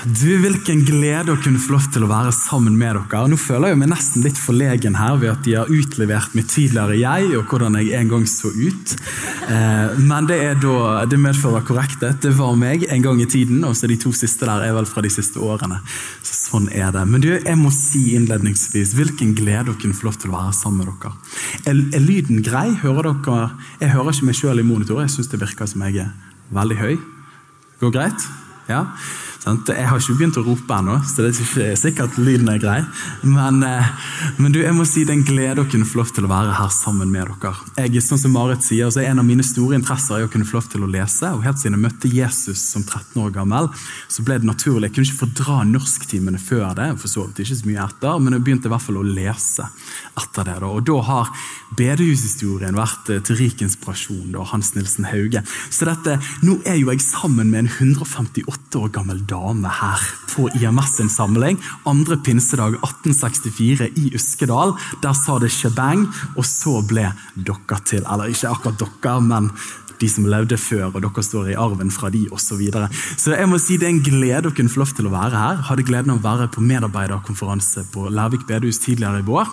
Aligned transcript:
Du, 0.00 0.30
Hvilken 0.40 0.80
glede 0.88 1.34
å 1.34 1.38
kunne 1.44 1.60
få 1.60 1.74
lov 1.74 1.86
til 1.92 2.06
å 2.06 2.08
være 2.08 2.30
sammen 2.32 2.76
med 2.80 2.96
dere. 2.96 3.28
Nå 3.28 3.36
føler 3.36 3.74
jeg 3.74 3.80
meg 3.82 3.90
nesten 3.90 4.24
litt 4.24 4.38
forlegen 4.40 4.96
her 4.96 5.18
ved 5.20 5.34
at 5.34 5.42
de 5.44 5.56
har 5.58 5.68
utlevert 5.68 6.32
mitt 6.36 6.48
tidligere 6.48 6.96
jeg 6.96 7.34
og 7.36 7.50
hvordan 7.50 7.76
jeg 7.82 7.92
en 7.98 8.08
gang 8.08 8.24
så 8.30 8.48
ut. 8.48 8.94
Eh, 9.52 10.00
men 10.00 10.30
det, 10.30 10.38
da, 10.62 11.04
det 11.10 11.20
medfører 11.20 11.66
korrekthet. 11.68 12.16
Det 12.24 12.32
var 12.38 12.56
meg 12.56 12.86
en 12.88 13.04
gang 13.04 13.20
i 13.20 13.28
tiden, 13.28 13.60
og 13.68 13.76
så 13.76 13.90
de 13.90 13.98
to 14.00 14.14
siste 14.16 14.48
der 14.48 14.64
er 14.70 14.74
vel 14.78 14.88
fra 14.88 15.04
de 15.04 15.12
siste 15.12 15.42
årene. 15.44 15.82
Så 16.24 16.38
sånn 16.46 16.72
er 16.72 16.96
det. 16.96 17.04
Men 17.10 17.26
du, 17.26 17.30
jeg 17.36 17.60
må 17.60 17.68
si 17.74 18.14
innledningsvis 18.16 18.96
hvilken 18.96 19.36
glede 19.36 19.74
å 19.74 19.80
kunne 19.80 19.96
få 19.96 20.08
lov 20.08 20.20
til 20.22 20.32
å 20.32 20.38
være 20.38 20.56
sammen 20.56 20.86
med 20.86 20.94
dere. 20.96 21.16
Er, 21.66 21.80
er 22.00 22.06
lyden 22.06 22.40
grei? 22.46 22.70
Hører 22.86 23.12
dere? 23.12 23.50
Jeg 23.84 23.92
hører 23.98 24.16
ikke 24.16 24.32
meg 24.32 24.40
sjøl 24.40 24.64
i 24.64 24.70
monitor. 24.72 25.04
Jeg 25.04 25.18
syns 25.18 25.28
det 25.28 25.44
virker 25.44 25.68
som 25.68 25.84
jeg 25.90 26.06
er 26.06 26.14
veldig 26.56 26.80
høy. 26.80 26.94
Går 27.84 27.98
greit? 28.00 28.30
Ja? 28.70 28.86
Jeg 29.40 29.86
har 29.88 29.96
ikke 29.96 30.18
begynt 30.18 30.36
å 30.36 30.42
rope 30.44 30.76
ennå, 30.76 30.98
så 31.08 31.22
det 31.24 31.30
er 31.30 31.38
ikke 31.40 31.76
sikkert 31.80 32.18
lyden 32.20 32.50
er 32.52 32.58
grei. 32.60 32.80
Men, 33.24 33.62
eh, 33.64 33.86
men 34.36 34.52
du, 34.52 34.58
jeg 34.60 34.74
må 34.76 34.84
si 34.84 35.06
det 35.06 35.14
er 35.14 35.16
en 35.16 35.24
glede 35.24 35.62
å 35.62 35.68
kunne 35.70 35.88
få 35.88 36.02
lov 36.02 36.10
til 36.12 36.26
å 36.26 36.30
være 36.30 36.58
her 36.58 36.68
sammen 36.74 37.08
med 37.08 37.30
dere. 37.40 37.54
Jeg, 37.80 38.02
sånn 38.04 38.20
som 38.20 38.34
Marit 38.36 38.66
sier, 38.66 38.90
så 38.92 39.00
er 39.00 39.08
En 39.10 39.18
av 39.18 39.26
mine 39.26 39.42
store 39.42 39.74
interesser 39.74 40.20
er 40.20 40.28
å 40.28 40.30
kunne 40.30 40.44
få 40.44 40.58
lov 40.58 40.68
til 40.70 40.84
å 40.84 40.90
lese. 40.92 41.32
og 41.32 41.42
Helt 41.42 41.58
siden 41.58 41.78
jeg 41.78 41.82
møtte 41.86 42.12
Jesus 42.12 42.60
som 42.60 42.84
13 42.84 43.16
år 43.24 43.32
gammel, 43.34 43.70
så 44.08 44.22
ble 44.22 44.36
det 44.38 44.46
naturlig. 44.46 44.90
Jeg 44.90 44.94
kunne 44.94 45.08
ikke 45.08 45.22
fordra 45.24 45.64
norsktimene 45.64 46.38
før 46.38 46.76
det, 46.76 46.90
for 47.00 47.08
så 47.08 47.24
vidt 47.24 47.40
ikke 47.42 47.58
så 47.62 47.70
mye 47.70 47.88
etter, 47.88 48.20
men 48.20 48.36
jeg 48.36 48.44
begynte 48.44 48.68
i 48.68 48.74
hvert 48.74 48.84
fall 48.84 49.00
å 49.00 49.06
lese 49.08 49.66
etter 50.20 50.46
det. 50.46 50.58
Da. 50.60 50.68
Og 50.68 50.84
da 50.84 51.00
har 51.08 51.32
bedehushistorien 51.80 52.76
vært 52.76 53.08
eh, 53.08 53.24
til 53.24 53.40
rik 53.40 53.64
inspirasjon. 53.64 54.30
da, 54.36 54.44
Hans 54.52 54.74
Nilsen 54.76 55.08
Hauge. 55.08 55.42
Så 55.72 55.88
dette, 55.88 56.20
nå 56.44 56.60
er 56.68 56.76
jo 56.76 56.92
jeg 56.92 57.02
sammen 57.08 57.50
med 57.50 57.64
en 57.64 57.72
158 57.72 58.78
år 58.84 58.94
gammel 58.94 59.24
dame 59.30 59.70
her 59.80 60.04
på 60.30 60.48
IMS 60.58 60.96
sin 60.98 61.10
samling. 61.10 61.58
Andre 61.88 62.18
pinsedag 62.24 62.76
1864 62.80 63.90
i 63.96 64.10
Uskedal. 64.16 64.74
Der 65.02 65.14
sa 65.16 65.38
det 65.42 65.52
shebang, 65.54 66.06
og 66.36 66.46
så 66.46 66.80
ble 66.86 67.10
dere 67.34 67.80
til. 67.86 68.04
Eller 68.04 68.32
ikke 68.32 68.50
akkurat 68.50 68.80
dere, 68.82 69.16
men 69.24 69.50
de 70.00 70.08
som 70.10 70.26
levde 70.28 70.58
før, 70.60 70.88
og 70.90 71.00
dere 71.04 71.24
står 71.24 71.52
i 71.52 71.58
arven 71.60 71.92
fra 71.94 72.10
de 72.12 72.26
osv. 72.28 72.50
Så, 72.50 72.56
videre. 72.58 72.88
så 72.90 73.36
jeg 73.36 73.46
må 73.46 73.60
si 73.62 73.76
det 73.78 73.86
er 73.86 73.92
en 73.94 74.02
glede 74.02 74.50
å 74.50 74.54
kunne 74.54 74.72
få 74.72 74.80
lov 74.82 74.90
til 74.96 75.06
å 75.06 75.12
være 75.12 75.38
her. 75.38 75.60
Hadde 75.68 75.84
gleden 75.86 76.10
av 76.10 76.18
å 76.18 76.24
være 76.24 76.48
på 76.50 76.64
medarbeiderkonferanse 76.66 77.84
på 77.94 78.08
Lærvik 78.10 78.42
bedehus 78.48 78.80
tidligere 78.82 79.20
i 79.22 79.26
vår. 79.28 79.52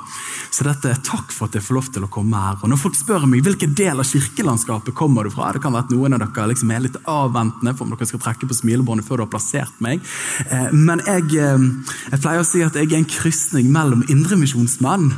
Så 0.50 0.66
dette 0.66 0.90
er 0.90 1.04
takk 1.06 1.30
for 1.36 1.46
at 1.46 1.58
jeg 1.58 1.66
får 1.68 1.78
lov 1.78 1.92
til 1.94 2.08
å 2.08 2.10
komme 2.12 2.42
her. 2.42 2.58
Og 2.64 2.72
Når 2.72 2.82
folk 2.82 2.98
spør 2.98 3.28
meg 3.30 3.46
hvilken 3.46 3.76
del 3.78 4.02
av 4.02 4.10
kirkelandskapet 4.10 4.98
kommer 4.98 5.28
du 5.28 5.34
fra, 5.36 5.52
det 5.54 5.62
kan 5.64 5.76
være 5.76 5.86
at 5.86 5.94
noen 5.94 6.18
av 6.18 6.24
dere 6.26 6.50
liksom 6.52 6.74
er 6.74 6.88
litt 6.88 6.98
avventende 7.06 7.76
for 7.78 7.86
om 7.86 7.94
dere 7.94 8.10
skal 8.10 8.24
trekke 8.24 8.50
på 8.50 8.58
smilebåndet 8.58 9.08
før 9.08 9.22
du 9.22 9.26
har 9.28 9.34
plassert 9.36 9.84
meg. 9.84 10.02
Eh, 10.48 10.72
men 10.74 11.04
jeg, 11.06 11.30
eh, 11.38 11.68
jeg 12.16 12.24
pleier 12.24 12.42
å 12.42 12.50
si 12.50 12.66
at 12.66 12.82
jeg 12.82 12.90
er 12.90 12.98
en 13.04 13.12
krysning 13.18 13.70
mellom 13.74 14.04
indremisjonsmann 14.10 15.12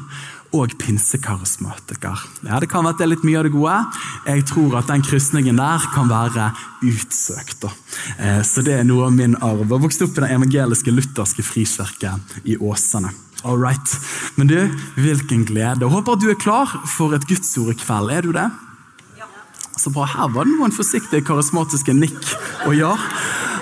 og 0.55 0.73
pinsekarismatiker. 0.81 2.17
Ja, 2.47 2.59
Det 2.59 2.69
kan 2.69 2.83
være 2.83 2.93
at 2.93 2.97
det 2.97 3.05
er 3.05 3.13
litt 3.13 3.25
mye 3.27 3.37
av 3.37 3.45
det 3.45 3.53
gode. 3.53 3.77
Jeg 4.25 4.45
tror 4.49 4.77
at 4.79 4.87
den 4.87 5.03
krysningen 5.05 5.57
der 5.57 5.85
kan 5.93 6.09
være 6.09 6.51
utsøkt. 6.81 7.67
Eh, 8.17 8.41
så 8.41 8.63
det 8.65 8.79
er 8.79 8.83
noe 8.83 9.05
av 9.05 9.13
min 9.13 9.35
arv. 9.35 9.67
Jeg 9.67 9.83
vokste 9.85 10.07
opp 10.07 10.17
i 10.17 10.23
den 10.23 10.37
evangeliske 10.39 10.93
lutherske 10.93 11.45
frikirke 11.45 12.15
i 12.45 12.57
Åsane. 12.57 13.13
All 13.43 13.57
right. 13.57 13.99
Men 14.35 14.47
du, 14.47 14.57
hvilken 14.95 15.45
glede. 15.45 15.85
Jeg 15.85 15.93
håper 15.93 16.17
at 16.17 16.23
du 16.23 16.29
er 16.29 16.39
klar 16.39 16.67
for 16.97 17.13
et 17.15 17.27
gudsord 17.29 17.71
i 17.71 17.77
kveld. 17.77 18.11
Er 18.11 18.25
du 18.25 18.33
det? 18.35 18.49
Ja. 19.19 19.29
Så 19.77 19.93
bra. 19.93 20.09
Her 20.09 20.33
var 20.33 20.49
det 20.49 20.57
noen 20.57 20.75
forsiktige, 20.75 21.23
karismatiske 21.23 21.93
nikk 21.93 22.19
og 22.65 22.75
ja. 22.75 22.95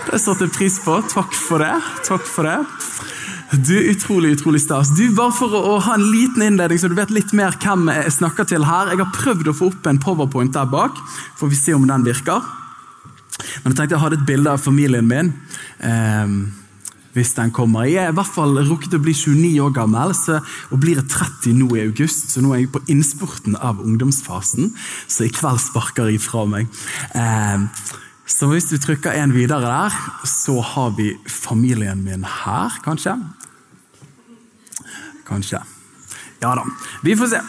Det 0.08 0.22
satte 0.24 0.48
jeg 0.48 0.56
pris 0.56 0.80
på. 0.80 1.02
Takk 1.12 1.36
for 1.36 1.62
det. 1.62 1.76
Takk 2.08 2.26
for 2.26 2.48
det. 2.48 2.62
Du, 3.52 3.76
Utrolig 3.92 4.34
utrolig 4.36 4.62
stas. 4.62 4.90
Du, 4.98 5.06
Bare 5.16 5.31
for 5.36 5.53
å, 5.56 5.78
ha 5.84 5.95
en 5.95 6.09
liten 6.12 6.44
innledning, 6.44 6.80
så 6.81 6.90
du 6.92 6.98
vet 6.98 7.14
litt 7.16 7.31
mer 7.38 7.56
hvem 7.64 7.88
jeg 7.94 8.17
snakker 8.20 8.48
til 8.50 8.67
her. 8.67 8.92
Jeg 8.92 9.00
har 9.00 9.14
prøvd 9.16 9.52
å 9.52 9.56
få 9.56 9.72
opp 9.72 9.88
en 9.88 10.02
powerpoint 10.03 10.53
der 10.56 10.68
bak. 10.68 11.00
Får 11.40 11.52
vi 11.53 11.59
se 11.59 11.75
om 11.78 11.88
den 11.88 12.06
virker. 12.08 12.44
Men 13.63 13.72
jeg 13.72 13.78
tenkte 13.80 13.96
jeg 13.96 14.03
hadde 14.03 14.19
et 14.19 14.28
bilde 14.28 14.52
av 14.52 14.63
familien 14.63 15.08
min. 15.08 15.31
Eh, 15.80 16.34
hvis 17.18 17.34
den 17.34 17.53
kommer. 17.56 17.88
Jeg 17.90 18.03
er 18.03 18.12
i 18.12 18.18
hvert 18.18 18.34
fall 18.35 18.59
rukket 18.68 18.97
å 18.97 19.02
bli 19.02 19.13
29 19.16 19.53
år 19.64 19.72
gammel 19.74 20.12
så, 20.18 20.41
og 20.69 20.81
blir 20.84 21.00
30 21.02 21.56
nå 21.58 21.69
i 21.78 21.85
august. 21.88 22.34
Så 22.34 22.44
nå 22.44 22.52
er 22.53 22.66
jeg 22.66 22.74
på 22.75 22.84
innspurten 22.94 23.58
av 23.58 23.79
ungdomsfasen, 23.81 24.74
så 25.08 25.25
i 25.25 25.31
kveld 25.34 25.64
sparker 25.64 26.12
jeg 26.12 26.22
fra 26.22 26.44
meg. 26.50 26.68
Eh, 27.18 27.66
så 28.28 28.50
hvis 28.52 28.68
du 28.68 28.75
trykker 28.75 29.16
en 29.16 29.31
videre 29.31 29.64
der, 29.64 29.97
så 30.28 30.59
har 30.59 30.91
vi 30.97 31.14
familien 31.31 32.03
min 32.03 32.28
her, 32.28 32.75
kanskje. 32.84 33.16
Kanskje. 35.28 35.62
Ja 36.40 36.56
da, 36.56 36.66
vi 37.02 37.16
får 37.18 37.28
se. 37.28 37.40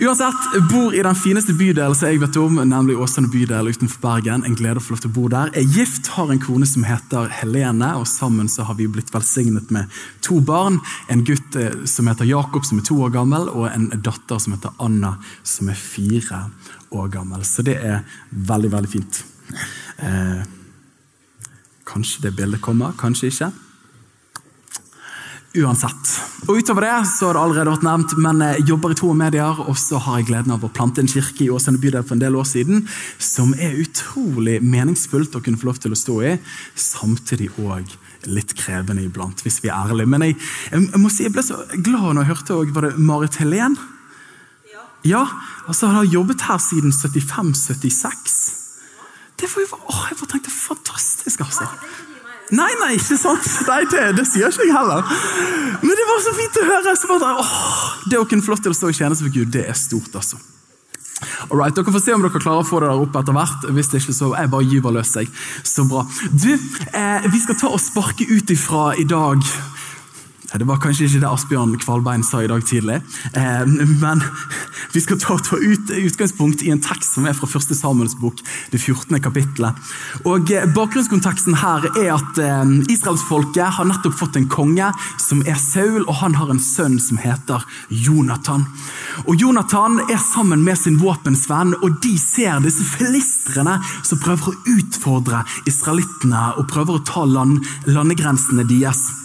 Uansett, 0.00 0.70
bor 0.70 0.94
i 0.94 1.02
den 1.02 1.14
fineste 1.14 1.54
bydelen 1.54 1.94
som 1.94 2.10
jeg 2.10 2.18
vet 2.20 2.36
om, 2.42 2.58
nemlig 2.66 2.96
Åsane 2.98 3.30
bydel 3.30 3.70
utenfor 3.70 4.02
Bergen. 4.02 4.42
En 4.42 4.56
glede 4.58 4.80
å 4.80 4.82
få 4.82 4.96
lov 4.96 5.02
til 5.04 5.12
å 5.12 5.14
bo 5.14 5.28
der. 5.30 5.52
Er 5.54 5.68
gift, 5.76 6.10
har 6.16 6.32
en 6.32 6.42
kone 6.42 6.66
som 6.66 6.82
heter 6.86 7.30
Helene, 7.38 7.92
og 8.00 8.08
sammen 8.10 8.50
så 8.50 8.66
har 8.66 8.76
vi 8.80 8.88
blitt 8.90 9.14
velsignet 9.14 9.70
med 9.74 10.02
to 10.26 10.40
barn. 10.42 10.80
En 11.12 11.22
gutt 11.28 11.56
eh, 11.56 11.84
som 11.86 12.10
heter 12.10 12.28
Jakob, 12.28 12.66
som 12.66 12.82
er 12.82 12.88
to 12.88 12.98
år 13.06 13.14
gammel, 13.14 13.46
og 13.52 13.70
en 13.70 13.88
datter 13.94 14.42
som 14.42 14.56
heter 14.56 14.74
Anna, 14.82 15.14
som 15.46 15.70
er 15.70 15.78
fire 15.78 16.44
år 16.90 17.12
gammel. 17.14 17.46
Så 17.46 17.62
det 17.66 17.78
er 17.78 18.02
veldig, 18.30 18.72
veldig 18.74 18.90
fint. 18.90 19.22
Eh, 20.02 20.42
kanskje 21.86 22.26
det 22.26 22.34
bildet 22.42 22.64
kommer, 22.64 22.98
kanskje 22.98 23.30
ikke. 23.30 23.54
Uansett. 25.52 26.12
Og 26.48 26.62
Utover 26.62 26.86
det 26.86 26.92
så 27.10 27.28
har 27.28 27.36
det 27.36 27.40
allerede 27.42 27.72
vært 27.74 27.84
nevnt, 27.84 28.12
men 28.24 28.40
jeg 28.40 28.64
jobber 28.70 28.94
i 28.94 28.96
to 28.96 29.10
medier, 29.16 29.58
og 29.68 29.76
så 29.76 29.98
har 30.00 30.20
jeg 30.20 30.30
gleden 30.30 30.54
av 30.54 30.62
å 30.64 30.70
plante 30.72 31.02
en 31.02 31.10
kirke 31.10 31.44
i 31.44 31.50
Åsane 31.52 31.80
bydel 31.80 32.06
for 32.06 32.16
en 32.16 32.22
del 32.22 32.38
år 32.40 32.46
siden, 32.48 32.86
som 33.20 33.52
er 33.60 33.76
utrolig 33.82 34.62
meningsfullt 34.64 35.36
å 35.36 35.42
kunne 35.44 35.60
få 35.60 35.68
lov 35.68 35.82
til 35.82 35.92
å 35.92 35.98
stå 35.98 36.16
i, 36.24 36.32
samtidig 36.72 37.50
òg 37.60 37.92
litt 38.32 38.54
krevende 38.56 39.04
iblant, 39.04 39.44
hvis 39.44 39.60
vi 39.60 39.68
er 39.68 39.92
ærlige. 39.92 40.08
Men 40.08 40.24
jeg, 40.24 40.38
jeg, 40.70 41.02
må 41.02 41.12
si 41.12 41.26
jeg 41.26 41.34
ble 41.34 41.44
så 41.44 41.60
glad 41.74 42.14
når 42.14 42.22
jeg 42.22 42.32
hørte 42.32 42.56
også, 42.56 42.76
var 42.78 42.88
det 42.88 43.06
Marit 43.10 43.38
Helen? 43.42 43.76
Ja. 44.72 44.86
ja 45.18 45.22
altså 45.66 45.90
Han 45.90 46.00
har 46.00 46.12
jobbet 46.16 46.46
her 46.48 46.64
siden 46.64 46.96
75-76. 46.96 48.40
Det 49.36 49.50
var 49.52 49.64
jo, 49.66 49.82
åh, 49.90 50.04
jeg 50.08 50.20
bare 50.20 50.32
tenkte, 50.32 50.54
fantastisk, 50.54 51.44
altså. 51.44 51.68
Nei, 52.52 52.70
nei, 52.82 52.94
ikke 52.98 53.16
sant? 53.16 53.46
Nei, 53.68 53.82
det, 53.88 54.06
det 54.18 54.26
sier 54.28 54.52
ikke 54.52 54.66
jeg 54.68 54.76
heller. 54.76 55.04
Men 55.82 55.94
det 55.96 56.08
var 56.08 56.18
så 56.20 56.34
fint 56.36 56.58
å 56.60 56.64
høre. 56.68 56.96
Så 57.00 57.08
bare, 57.08 57.34
åh, 57.40 57.52
det 58.12 58.20
å 58.20 58.26
kunne 58.28 58.44
få 58.44 58.52
lov 58.52 58.64
til 58.64 58.74
å 58.74 58.76
stå 58.76 58.90
i 58.92 58.98
tjeneste 58.98 59.24
for 59.24 59.32
Gud, 59.34 59.52
det 59.54 59.64
er 59.72 59.78
stort, 59.78 60.12
altså. 60.20 60.40
Alright, 61.48 61.74
Dere 61.76 61.92
får 61.94 62.02
se 62.02 62.14
om 62.16 62.22
dere 62.24 62.40
klarer 62.42 62.64
å 62.64 62.66
få 62.66 62.80
det 62.82 62.88
der 62.90 63.02
opp 63.04 63.16
etter 63.20 63.36
hvert. 63.36 63.66
Hvis 63.76 63.90
det 63.92 64.00
ikke, 64.02 64.14
så 64.16 64.32
jeg 64.34 64.50
bare 64.52 64.68
gyver 64.68 64.96
løs 64.98 65.12
Jeg. 65.16 65.30
Så 65.66 65.84
bra. 65.88 66.04
Du, 66.32 66.50
eh, 66.52 67.28
Vi 67.32 67.40
skal 67.44 67.58
ta 67.60 67.70
og 67.70 67.80
sparke 67.80 68.26
ut 68.28 68.50
ifra 68.50 68.92
i 68.98 69.04
dag 69.08 69.40
det 70.58 70.66
var 70.68 70.80
kanskje 70.82 71.06
ikke 71.06 71.22
det 71.22 71.30
Asbjørn 71.30 71.76
Kvalbein 71.80 72.24
sa 72.26 72.42
i 72.42 72.48
dag 72.50 72.64
tidlig. 72.66 72.98
Eh, 73.38 73.62
men 74.02 74.22
vi 74.92 75.00
skal 75.00 75.20
ta, 75.20 75.38
ut, 75.38 75.92
utgangspunkt 75.96 76.62
i 76.62 76.72
en 76.74 76.82
tekst 76.82 77.16
som 77.16 77.26
er 77.28 77.36
fra 77.36 77.48
1. 77.48 77.72
Samuels 77.76 78.16
bok, 78.20 78.42
det 78.72 78.80
14. 78.80 79.16
kapittelet. 79.24 79.78
Og 80.28 80.52
eh, 80.52 80.66
Bakgrunnskonteksten 80.76 81.56
her 81.62 81.86
er 81.94 82.10
at 82.18 82.42
eh, 82.42 82.74
israelsfolket 82.92 83.78
har 83.78 83.88
nettopp 83.88 84.18
fått 84.18 84.36
en 84.40 84.50
konge 84.52 84.90
som 85.22 85.40
er 85.48 85.56
Saul, 85.60 86.02
og 86.04 86.20
han 86.20 86.36
har 86.36 86.52
en 86.52 86.60
sønn 86.62 86.98
som 87.00 87.20
heter 87.22 87.64
Jonathan. 87.88 88.66
Og 89.24 89.40
Jonathan 89.40 90.02
er 90.08 90.20
sammen 90.20 90.66
med 90.66 90.78
sin 90.80 91.00
våpensvenn, 91.00 91.78
og 91.80 91.96
de 92.04 92.14
ser 92.20 92.60
disse 92.64 92.84
filistrene 92.92 93.78
som 94.04 94.20
prøver 94.20 94.52
å 94.52 94.76
utfordre 94.76 95.42
israelittene 95.68 96.52
og 96.58 96.68
prøver 96.70 96.98
å 96.98 97.04
ta 97.08 97.24
land, 97.28 97.60
landegrensene 97.88 98.68
deres. 98.68 99.21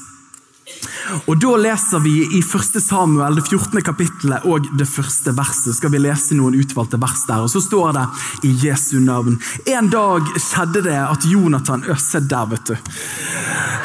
Og 1.27 1.37
Da 1.41 1.55
leser 1.59 2.01
vi 2.03 2.15
i 2.37 2.41
1. 2.41 2.81
Samuel, 2.83 3.37
det 3.39 3.45
14. 3.47 3.81
kapittelet 3.81 4.45
og 4.45 4.67
det 4.77 4.87
første 4.89 5.33
verset. 5.37 5.75
skal 5.75 5.91
vi 5.93 6.01
lese 6.03 6.35
noen 6.35 6.57
utvalgte 6.59 6.99
vers 7.01 7.25
der, 7.27 7.45
og 7.45 7.49
Så 7.49 7.61
står 7.61 7.93
det 7.93 8.07
i 8.43 8.53
Jesu 8.67 8.99
navn. 8.99 9.39
En 9.65 9.89
dag 9.89 10.21
skjedde 10.35 10.83
det 10.83 10.97
at 10.97 11.25
Jonathan 11.25 11.83
Ø, 11.87 11.95
se 11.95 12.19
der, 12.19 12.45
vet 12.45 12.65
du. 12.65 12.75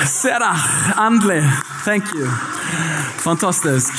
Se 0.06 0.28
der! 0.28 0.58
Endelig. 1.06 1.42
Thank 1.84 2.04
you. 2.14 2.26
Fantastisk. 3.22 3.92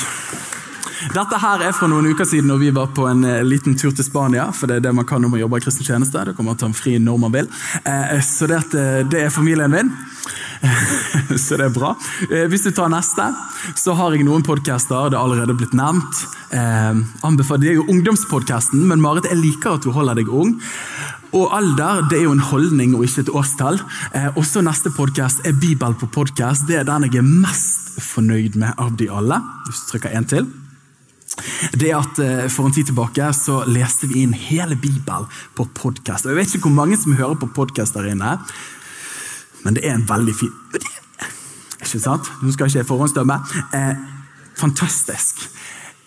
Dette 1.11 1.35
her 1.35 1.63
er 1.67 1.73
fra 1.75 1.87
noen 1.91 2.07
uker 2.13 2.27
siden 2.27 2.47
når 2.47 2.59
vi 2.61 2.69
var 2.75 2.91
på 2.95 3.07
en 3.09 3.25
eh, 3.27 3.41
liten 3.43 3.75
tur 3.75 3.91
til 3.91 4.05
Spania. 4.05 4.47
For 4.55 4.71
det 4.71 4.79
er 4.79 4.85
det 4.87 4.93
man 4.95 5.07
kan 5.07 5.21
når 5.21 5.33
man 5.33 5.41
jobber 5.41 5.59
i 5.59 5.65
kristen 5.65 5.87
tjeneste. 5.87 6.23
Det 6.29 6.35
kan 6.37 6.47
man 6.47 6.59
ta 6.59 6.69
en 6.69 6.77
fri 6.77 6.95
når 6.99 7.19
man 7.25 7.33
vil. 7.33 7.49
Eh, 7.83 8.19
så 8.23 8.47
det, 8.47 8.61
det 9.11 9.25
er 9.25 9.33
familien 9.33 9.71
min. 9.71 9.91
så 11.43 11.57
det 11.57 11.67
er 11.67 11.73
bra. 11.75 11.93
Eh, 12.29 12.45
hvis 12.51 12.63
du 12.67 12.71
tar 12.75 12.91
neste, 12.91 13.25
så 13.79 13.95
har 13.99 14.15
jeg 14.15 14.25
noen 14.27 14.45
podcaster. 14.45 15.11
Det 15.11 15.17
er 15.17 15.21
allerede 15.23 15.55
blitt 15.59 15.75
nevnt. 15.75 16.23
Eh, 16.55 17.01
det 17.33 17.69
er 17.69 17.77
jo 17.79 17.87
ungdomspodkasten, 17.91 18.85
men 18.87 19.03
Marit, 19.03 19.27
jeg 19.29 19.41
liker 19.41 19.77
at 19.77 19.85
du 19.85 19.91
holder 19.95 20.21
deg 20.21 20.31
ung. 20.31 20.55
Og 21.33 21.53
alder 21.55 22.03
det 22.11 22.19
er 22.19 22.27
jo 22.27 22.35
en 22.35 22.47
holdning 22.51 22.93
og 22.95 23.07
ikke 23.07 23.25
et 23.25 23.33
årstall. 23.33 23.79
Eh, 24.13 24.29
også 24.39 24.63
neste 24.63 24.93
podkast 24.95 25.47
er 25.47 25.57
Bibel 25.57 25.95
på 25.99 26.09
podkast. 26.13 26.67
Det 26.69 26.79
er 26.79 26.87
den 26.87 27.09
jeg 27.09 27.19
er 27.19 27.27
mest 27.27 27.97
fornøyd 28.03 28.59
med 28.59 28.77
av 28.77 28.93
de 28.99 29.09
alle. 29.11 29.39
Hvis 29.67 29.81
du 29.83 29.95
trykker 29.95 30.15
en 30.15 30.29
til. 30.29 30.51
Det 31.73 31.89
at 31.97 32.19
For 32.53 32.67
en 32.67 32.73
tid 32.75 32.91
tilbake 32.91 33.31
så 33.33 33.63
leste 33.65 34.05
vi 34.11 34.21
inn 34.21 34.35
hele 34.37 34.75
Bibelen 34.77 35.25
på 35.57 35.65
podkast. 35.73 36.29
Jeg 36.29 36.37
vet 36.37 36.53
ikke 36.53 36.69
hvor 36.69 36.77
mange 36.77 36.99
som 37.01 37.17
hører 37.17 37.39
på 37.41 37.49
podkast 37.55 37.97
der 37.97 38.11
inne, 38.11 38.35
men 39.63 39.77
det 39.77 39.85
er 39.87 39.95
en 39.97 40.07
veldig 40.07 40.35
fin 40.35 40.53
Ikke 41.83 41.99
sant? 41.99 42.29
Nå 42.41 42.51
skal 42.53 42.69
ikke 42.69 42.79
jeg 42.79 42.87
forhåndsdømme. 42.87 43.35
Eh, 43.75 43.95
fantastisk. 44.55 45.43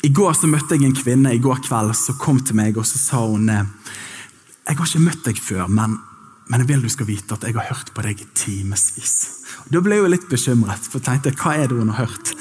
I 0.05 0.11
går 0.13 0.33
så 0.39 0.49
møtte 0.49 0.77
jeg 0.77 0.87
en 0.89 0.97
kvinne 0.97 1.35
i 1.35 1.41
går 1.43 1.61
kveld 1.67 1.93
som 1.99 2.17
kom 2.21 2.41
til 2.41 2.57
meg 2.57 2.79
og 2.81 2.87
så 2.89 3.01
sa 3.01 3.21
hun 3.27 3.49
eh, 3.53 3.65
jeg 4.67 4.79
har 4.81 4.89
ikke 4.89 5.05
møtt 5.05 5.27
deg 5.29 5.39
før, 5.39 5.69
men, 5.71 5.99
men 6.51 6.63
jeg 6.63 6.69
vil 6.73 6.83
du 6.83 6.91
skal 6.91 7.07
vite 7.07 7.37
at 7.37 7.45
jeg 7.47 7.55
har 7.55 7.69
hørt 7.69 7.93
på 7.95 8.03
deg 8.03 8.23
i 8.25 8.27
timevis. 8.35 9.15
Da 9.73 9.81
ble 9.83 9.97
jeg 9.97 10.05
jo 10.05 10.11
litt 10.13 10.29
bekymret, 10.31 10.87
for 10.87 11.01
jeg 11.01 11.07
tenkte 11.09 11.35
hva 11.41 11.57
er 11.57 11.71
det 11.71 11.79
hun 11.79 11.91
har 11.95 12.07
hørt? 12.07 12.33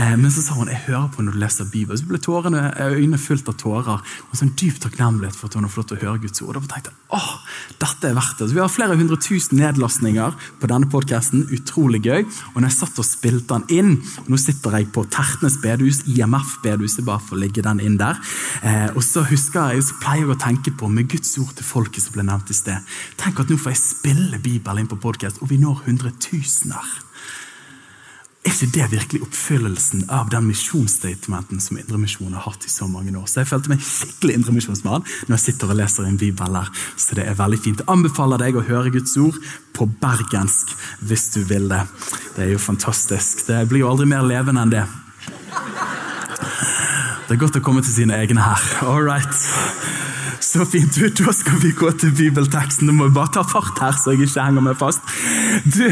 Eh, 0.00 0.14
men 0.18 0.30
så 0.34 0.42
sa 0.42 0.56
hun 0.58 0.70
jeg 0.70 0.84
hører 0.88 1.10
på 1.14 1.22
når 1.22 1.36
du 1.36 1.40
leser 1.42 1.68
Bibelen. 1.70 2.00
Så 2.00 2.08
ble 2.08 2.18
tårene, 2.22 2.62
eh, 2.74 2.96
øynene 2.98 3.20
fullt 3.20 3.48
av 3.52 3.58
tårer 3.60 4.00
og 4.00 4.34
sånn 4.38 4.54
dyp 4.58 4.80
takknemlighet 4.82 5.36
for 5.36 5.50
at 5.50 5.58
hun 5.58 5.66
har 5.66 5.72
fått 5.72 5.92
lov 5.92 5.98
til 5.98 5.98
å 5.98 6.10
høre 6.10 6.22
Guds 6.24 6.42
ord. 6.42 6.56
Og 6.58 6.66
da 6.66 6.74
tenkte 6.74 6.90
jeg 6.90 7.02
åh, 7.12 7.30
dette 7.82 8.08
er 8.08 8.16
verdt 8.16 8.38
det. 8.38 8.48
Så 8.48 8.56
vi 8.56 8.62
har 8.62 8.72
flere 8.72 8.96
hundre 8.98 9.18
tusen 9.20 9.58
nedlastninger 9.60 10.36
på 10.60 10.70
denne 10.70 10.88
podkasten. 10.90 11.44
Utrolig 11.54 12.02
gøy. 12.06 12.24
Og 12.54 12.58
når 12.60 12.68
jeg 12.70 12.78
satt 12.78 13.00
og 13.02 13.08
spilte 13.08 13.58
den 13.58 13.66
inn, 13.78 13.92
og 14.24 14.30
nå 14.32 14.40
sitter 14.40 14.78
jeg 14.78 14.90
på 14.94 15.04
Tertnes 15.12 15.58
bedehus, 15.62 16.02
IMF-bedehus, 16.08 16.98
bare 17.06 17.22
for 17.22 17.36
å 17.36 17.42
ligge 17.42 17.64
den 17.64 17.82
inn 17.84 17.98
der. 18.00 18.18
Eh, 18.62 18.88
og 18.94 19.02
så 19.06 19.24
husker 19.28 19.74
jeg, 19.74 19.86
så 19.86 19.98
pleier 20.02 20.24
jeg 20.24 20.34
å 20.34 20.40
tenke 20.40 20.74
på 20.74 20.90
med 20.92 21.10
Guds 21.12 21.34
ord 21.42 21.54
til 21.58 21.66
folket 21.66 22.06
som 22.06 22.16
ble 22.16 22.26
nevnt 22.26 22.52
i 22.52 22.56
sted. 22.56 22.92
Tenk 23.20 23.42
at 23.42 23.50
nå 23.50 23.58
får 23.60 23.74
jeg 23.74 23.82
spille 23.82 24.42
Bibelen 24.42 24.84
inn 24.84 24.90
på 24.90 25.00
podkast, 25.02 25.42
og 25.42 25.50
vi 25.52 25.60
når 25.60 25.84
100 25.84 26.14
000 26.14 26.61
kunstner. 26.62 26.84
Er 28.42 28.50
ikke 28.50 28.72
det 28.74 28.90
virkelig 28.90 29.22
oppfyllelsen 29.22 30.08
av 30.10 30.30
den 30.30 30.48
misjonsstatementen 30.48 31.60
som 31.60 31.78
Indremisjonen 31.78 32.34
har 32.34 32.48
hatt 32.50 32.64
i 32.66 32.70
så 32.70 32.88
mange 32.90 33.14
år? 33.14 33.26
Så 33.30 33.40
jeg 33.40 33.46
følte 33.52 33.70
meg 33.70 33.84
skikkelig 33.86 34.34
indremisjonsmann 34.34 35.04
når 35.28 35.36
jeg 35.36 35.44
sitter 35.44 35.70
og 35.70 35.78
leser 35.78 36.08
en 36.08 36.18
bibel 36.18 36.58
her. 36.58 36.70
Så 36.96 37.14
det 37.14 37.28
er 37.28 37.38
veldig 37.38 37.60
fint. 37.62 37.84
Jeg 37.84 37.90
anbefaler 37.92 38.42
deg 38.42 38.58
å 38.58 38.64
høre 38.66 38.90
Guds 38.90 39.14
ord 39.16 39.38
på 39.76 39.86
bergensk 40.02 40.74
hvis 41.06 41.28
du 41.36 41.44
vil 41.46 41.70
det. 41.70 41.84
Det 42.34 42.48
er 42.48 42.50
jo 42.56 42.58
fantastisk. 42.58 43.46
Det 43.46 43.62
blir 43.70 43.84
jo 43.84 43.92
aldri 43.92 44.10
mer 44.10 44.26
levende 44.26 44.66
enn 44.66 44.74
det. 44.74 44.86
Det 47.28 47.36
er 47.36 47.44
godt 47.46 47.62
å 47.62 47.62
komme 47.62 47.86
til 47.86 47.94
sine 47.94 48.18
egne 48.18 48.42
her. 48.42 48.66
All 48.82 49.06
right. 49.06 50.10
Så 50.52 50.64
fint. 50.66 50.98
ut, 50.98 51.16
da 51.16 51.32
skal 51.32 51.56
vi 51.62 51.70
gå 51.72 51.88
til 51.96 52.10
bibelteksten. 52.12 52.84
Nå 52.84 52.92
må 52.92 53.06
vi 53.06 53.14
bare 53.16 53.32
ta 53.32 53.42
fart 53.48 53.78
her, 53.80 53.94
så 53.96 54.12
jeg 54.12 54.26
ikke 54.26 54.42
henger 54.44 54.64
meg 54.66 54.76
fast. 54.76 55.00
Du, 55.64 55.86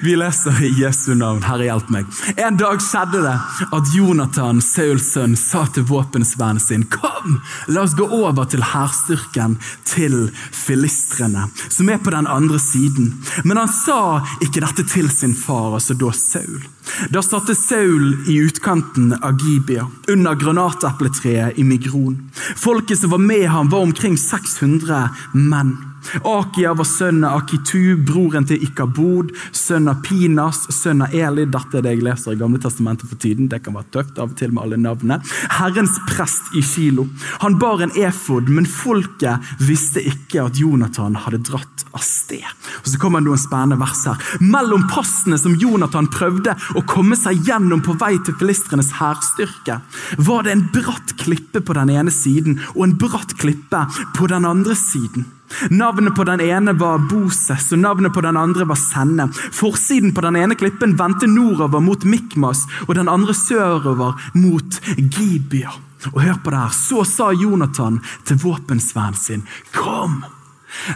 Vi 0.00 0.14
leser 0.16 0.56
i 0.64 0.70
Jesu 0.78 1.10
navn. 1.14 1.42
Herre, 1.44 1.66
hjelp 1.68 1.90
meg. 1.92 2.08
En 2.40 2.56
dag 2.56 2.80
skjedde 2.80 3.20
det 3.26 3.34
at 3.76 3.92
Jonathan, 3.92 4.62
Sauls 4.64 5.10
sønn, 5.12 5.36
sa 5.36 5.66
til 5.68 5.84
våpensvennen 5.90 6.62
sin 6.62 6.86
Kom, 6.96 7.42
la 7.68 7.84
oss 7.84 7.96
gå 7.98 8.06
over 8.08 8.48
til 8.48 8.64
hærstyrken 8.64 9.58
til 9.84 10.30
filistrene, 10.32 11.50
som 11.68 11.92
er 11.92 12.00
på 12.00 12.14
den 12.14 12.30
andre 12.30 12.60
siden. 12.62 13.12
Men 13.44 13.60
han 13.60 13.72
sa 13.72 14.22
ikke 14.40 14.64
dette 14.64 14.88
til 14.94 15.12
sin 15.12 15.36
far, 15.36 15.74
altså 15.76 15.98
da 15.98 16.14
Saul. 16.16 16.64
Da 17.10 17.22
satte 17.22 17.54
Saul 17.54 18.14
i 18.28 18.36
utkanten 18.36 19.12
av 19.22 19.38
Gibia, 19.42 19.86
under 20.08 20.34
granatepletreet 20.34 21.58
i 21.58 21.64
Migron. 21.64 22.30
Folket 22.56 22.98
som 22.98 23.10
var 23.10 23.18
med 23.18 23.48
ham, 23.48 23.68
var 23.68 23.80
omkring 23.80 24.18
600 24.18 25.10
menn. 25.32 25.76
Akia 26.24 26.74
var 26.76 26.88
sønn 26.88 27.24
av 27.26 27.42
Akitu, 27.42 27.96
broren 28.06 28.46
til 28.48 28.62
Ikabod, 28.64 29.32
sønn 29.56 29.90
av 29.90 30.02
Pinas, 30.06 30.64
sønn 30.74 31.04
av 31.06 31.14
Eli. 31.14 31.46
Dette 31.50 31.80
er 31.80 31.86
det 31.86 31.96
jeg 31.96 32.06
leser 32.06 32.36
i 32.36 32.40
Gamle 32.40 32.60
testamentet 32.62 33.10
for 33.10 33.20
tiden. 33.22 33.50
Det 33.52 33.62
kan 33.64 33.76
være 33.76 33.90
tøft 33.98 34.20
av 34.20 34.32
og 34.32 34.38
til 34.38 34.54
med 34.54 34.64
alle 34.64 34.80
navnene. 34.80 35.20
Herrens 35.58 35.96
prest 36.10 36.54
i 36.56 36.62
Kilo. 36.64 37.06
Han 37.44 37.58
bar 37.62 37.84
en 37.84 37.94
efod, 38.00 38.50
men 38.52 38.68
folket 38.68 39.54
visste 39.62 40.02
ikke 40.04 40.46
at 40.46 40.60
Jonathan 40.60 41.18
hadde 41.26 41.42
dratt 41.46 41.86
av 41.92 42.04
sted. 42.04 42.44
Og 42.82 42.90
Så 42.90 43.00
kommer 43.02 43.22
det 43.22 43.30
noen 43.30 43.40
spennende 43.40 43.80
vers 43.80 44.04
her. 44.08 44.20
Mellom 44.40 44.86
passene 44.92 45.38
som 45.40 45.56
Jonathan 45.60 46.10
prøvde 46.12 46.56
å 46.76 46.84
komme 46.88 47.18
seg 47.18 47.46
gjennom 47.46 47.82
på 47.84 47.96
vei 48.00 48.14
til 48.24 48.36
filistrenes 48.40 48.94
hærstyrke, 49.00 49.80
var 50.18 50.46
det 50.46 50.56
en 50.56 50.66
bratt 50.74 51.16
klippe 51.20 51.62
på 51.62 51.76
den 51.76 51.92
ene 51.94 52.12
siden 52.14 52.60
og 52.74 52.84
en 52.86 52.98
bratt 53.00 53.36
klippe 53.40 53.86
på 54.16 54.28
den 54.32 54.48
andre 54.48 54.76
siden. 54.78 55.26
Navnet 55.70 56.14
på 56.16 56.24
den 56.24 56.40
ene 56.40 56.74
var 56.78 56.98
Boses, 57.10 57.70
og 57.72 57.78
navnet 57.78 58.14
på 58.14 58.22
den 58.24 58.36
andre 58.36 58.66
var 58.68 58.78
Senne. 58.80 59.28
Forsiden 59.32 60.14
på 60.14 60.24
den 60.26 60.36
ene 60.36 60.58
klippen 60.58 60.96
vendte 60.98 61.28
nordover 61.30 61.80
mot 61.80 62.04
Mikmas, 62.04 62.66
og 62.88 62.94
den 62.98 63.08
andre 63.08 63.34
sørover 63.34 64.30
mot 64.34 64.80
Gibia. 64.96 65.74
Og 66.12 66.22
hør 66.22 66.38
på 66.44 66.52
det 66.52 66.60
her. 66.60 66.74
Så 66.76 67.04
sa 67.08 67.32
Jonathan 67.32 68.00
til 68.24 68.40
våpensvennen 68.42 69.18
sin, 69.18 69.46
kom! 69.74 70.24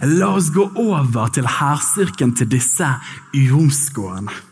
La 0.02 0.34
oss 0.36 0.50
gå 0.52 0.66
over 0.76 1.30
til 1.32 1.46
hærstyrken 1.48 2.34
til 2.36 2.50
disse 2.52 2.86
uomskårne. 3.32 4.49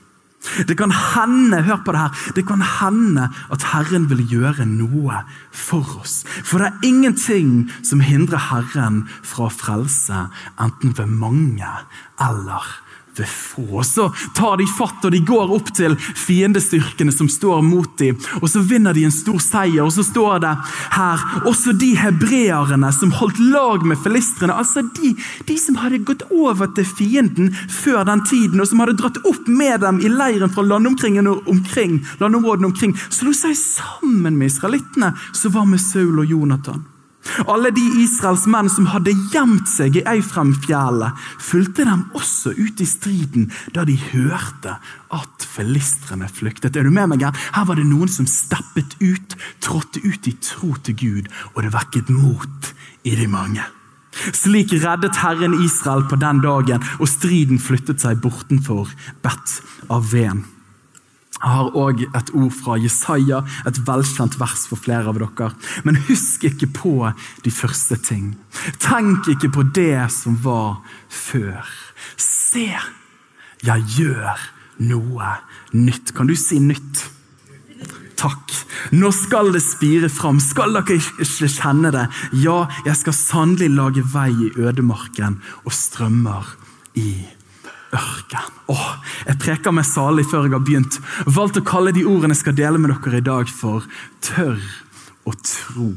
Det 0.68 0.76
kan 0.78 0.92
hende 0.92 1.62
hør 1.66 1.82
på 1.84 1.94
det 1.94 2.02
her, 2.02 2.24
det 2.36 2.46
kan 2.48 2.62
hende 2.62 3.28
at 3.52 3.68
Herren 3.72 4.08
vil 4.10 4.24
gjøre 4.28 4.66
noe 4.68 5.22
for 5.52 6.00
oss. 6.00 6.22
For 6.44 6.62
det 6.62 6.70
er 6.70 6.90
ingenting 6.90 7.68
som 7.82 8.02
hindrer 8.04 8.48
Herren 8.50 9.04
fra 9.22 9.48
å 9.48 9.54
frelse, 9.54 10.26
enten 10.60 10.96
ved 10.98 11.10
mange 11.20 11.72
eller 12.22 12.66
det 13.18 13.28
få. 13.28 13.82
Så 13.84 14.08
tar 14.34 14.58
de 14.60 14.66
fatt 14.78 15.04
og 15.04 15.14
de 15.14 15.20
går 15.26 15.52
opp 15.54 15.70
til 15.76 15.96
fiendestyrkene 15.98 17.12
som 17.14 17.28
står 17.30 17.62
mot 17.66 17.90
dem. 18.00 18.18
Og 18.40 18.48
så 18.50 18.62
vinner 18.64 18.96
de 18.96 19.04
en 19.06 19.14
stor 19.14 19.40
seier. 19.42 19.84
Og 19.84 19.92
så 19.94 20.04
står 20.06 20.42
det 20.44 20.54
her 20.96 21.24
også 21.48 21.74
de 21.78 21.92
hebreerne 21.98 22.90
som 22.94 23.14
holdt 23.18 23.40
lag 23.52 23.86
med 23.86 24.00
filistrene. 24.02 24.54
Altså 24.54 24.84
de, 24.98 25.14
de 25.48 25.58
som 25.60 25.78
hadde 25.82 26.02
gått 26.08 26.26
over 26.30 26.70
til 26.76 26.88
fienden 26.88 27.52
før 27.52 28.04
den 28.08 28.24
tiden, 28.28 28.60
og 28.60 28.70
som 28.70 28.84
hadde 28.84 28.98
dratt 29.00 29.20
opp 29.28 29.48
med 29.48 29.82
dem 29.84 30.02
i 30.02 30.12
leiren 30.12 30.52
fra 30.52 30.66
landområdene 30.66 32.70
omkring, 32.70 32.94
slo 33.10 33.34
seg 33.36 33.56
sammen 33.58 34.38
med 34.38 34.52
israelittene 34.52 35.14
som 35.32 35.54
var 35.54 35.68
med 35.68 35.82
Saul 35.82 36.22
og 36.22 36.30
Jonathan. 36.30 36.86
Alle 37.46 37.70
de 37.74 37.84
Israels 38.02 38.46
menn 38.50 38.70
som 38.72 38.88
hadde 38.92 39.14
gjemt 39.32 39.68
seg 39.70 39.98
i 39.98 40.04
Eifremfjellet, 40.08 41.16
fulgte 41.38 41.86
dem 41.88 42.06
også 42.18 42.54
ut 42.56 42.80
i 42.80 42.88
striden 42.88 43.48
da 43.74 43.84
de 43.88 43.96
hørte 44.10 44.76
at 45.14 45.46
filistrene 45.46 46.28
flyktet. 46.30 46.76
Er 46.76 46.86
du 46.86 46.92
med 46.94 47.12
meg 47.12 47.24
Her 47.26 47.40
Her 47.54 47.66
var 47.68 47.78
det 47.78 47.86
noen 47.88 48.10
som 48.12 48.28
steppet 48.28 48.98
ut, 49.00 49.36
trådte 49.64 50.02
ut 50.04 50.28
i 50.28 50.36
tro 50.40 50.74
til 50.82 50.96
Gud, 50.96 51.32
og 51.54 51.62
det 51.64 51.74
vekket 51.74 52.12
mot 52.12 52.72
i 53.04 53.16
de 53.16 53.26
mange. 53.30 53.64
Slik 54.34 54.72
reddet 54.72 55.16
Herren 55.22 55.54
Israel 55.62 56.04
på 56.10 56.18
den 56.18 56.42
dagen, 56.42 56.84
og 56.98 57.08
striden 57.08 57.60
flyttet 57.62 58.02
seg 58.02 58.22
bortenfor 58.24 58.90
Bet 59.22 59.58
Aven. 59.90 60.46
Jeg 61.38 61.54
har 61.54 61.76
òg 61.78 62.02
et 62.08 62.30
ord 62.34 62.54
fra 62.54 62.76
Jesaja, 62.82 63.44
et 63.68 63.78
velkjent 63.86 64.38
vers 64.40 64.64
for 64.66 64.80
flere 64.80 65.06
av 65.10 65.18
dere. 65.20 65.52
Men 65.86 66.00
husk 66.08 66.48
ikke 66.48 66.70
på 66.74 66.94
de 67.44 67.52
første 67.54 67.98
ting. 68.02 68.32
Tenk 68.82 69.28
ikke 69.30 69.52
på 69.54 69.66
det 69.76 70.08
som 70.14 70.38
var 70.42 70.80
før. 71.08 71.62
Se, 72.18 72.66
jeg 73.62 73.86
gjør 73.98 74.48
noe 74.88 75.30
nytt. 75.74 76.14
Kan 76.16 76.30
du 76.30 76.34
si 76.38 76.58
nytt? 76.62 77.06
Takk. 78.18 78.50
Nå 78.98 79.12
skal 79.14 79.52
det 79.54 79.62
spire 79.62 80.10
fram. 80.10 80.40
Skal 80.42 80.74
dere 80.74 80.98
ikke 80.98 81.50
kjenne 81.54 81.94
det? 81.94 82.08
Ja, 82.42 82.64
jeg 82.86 82.98
skal 82.98 83.14
sannelig 83.14 83.70
lage 83.76 84.02
vei 84.14 84.32
i 84.34 84.54
ødemarken 84.58 85.38
og 85.64 85.74
strømmer 85.74 86.56
i 86.98 87.12
ørken. 87.94 88.52
Åh, 88.72 88.90
jeg 89.26 89.38
preker 89.42 89.74
meg 89.74 89.86
salig 89.88 90.26
før 90.28 90.46
jeg 90.46 90.54
har 90.56 90.64
begynt. 90.64 91.00
Valgt 91.26 91.60
å 91.60 91.64
kalle 91.66 91.94
de 91.96 92.04
ordene 92.08 92.36
jeg 92.36 92.42
skal 92.42 92.58
dele 92.58 92.80
med 92.80 92.92
dere 92.92 93.20
i 93.20 93.26
dag, 93.26 93.50
for 93.50 93.86
tørr 94.24 94.60
å 95.28 95.34
tro 95.42 95.90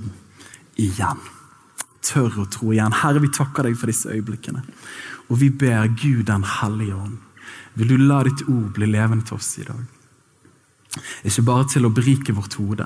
igjen'. 0.80 1.30
Tørr 2.02 2.42
å 2.42 2.50
tro 2.50 2.72
igjen. 2.74 2.96
Herre, 3.04 3.22
vi 3.22 3.30
takker 3.30 3.68
deg 3.68 3.78
for 3.78 3.92
disse 3.92 4.10
øyeblikkene. 4.10 4.64
Og 5.30 5.40
vi 5.40 5.50
ber 5.50 5.88
Gud 5.88 6.26
den 6.28 6.44
hellige 6.44 6.96
ånd, 6.96 7.20
vil 7.76 7.88
du 7.88 7.98
la 7.98 8.24
ditt 8.28 8.44
ord 8.50 8.74
bli 8.76 8.90
levende 8.90 9.24
til 9.24 9.38
oss 9.38 9.58
i 9.62 9.64
dag? 9.64 9.84
Ikke 11.24 11.46
bare 11.48 11.68
til 11.72 11.88
å 11.88 11.94
berike 11.94 12.34
vårt 12.36 12.58
hode, 12.60 12.84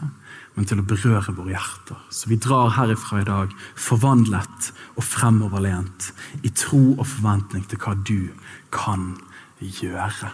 men 0.54 0.68
til 0.70 0.80
å 0.80 0.86
berøre 0.86 1.34
våre 1.34 1.56
hjerter. 1.56 1.98
Så 2.14 2.30
vi 2.30 2.38
drar 2.38 2.76
herifra 2.78 3.24
i 3.24 3.26
dag 3.28 3.54
forvandlet 3.74 4.70
og 4.94 5.04
fremoverlent 5.04 6.12
i 6.46 6.52
tro 6.54 6.84
og 7.00 7.08
forventning 7.10 7.66
til 7.66 7.82
hva 7.82 7.96
du 7.98 8.30
kan 8.76 9.14
gjøre. 9.60 10.34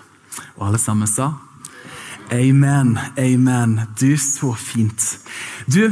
Og 0.57 0.67
alle 0.67 0.81
sammen 0.81 1.09
sa 1.09 1.31
amen, 2.31 2.99
amen. 3.19 3.81
Du, 3.99 4.17
så 4.17 4.53
fint. 4.55 5.03
Du, 5.67 5.91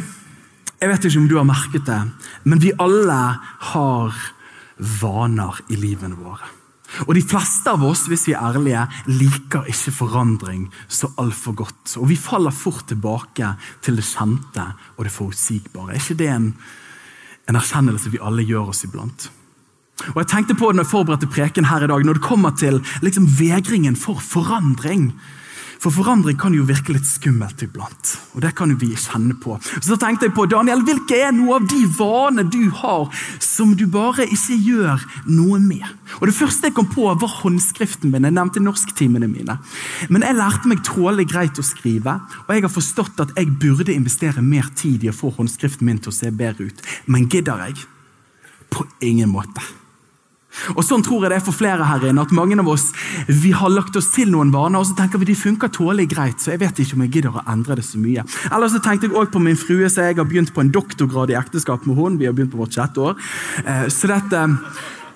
jeg 0.79 0.91
vet 0.91 1.06
ikke 1.06 1.20
om 1.20 1.27
du 1.27 1.36
har 1.38 1.48
merket 1.48 1.88
det, 1.89 2.00
men 2.48 2.62
vi 2.63 2.72
alle 2.79 3.20
har 3.74 4.15
vaner 5.01 5.60
i 5.68 5.79
livene 5.79 6.15
våre. 6.20 6.48
Og 7.06 7.13
De 7.13 7.22
fleste 7.22 7.70
av 7.70 7.84
oss 7.86 8.08
hvis 8.10 8.25
vi 8.29 8.34
er 8.34 8.46
ærlige, 8.48 8.86
liker 9.12 9.68
ikke 9.70 9.94
forandring 9.94 10.70
så 10.88 11.12
altfor 11.22 11.58
godt. 11.60 11.98
Og 12.00 12.10
Vi 12.10 12.18
faller 12.18 12.56
fort 12.56 12.88
tilbake 12.88 13.53
til 13.86 14.00
det 14.00 14.08
kjente 14.08 14.65
og 14.98 15.03
det 15.06 15.13
forutsigbare. 15.13 15.94
Er 15.94 16.01
ikke 16.01 16.18
det 16.24 16.32
en, 16.34 16.53
en 17.50 17.60
erkjennelse 17.60 18.15
vi 18.15 18.24
alle 18.24 18.48
gjør 18.48 18.74
oss 18.74 18.86
iblant? 18.88 19.29
Og 20.13 20.22
Jeg 20.24 20.32
tenkte 20.32 20.56
på 20.56 20.70
det 20.70 20.79
når 20.79 20.88
jeg 20.88 20.94
forberedte 20.94 21.34
preken 21.34 21.70
her 21.70 21.84
i 21.84 21.91
dag, 21.91 22.06
når 22.06 22.20
det 22.20 22.25
kommer 22.25 22.56
til 22.56 22.82
liksom, 23.06 23.27
vegringen 23.39 23.96
for 24.00 24.22
forandring. 24.24 25.12
For 25.79 25.96
forandring 25.96 26.36
kan 26.36 26.51
jo 26.51 26.65
virke 26.68 26.91
litt 26.91 27.08
skummelt 27.08 27.62
iblant. 27.63 28.18
og 28.36 28.41
det 28.44 28.51
kan 28.56 28.72
jo 28.72 28.75
vi 28.82 28.89
kjenne 29.00 29.38
på. 29.39 29.56
Så 29.79 29.96
tenkte 29.96 30.27
jeg 30.27 30.36
på, 30.36 30.46
Daniel, 30.51 30.84
Hvilke 30.84 31.15
er 31.15 31.32
noe 31.32 31.56
av 31.56 31.68
de 31.72 31.79
vanene 31.96 32.44
du 32.51 32.70
har 32.82 33.08
som 33.39 33.72
du 33.79 33.86
bare 33.88 34.27
ikke 34.27 34.58
gjør 34.60 35.08
noe 35.32 35.60
med? 35.63 35.88
Og 36.20 36.27
Det 36.27 36.36
første 36.36 36.68
jeg 36.68 36.75
kom 36.75 36.91
på, 36.91 37.08
var 37.08 37.36
håndskriften 37.39 38.12
min. 38.12 38.27
Jeg 38.27 38.36
nevnte 38.36 38.60
norsktimene 38.60 39.32
mine. 39.32 39.56
Men 40.10 40.27
jeg 40.27 40.36
lærte 40.36 40.68
meg 40.68 40.84
trålig 40.84 41.29
greit 41.32 41.60
å 41.60 41.63
skrive, 41.63 42.20
og 42.48 42.53
jeg 42.53 42.68
har 42.68 42.75
forstått 42.75 43.24
at 43.24 43.36
jeg 43.38 43.56
burde 43.60 43.96
investere 43.96 44.44
mer 44.44 44.68
tid 44.75 45.03
i 45.03 45.13
å 45.13 45.15
få 45.15 45.32
håndskriften 45.38 45.88
min 45.88 46.03
til 46.03 46.12
å 46.12 46.20
se 46.20 46.32
bedre 46.32 46.68
ut. 46.68 46.88
Men 47.08 47.29
gidder 47.32 47.70
jeg? 47.70 47.86
På 48.70 48.84
ingen 49.00 49.32
måte. 49.32 49.79
Og 50.75 50.84
Sånn 50.86 51.04
tror 51.06 51.25
jeg 51.25 51.34
det 51.34 51.39
er 51.39 51.46
for 51.46 51.56
flere 51.56 51.86
her 51.86 52.08
inne, 52.10 52.24
at 52.25 52.34
mange 52.36 52.58
av 52.60 52.70
oss 52.72 52.89
vi 53.28 53.51
har 53.56 53.70
lagt 53.70 53.98
oss 54.00 54.10
til 54.16 54.32
noen 54.34 54.54
vaner 54.54 54.82
og 54.82 54.88
så 54.89 54.98
tenker 54.98 55.22
vi 55.22 55.30
de 55.30 55.38
funker 55.38 55.72
tålelig 55.74 56.08
greit, 56.12 56.42
så 56.42 56.54
jeg 56.56 56.63
vet 56.63 56.82
ikke 56.82 56.98
om 56.98 57.04
jeg 57.06 57.13
gidder 57.18 57.36
å 57.38 57.46
endre 57.51 57.78
det 57.80 57.86
så 57.86 58.01
mye. 58.01 58.25
Eller 58.50 58.72
så 58.72 58.82
tenkte 58.84 59.08
jeg 59.08 59.16
også 59.16 59.36
på 59.36 59.44
min 59.44 59.60
frue, 59.60 59.89
så 59.89 60.08
jeg 60.08 60.18
har 60.20 60.30
begynt 60.30 60.54
på 60.56 60.63
en 60.63 60.72
doktorgrad 60.74 61.34
i 61.34 61.38
ekteskap 61.39 61.86
med 61.88 62.00
henne. 62.00 62.20
Vi 62.22 62.30
har 62.30 62.38
begynt 62.38 62.54
på 62.56 62.62
vårt 62.62 62.78
sjette 62.78 63.12
år. 63.12 63.20
Eh, 63.66 63.86
så 63.94 64.12
dette... 64.12 64.48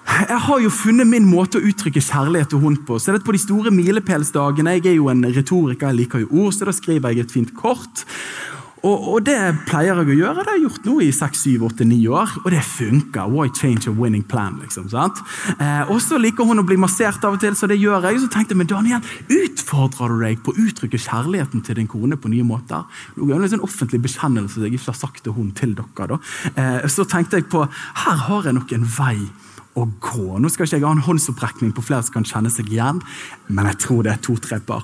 Jeg 0.03 0.35
har 0.45 0.59
jo 0.59 0.67
funnet 0.67 1.07
min 1.07 1.23
måte 1.23 1.61
å 1.61 1.63
uttrykke 1.63 2.01
kjærlighet 2.03 2.49
til 2.51 2.59
henne 2.59 2.83
på. 2.83 2.97
Så 2.99 3.13
det 3.15 3.23
på 3.23 3.31
de 3.31 3.39
store 3.39 3.71
milepælsdagene, 3.71 4.75
Jeg 4.75 4.85
er 4.91 4.97
jo 4.97 5.07
en 5.07 5.23
retoriker, 5.23 5.87
jeg 5.87 5.95
liker 5.95 6.19
jo 6.25 6.43
ord, 6.43 6.53
så 6.53 6.65
da 6.65 6.73
skriver 6.75 7.13
jeg 7.13 7.23
et 7.23 7.31
fint 7.31 7.53
kort. 7.55 8.03
Og, 8.83 9.05
og, 9.13 9.19
det 9.23 9.37
pleier 9.69 9.95
jeg 9.95 10.11
å 10.11 10.15
gjøre. 10.17 10.43
Det 10.43 10.51
har 10.51 10.57
jeg 10.57 10.65
gjort 10.65 10.87
nå 10.89 10.95
i 11.05 11.09
6-7-8-9 11.15 11.99
år, 12.11 12.33
og 12.43 12.49
det 12.51 12.63
funker. 12.67 13.29
Why 13.31 13.47
change 13.55 13.87
a 13.87 13.93
winning 13.95 14.25
plan? 14.27 14.57
liksom, 14.59 14.89
sant? 14.91 15.21
Eh, 15.55 15.91
og 15.91 16.01
så 16.03 16.19
liker 16.19 16.47
hun 16.47 16.59
å 16.59 16.65
bli 16.67 16.75
massert 16.81 17.23
av 17.23 17.37
og 17.37 17.43
til, 17.43 17.55
så 17.55 17.69
det 17.71 17.79
gjør 17.79 18.09
jeg. 18.09 18.19
Så 18.25 18.31
tenkte 18.33 18.51
jeg, 18.51 18.59
men 18.59 18.69
Daniel, 18.69 19.05
utfordrer 19.31 20.11
du 20.11 20.25
deg 20.25 20.41
på 20.43 20.51
å 20.51 20.65
uttrykke 20.65 20.99
kjærligheten 20.99 21.63
til 21.63 21.79
din 21.79 21.87
kone 21.91 22.19
på 22.19 22.31
nye 22.33 22.47
måter? 22.47 22.83
Det 23.15 23.29
er 23.29 23.45
en 23.45 23.53
sånn 23.55 23.63
offentlig 23.63 24.01
bekjennelse 24.03 24.65
jeg 24.65 24.75
ikke 24.75 24.91
har 24.91 24.99
sagt 24.99 25.23
til 25.23 25.37
hun 25.37 25.53
til 25.55 25.77
dere. 25.79 26.19
Eh, 26.51 26.83
så 26.91 27.07
tenkte 27.07 27.39
jeg 27.39 27.47
på, 27.53 27.63
her 28.03 28.19
har 28.27 28.49
jeg 28.49 28.57
nok 28.59 28.75
en 28.75 28.89
vei 28.97 29.15
å 29.79 29.87
gå. 29.87 30.25
Nå 30.37 30.51
skal 30.51 30.67
ikke 30.67 30.81
jeg 30.81 30.85
ha 30.85 30.91
en 30.91 31.05
håndsopprekning 31.07 31.71
på 31.73 31.85
flere 31.87 32.03
som 32.03 32.19
kan 32.19 32.27
kjenne 32.27 32.51
seg 32.53 32.67
igjen, 32.67 32.99
men 33.47 33.71
jeg 33.71 33.79
tror 33.87 34.03
det 34.03 34.13
er 34.17 34.21
to-tre 34.27 34.59
par. 34.67 34.83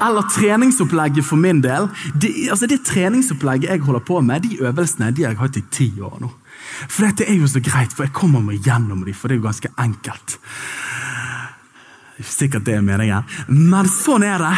Eller 0.00 0.28
treningsopplegget 0.34 1.26
for 1.26 1.40
min 1.40 1.60
del. 1.64 1.88
De, 2.14 2.30
altså 2.50 2.68
det 2.70 2.82
treningsopplegget 2.88 3.70
jeg 3.70 3.84
holder 3.86 4.04
på 4.06 4.20
med, 4.24 4.46
de 4.46 4.60
øvelsene 4.60 5.12
de 5.14 5.26
har 5.26 5.34
jeg 5.34 5.42
hatt 5.42 5.60
i 5.60 5.66
ti 5.70 5.90
år 6.02 6.18
nå. 6.22 6.30
For 6.88 7.06
dette 7.06 7.26
er 7.28 7.36
jo 7.38 7.50
så 7.50 7.62
greit, 7.64 7.92
for 7.94 8.06
jeg 8.06 8.16
kommer 8.16 8.42
meg 8.44 8.64
gjennom 8.64 9.04
dem, 9.04 9.14
for 9.14 9.28
det 9.28 9.36
er 9.36 9.42
jo 9.42 9.48
ganske 9.48 9.72
enkelt. 9.82 10.38
Sikkert 12.22 12.66
det 12.68 12.76
er 12.76 12.84
meningen, 12.86 13.24
men 13.48 13.88
sånn 13.90 14.22
er 14.26 14.42
det. 14.42 14.52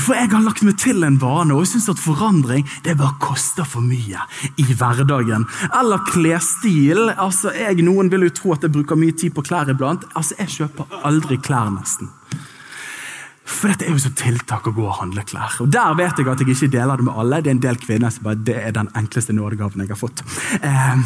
For 0.00 0.16
jeg 0.16 0.30
har 0.32 0.44
lagt 0.44 0.62
meg 0.64 0.78
til 0.80 1.04
en 1.04 1.18
vane, 1.20 1.52
og 1.52 1.64
jeg 1.64 1.74
syns 1.74 1.90
at 1.92 2.00
forandring 2.00 2.64
det 2.86 2.96
bare 2.96 3.18
koster 3.20 3.68
for 3.68 3.84
mye 3.84 4.22
i 4.56 4.64
hverdagen. 4.70 5.44
Eller 5.76 6.04
klesstil. 6.08 7.10
Altså, 7.12 7.52
jeg, 7.56 7.82
Noen 7.84 8.08
vil 8.12 8.28
jo 8.28 8.34
tro 8.38 8.54
at 8.56 8.64
jeg 8.64 8.72
bruker 8.72 8.98
mye 9.00 9.16
tid 9.18 9.34
på 9.36 9.44
klær 9.44 9.68
iblant. 9.72 10.06
Altså, 10.14 10.38
Jeg 10.40 10.54
kjøper 10.56 11.02
aldri 11.04 11.40
klær, 11.42 11.68
nesten. 11.74 12.08
For 13.46 13.70
dette 13.70 13.86
er 13.86 13.94
jo 13.94 14.00
så 14.02 14.10
tiltak 14.16 14.66
å 14.66 14.72
gå 14.74 14.84
og 14.84 14.96
handle 14.98 15.22
klær. 15.26 15.54
Og 15.62 15.70
Der 15.70 15.94
vet 15.98 16.18
jeg 16.18 16.28
at 16.28 16.42
jeg 16.42 16.50
ikke 16.52 16.70
deler 16.72 16.98
det 16.98 17.06
med 17.06 17.14
alle. 17.14 17.38
Det 17.44 17.50
er 17.52 17.56
en 17.56 17.62
del 17.62 17.78
kvinner 17.78 18.10
som 18.10 18.26
bare 18.26 18.40
det 18.46 18.56
er 18.58 18.74
den 18.74 18.88
enkleste 18.98 19.34
nådegaven 19.36 19.84
jeg 19.84 19.92
har 19.92 20.00
fått. 20.00 20.22
Eh, 20.60 20.96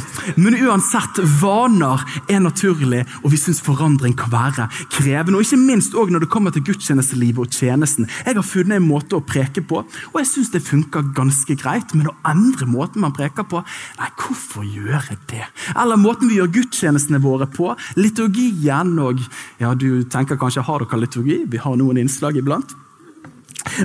men 0.41 0.57
uansett, 0.65 1.21
vaner 1.41 2.01
er 2.33 2.41
naturlig, 2.41 3.03
og 3.23 3.35
vi 3.35 3.41
syns 3.41 3.61
forandring 3.65 4.17
kan 4.19 4.33
være 4.33 4.69
krevende. 4.97 5.37
Og 5.37 5.45
ikke 5.45 5.61
minst 5.61 5.95
også 5.95 6.15
når 6.15 6.25
det 6.25 6.31
kommer 6.33 6.55
til 6.55 6.65
gudstjenestelivet 6.65 7.45
og 7.45 7.53
tjenesten. 7.55 8.09
Jeg 8.25 8.39
har 8.39 8.47
funnet 8.47 8.81
en 8.81 8.89
måte 8.89 9.19
å 9.19 9.25
preke 9.25 9.61
på, 9.61 9.85
og 9.85 10.19
jeg 10.23 10.31
syns 10.33 10.53
det 10.55 10.65
funker 10.65 11.13
ganske 11.17 11.59
greit. 11.61 11.95
Men 11.95 12.11
å 12.13 12.17
endre 12.33 12.69
måten 12.71 13.05
man 13.05 13.15
preker 13.17 13.47
på, 13.51 13.63
nei, 14.01 14.11
hvorfor 14.17 14.65
gjøre 14.65 15.19
det? 15.31 15.45
Eller 15.77 16.01
måten 16.01 16.31
vi 16.31 16.41
gjør 16.41 16.55
gudstjenestene 16.57 17.21
våre 17.23 17.51
på. 17.51 17.75
Liturgien 18.01 18.97
og 19.01 19.21
Ja, 19.61 19.75
du 19.77 20.05
tenker 20.09 20.39
kanskje 20.41 20.63
har 20.65 20.81
dere 20.81 21.03
liturgi? 21.03 21.43
Vi 21.51 21.59
har 21.61 21.77
noen 21.77 21.99
innslag 22.01 22.30
iblant. 22.39 22.77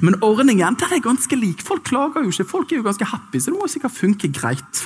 Men 0.02 0.18
ordningen 0.24 0.78
der 0.80 0.94
er 0.96 1.04
ganske 1.04 1.38
lik. 1.38 1.64
Folk 1.66 1.84
klager 1.90 2.24
jo 2.24 2.32
ikke, 2.32 2.48
folk 2.48 2.72
er 2.72 2.80
jo 2.80 2.86
ganske 2.86 3.08
happy, 3.12 3.40
så 3.40 3.52
det 3.52 3.60
må 3.60 3.68
sikkert 3.72 3.96
funke 3.96 4.32
greit. 4.34 4.86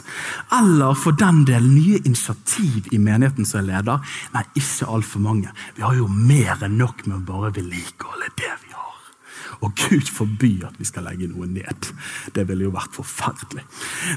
Eller 0.55 0.97
for 0.97 1.17
den 1.17 1.43
del 1.47 1.65
nye 1.69 2.01
initiativ 2.03 2.89
i 2.91 3.01
menigheten 3.01 3.47
som 3.47 3.61
er 3.63 3.69
leder. 3.69 4.15
Nei, 4.35 4.45
ikke 4.59 4.89
altfor 4.89 5.23
mange. 5.23 5.53
Vi 5.77 5.85
har 5.85 5.97
jo 5.97 6.09
mer 6.09 6.65
enn 6.65 6.79
nok 6.81 7.05
med 7.07 7.19
å 7.19 7.25
bare 7.33 7.53
vedlikeholde 7.59 8.33
det 8.39 8.55
vi. 8.63 8.68
Og 9.59 9.73
Gud 9.75 10.07
forby 10.07 10.53
at 10.63 10.77
vi 10.79 10.85
skal 10.87 11.03
legge 11.09 11.27
noe 11.27 11.47
ned. 11.49 11.89
Det 12.31 12.45
ville 12.47 12.63
jo 12.63 12.71
vært 12.71 12.95
forferdelig. 12.95 13.65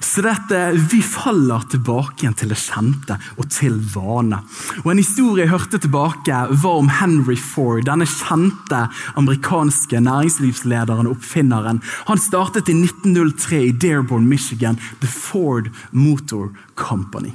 Så 0.01 0.23
dette, 0.23 0.61
Vi 0.93 1.03
faller 1.03 1.65
tilbake 1.71 2.23
igjen 2.23 2.37
til 2.39 2.53
det 2.53 2.61
kjente 2.61 3.19
og 3.37 3.49
til 3.51 3.81
vane. 3.95 4.39
Og 4.85 4.91
En 4.93 4.99
historie 4.99 5.45
jeg 5.45 5.51
hørte 5.51 5.79
tilbake, 5.79 6.33
var 6.63 6.79
om 6.79 6.89
Henry 6.89 7.37
Ford, 7.37 7.83
denne 7.85 8.07
kjente 8.07 8.89
amerikanske 9.17 10.01
næringslivslederen 10.01 11.07
og 11.07 11.17
oppfinneren. 11.17 11.83
Han 12.07 12.19
startet 12.19 12.69
i 12.69 12.75
1903 12.79 13.65
i 13.67 13.73
Dearborn, 13.73 14.29
Michigan, 14.29 14.79
The 15.01 15.09
Ford 15.09 15.71
Motor 15.91 16.53
Company. 16.77 17.33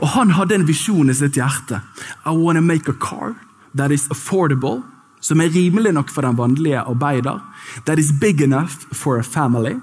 Og 0.00 0.08
Han 0.08 0.30
hadde 0.30 0.54
en 0.54 0.66
visjon 0.66 1.10
i 1.10 1.14
sitt 1.14 1.36
hjerte. 1.36 1.82
I 2.24 2.30
want 2.30 2.56
to 2.56 2.62
make 2.62 2.88
a 2.88 2.92
car 2.92 3.34
that 3.74 3.90
is 3.90 4.08
affordable 4.08 4.82
som 5.20 5.40
er 5.40 5.52
rimelig 5.54 5.92
nok 5.92 6.10
for 6.10 6.26
den 6.26 6.38
vanlige 6.38 6.80
arbeider. 6.80 7.40
That 7.86 7.98
is 7.98 8.12
big 8.20 8.40
enough 8.42 8.88
for 8.92 9.18
a 9.18 9.22
family. 9.22 9.76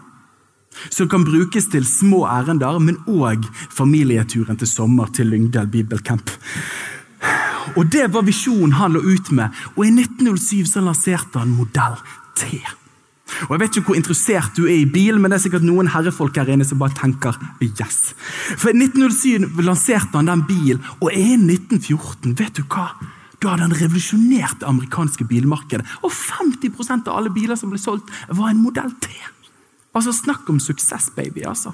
Som 0.89 1.09
kan 1.09 1.25
brukes 1.25 1.65
til 1.71 1.85
små 1.85 2.25
ærender, 2.27 2.79
men 2.79 2.99
òg 3.07 3.45
familieturen 3.73 4.57
til 4.57 4.67
sommer 4.67 5.09
til 5.13 5.31
Lyngdal 5.31 5.67
bibelcamp. 5.67 6.31
Og 7.75 7.91
Det 7.91 8.13
var 8.13 8.21
visjonen 8.21 8.77
han 8.77 8.93
lå 8.93 8.99
ut 8.99 9.31
med, 9.31 9.49
og 9.75 9.85
i 9.85 9.91
1907 9.91 10.65
så 10.65 10.81
lanserte 10.81 11.39
han 11.39 11.55
modell 11.57 11.97
T. 12.37 12.61
Og 13.47 13.51
Jeg 13.51 13.59
vet 13.59 13.77
ikke 13.77 13.91
hvor 13.91 13.99
interessert 13.99 14.55
du 14.57 14.65
er 14.65 14.77
i 14.79 14.85
bil, 14.85 15.19
men 15.19 15.31
det 15.31 15.37
er 15.37 15.43
sikkert 15.47 15.65
noen 15.67 15.89
herrefolk 15.91 16.37
her 16.39 16.49
inne 16.53 16.65
som 16.65 16.79
bare 16.79 16.95
tenker 16.95 17.35
yes. 17.61 18.13
For 18.57 18.71
i 18.71 18.77
1907 18.77 19.61
lanserte 19.65 20.15
han 20.15 20.29
den 20.29 20.45
bilen, 20.47 20.81
og 21.01 21.11
i 21.11 21.35
1914, 21.35 22.37
vet 22.39 22.57
du 22.57 22.63
hva? 22.63 22.93
Da 23.41 23.53
hadde 23.53 23.67
han 23.67 23.75
revolusjonert 23.77 24.61
det 24.61 24.69
amerikanske 24.69 25.27
bilmarkedet. 25.29 25.85
Og 26.01 26.11
50% 26.13 27.09
av 27.09 27.19
alle 27.19 27.33
biler 27.33 27.59
som 27.59 27.69
ble 27.73 27.81
solgt, 27.81 28.09
var 28.29 28.49
en 28.49 28.63
modell 28.63 28.89
T. 29.03 29.11
Altså, 29.93 30.13
Snakk 30.13 30.49
om 30.49 30.59
suksess, 30.61 31.11
baby. 31.15 31.45
altså. 31.45 31.73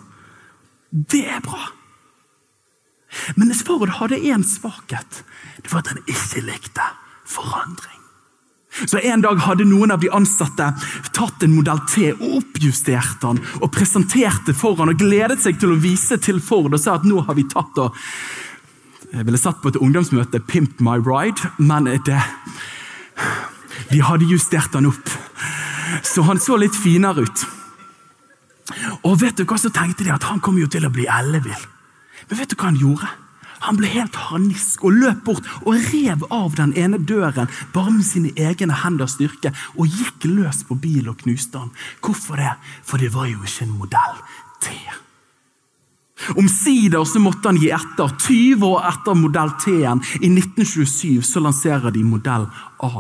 Det 0.92 1.26
er 1.26 1.42
bra. 1.42 1.72
Men 3.36 3.54
Ford 3.54 3.90
hadde 4.00 4.20
én 4.20 4.44
svakhet. 4.44 5.24
Det 5.62 5.72
var 5.72 5.84
at 5.84 5.94
han 5.94 6.04
ikke 6.08 6.42
likte 6.46 6.86
forandring. 7.26 8.00
Så 8.86 8.98
En 8.98 9.22
dag 9.22 9.38
hadde 9.38 9.66
noen 9.70 9.92
av 9.94 10.02
de 10.02 10.10
ansatte 10.10 10.72
tatt 11.14 11.44
en 11.46 11.54
modell 11.54 11.82
T 11.92 12.10
og 12.16 12.40
oppjustert 12.40 13.22
den 13.22 13.42
og 13.62 13.70
presenterte 13.74 14.56
for 14.58 14.80
han 14.80 14.90
og 14.90 14.98
gledet 14.98 15.44
seg 15.44 15.60
til 15.62 15.76
å 15.76 15.82
vise 15.82 16.18
til 16.18 16.42
Ford 16.42 16.74
og 16.74 16.82
sa 16.82 16.98
at 16.98 17.06
nå 17.06 17.22
har 17.28 17.38
vi 17.38 17.46
tatt 17.50 17.78
og 17.84 17.94
jeg 19.14 19.26
ville 19.28 19.38
satt 19.38 19.62
på 19.62 19.70
et 19.70 19.78
ungdomsmøte 19.78 20.40
'Pimp 20.40 20.80
my 20.82 20.98
ride', 20.98 21.50
men 21.58 21.86
det, 21.86 22.22
de 23.92 24.02
hadde 24.02 24.26
justert 24.26 24.74
han 24.74 24.90
opp. 24.90 25.10
Så 26.04 26.24
han 26.26 26.40
så 26.40 26.58
litt 26.58 26.76
finere 26.76 27.22
ut. 27.22 27.46
Og 29.04 29.20
vet 29.22 29.38
du 29.38 29.46
hva, 29.46 29.58
så 29.60 29.70
tenkte 29.70 30.04
de 30.04 30.14
at 30.14 30.24
han 30.24 30.42
kom 30.42 30.58
jo 30.58 30.68
til 30.68 30.88
å 30.88 30.94
bli 30.94 31.06
ellevill. 31.06 31.68
Men 32.30 32.40
vet 32.40 32.50
du 32.50 32.58
hva 32.58 32.72
han 32.72 32.80
gjorde? 32.80 33.10
Han 33.64 33.78
ble 33.80 33.88
helt 33.94 34.18
harnisk 34.28 34.82
og 34.84 34.98
løp 34.98 35.22
bort 35.24 35.46
og 35.62 35.78
rev 35.94 36.26
av 36.34 36.58
den 36.60 36.74
ene 36.76 36.98
døren 37.00 37.52
bare 37.76 37.94
med 37.94 38.04
sine 38.08 38.34
egne 38.36 38.76
henders 38.82 39.16
styrke 39.16 39.54
og 39.78 39.88
gikk 39.88 40.28
løs 40.28 40.66
på 40.68 40.76
bil 40.76 41.08
og 41.12 41.22
knuste 41.22 41.62
den. 41.62 41.72
Hvorfor 42.04 42.42
det? 42.42 42.58
For 42.84 43.00
det 43.00 43.14
var 43.14 43.30
jo 43.32 43.40
ikke 43.46 43.70
en 43.70 43.78
modell 43.78 44.20
T. 44.64 44.74
Omsider 46.36 47.04
så 47.06 47.22
måtte 47.22 47.52
han 47.52 47.60
gi 47.62 47.70
etter. 47.74 48.14
20 48.18 48.66
år 48.68 48.88
etter 48.90 49.18
modell 49.18 49.54
T-en, 49.64 50.02
i 50.22 50.30
1927, 50.32 51.22
så 51.28 51.44
lanserer 51.44 51.94
de 51.94 52.04
modell 52.08 52.48
A. 52.84 52.92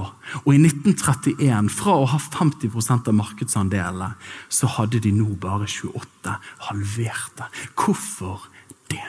Og 0.44 0.51
i 0.53 0.60
1931, 0.60 1.72
fra 1.74 1.98
å 2.00 2.08
ha 2.13 2.20
50% 2.20 3.12
av 3.12 3.18
markedsandelene, 3.18 4.13
så 4.50 4.70
hadde 4.77 5.01
de 5.03 5.13
nå 5.15 5.36
bare 5.42 5.68
28. 5.70 6.38
Halverte. 6.70 7.50
Hvorfor 7.80 8.48
det? 8.92 9.03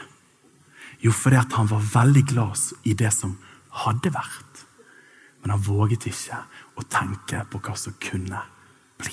Jo, 1.05 1.13
fordi 1.13 1.43
han 1.57 1.69
var 1.69 1.85
veldig 1.95 2.25
glad 2.33 2.61
i 2.89 2.95
det 2.97 3.13
som 3.13 3.37
hadde 3.85 4.13
vært. 4.15 4.65
Men 5.43 5.57
han 5.57 5.65
våget 5.67 6.07
ikke 6.09 6.39
å 6.81 6.87
tenke 6.89 7.43
på 7.51 7.61
hva 7.61 7.75
som 7.77 7.97
kunne 8.01 8.41
bli. 9.01 9.13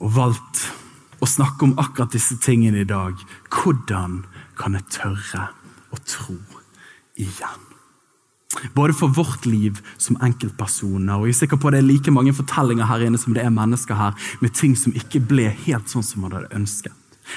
Og 0.00 0.12
valgt 0.16 0.66
å 1.20 1.28
snakke 1.28 1.66
om 1.66 1.74
akkurat 1.80 2.12
disse 2.14 2.38
tingene 2.42 2.82
i 2.82 2.88
dag. 2.88 3.18
Hvordan 3.52 4.22
kan 4.60 4.76
jeg 4.78 4.88
tørre 4.92 5.50
å 5.92 6.00
tro 6.04 6.38
igjen? 7.20 7.66
Både 8.74 8.96
for 8.96 9.12
vårt 9.14 9.44
liv 9.46 9.78
som 10.00 10.18
enkeltpersoner, 10.26 11.14
og 11.14 11.28
jeg 11.28 11.36
er 11.36 11.40
sikker 11.44 11.60
på 11.60 11.70
det 11.70 11.80
er 11.80 11.86
like 11.86 12.10
mange 12.10 12.34
fortellinger 12.34 12.88
her 12.88 13.04
inne 13.06 13.20
som 13.20 13.36
det 13.36 13.44
er 13.44 13.52
mennesker 13.54 13.94
her, 13.94 14.16
med 14.42 14.56
ting 14.58 14.74
som 14.76 14.96
ikke 14.96 15.22
ble 15.22 15.46
helt 15.66 15.92
sånn 15.92 16.06
som 16.06 16.24
man 16.24 16.34
hadde 16.34 16.50
ønsket. 16.58 16.96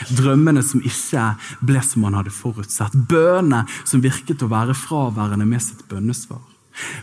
Drømmene 0.10 0.64
som 0.66 0.82
ikke 0.82 1.36
ble 1.62 1.84
som 1.86 2.02
man 2.02 2.18
hadde 2.18 2.34
forutsett. 2.34 2.96
Bønene 3.10 3.68
som 3.86 4.02
virket 4.02 4.42
å 4.42 4.50
være 4.50 4.74
fraværende 4.74 5.46
med 5.46 5.62
sitt 5.62 5.86
bønnesvar. 5.92 6.42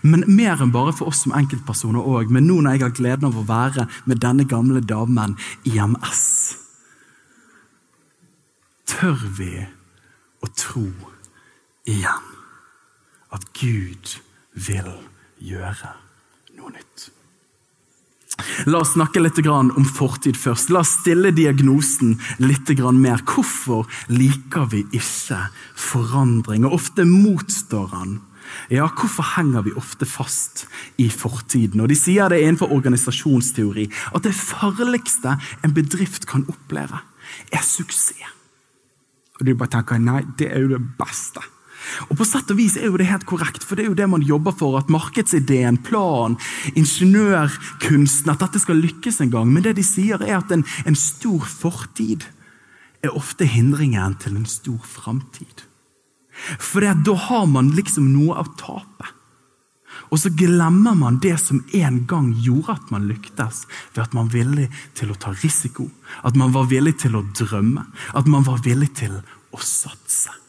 Men 0.03 0.25
mer 0.27 0.59
enn 0.59 0.73
bare 0.75 0.91
for 0.97 1.13
oss 1.13 1.23
som 1.23 1.35
enkeltpersoner 1.37 2.03
òg. 2.03 2.33
Men 2.35 2.49
nå 2.51 2.59
når 2.59 2.75
jeg 2.75 2.83
har 2.83 2.97
gleden 2.99 3.29
av 3.31 3.39
å 3.39 3.47
være 3.47 3.87
med 4.11 4.19
denne 4.25 4.49
gamle 4.51 4.83
damen 4.83 5.37
i 5.71 5.77
MS, 5.79 6.25
tør 8.91 9.23
vi 9.39 9.55
å 10.41 10.51
tro 10.57 10.89
igjen 11.89 12.29
at 13.31 13.47
Gud 13.57 14.19
vil 14.59 14.93
gjøre 15.39 15.95
noe 16.59 16.75
nytt. 16.75 17.11
La 18.71 18.81
oss 18.81 18.95
snakke 18.95 19.21
litt 19.21 19.39
om 19.47 19.85
fortid 19.85 20.39
først. 20.39 20.71
La 20.73 20.81
oss 20.81 20.95
stille 21.03 21.33
diagnosen 21.37 22.17
litt 22.41 22.71
mer. 22.97 23.21
Hvorfor 23.25 23.87
liker 24.09 24.67
vi 24.73 24.85
ikke 24.97 25.51
forandring? 25.77 26.65
Og 26.65 26.79
ofte 26.81 27.05
motstår 27.05 27.89
han. 27.93 28.21
Ja, 28.71 28.89
Hvorfor 28.89 29.37
henger 29.37 29.63
vi 29.63 29.77
ofte 29.79 30.07
fast 30.07 30.67
i 30.99 31.09
fortiden? 31.09 31.81
Og 31.81 31.89
De 31.89 31.95
sier 31.95 32.29
det 32.29 32.41
innenfor 32.43 32.73
organisasjonsteori 32.73 33.87
at 34.15 34.25
det 34.25 34.35
farligste 34.35 35.37
en 35.63 35.75
bedrift 35.75 36.27
kan 36.27 36.47
oppleve, 36.49 36.99
er 37.53 37.63
suksess. 37.63 38.40
Og 39.41 39.49
du 39.49 39.55
bare 39.57 39.73
tenker 39.73 39.99
nei, 40.03 40.21
det 40.39 40.51
er 40.53 40.65
jo 40.65 40.75
det 40.75 40.83
beste. 41.01 41.43
Og 42.11 42.19
På 42.19 42.27
sett 42.29 42.51
og 42.53 42.59
vis 42.59 42.77
er 42.79 42.91
jo 42.91 42.99
det 43.01 43.09
helt 43.09 43.27
korrekt, 43.29 43.65
for 43.65 43.77
det 43.77 43.87
er 43.87 43.91
jo 43.91 43.99
det 43.99 44.09
man 44.13 44.25
jobber 44.25 44.55
for. 44.57 44.77
At 44.79 44.93
markedsideen, 44.93 45.81
plan, 45.87 46.37
ingeniørkunsten, 46.77 48.31
at 48.33 48.45
dette 48.45 48.61
skal 48.63 48.83
lykkes 48.83 49.23
en 49.25 49.33
gang. 49.33 49.49
Men 49.51 49.65
det 49.65 49.77
de 49.81 49.87
sier 49.87 50.21
er 50.23 50.39
at 50.39 50.53
en, 50.55 50.65
en 50.87 50.99
stor 50.99 51.49
fortid 51.49 52.29
er 53.01 53.17
ofte 53.17 53.49
hindringen 53.49 54.19
til 54.21 54.37
en 54.37 54.49
stor 54.49 54.85
framtid. 54.85 55.65
For 56.61 56.85
da 56.85 57.17
har 57.29 57.49
man 57.49 57.73
liksom 57.77 58.13
noe 58.13 58.39
å 58.41 58.47
tape. 58.61 59.17
Og 60.11 60.19
så 60.19 60.33
glemmer 60.35 60.97
man 60.99 61.21
det 61.23 61.37
som 61.39 61.63
en 61.77 62.03
gang 62.11 62.33
gjorde 62.43 62.75
at 62.75 62.91
man 62.91 63.07
lyktes, 63.11 63.65
ved 63.95 64.03
at 64.03 64.17
man 64.17 64.27
var 64.27 64.41
villig 64.41 64.69
til 64.99 65.13
å 65.13 65.19
ta 65.23 65.35
risiko, 65.39 65.87
at 66.27 66.37
man 66.39 66.55
var 66.55 66.67
villig 66.71 66.97
til 67.05 67.17
å 67.19 67.25
drømme, 67.31 67.87
at 68.19 68.31
man 68.31 68.47
var 68.47 68.63
villig 68.67 68.91
til 68.99 69.21
å 69.55 69.63
satse. 69.63 70.41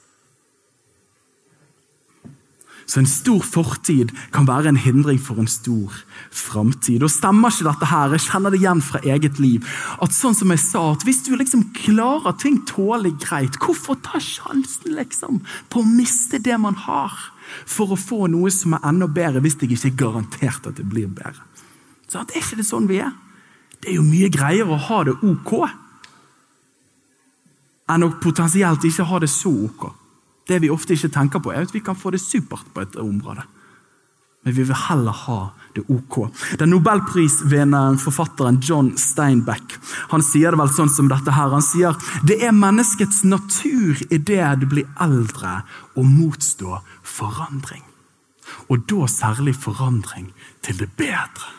Så 2.91 2.99
en 2.99 3.07
stor 3.07 3.39
fortid 3.47 4.09
kan 4.35 4.47
være 4.49 4.73
en 4.73 4.79
hindring 4.83 5.19
for 5.21 5.39
en 5.39 5.47
stor 5.47 5.95
framtid. 6.35 7.05
Og 7.05 7.13
stemmer 7.13 7.53
ikke 7.53 7.69
dette 7.69 7.87
her? 7.87 8.15
Jeg 8.17 8.25
kjenner 8.25 8.51
det 8.51 8.59
igjen 8.59 8.81
fra 8.83 8.99
eget 9.07 9.39
liv. 9.39 9.67
At 10.03 10.11
sånn 10.11 10.35
som 10.35 10.51
jeg 10.51 10.59
sa, 10.59 10.81
at 10.91 11.05
Hvis 11.07 11.23
du 11.23 11.31
liksom 11.37 11.69
klarer 11.77 12.35
ting 12.41 12.59
tålelig 12.67 13.13
greit, 13.23 13.55
hvorfor 13.63 13.95
ta 14.03 14.19
sjansen 14.19 14.97
liksom 14.97 15.39
på 15.71 15.79
å 15.79 15.87
miste 15.87 16.41
det 16.43 16.57
man 16.59 16.75
har, 16.75 17.15
for 17.65 17.93
å 17.93 17.99
få 17.99 18.27
noe 18.31 18.51
som 18.53 18.75
er 18.77 18.87
enda 18.87 19.07
bedre, 19.07 19.41
hvis 19.43 19.57
jeg 19.59 19.71
ikke 19.71 19.91
er 19.91 19.99
garantert 20.03 20.67
at 20.67 20.77
det 20.77 20.87
blir 20.89 21.07
bedre? 21.07 21.45
Så 22.07 22.25
det 22.27 22.35
Er 22.35 22.43
ikke 22.43 22.59
det 22.59 22.67
sånn 22.67 22.89
vi 22.89 22.99
er? 22.99 23.13
Det 23.81 23.89
er 23.89 23.97
jo 23.97 24.05
mye 24.05 24.29
greiere 24.29 24.75
å 24.75 24.83
ha 24.89 25.03
det 25.07 25.15
ok 25.23 25.53
enn 27.91 28.05
å 28.05 28.13
potensielt 28.23 28.83
ikke 28.87 29.07
ha 29.09 29.19
det 29.19 29.29
så 29.31 29.51
ok. 29.51 29.89
Det 30.47 30.61
vi 30.63 30.69
ofte 30.71 30.95
ikke 30.95 31.11
tenker 31.11 31.41
på, 31.43 31.51
er 31.51 31.65
at 31.65 31.73
vi 31.73 31.81
kan 31.83 31.97
få 31.97 32.13
det 32.13 32.21
supert 32.23 32.69
på 32.73 32.83
et 32.83 32.95
område. 32.99 33.43
Men 34.43 34.55
vi 34.57 34.63
vil 34.65 34.77
heller 34.87 35.13
ha 35.13 35.39
det 35.75 35.83
ok. 35.93 36.15
Den 36.57 36.71
nobelprisvinneren 36.73 37.99
forfatteren 38.01 38.57
John 38.65 38.89
Steinbeck 38.97 39.75
han 40.09 40.23
sier 40.25 40.51
det 40.51 40.59
vel 40.59 40.71
sånn 40.73 40.89
som 40.89 41.11
dette. 41.11 41.31
her. 41.31 41.53
Han 41.53 41.61
sier 41.61 41.93
det 42.25 42.39
er 42.41 42.55
menneskets 42.55 43.21
natur 43.23 44.01
i 44.09 44.17
det 44.17 44.41
du 44.63 44.65
blir 44.65 44.89
eldre, 44.99 45.61
å 45.95 46.01
motstå 46.07 46.79
forandring. 47.11 47.83
Og 48.69 48.85
da 48.89 49.07
særlig 49.07 49.55
forandring 49.55 50.31
til 50.63 50.79
det 50.79 50.89
bedre. 50.97 51.51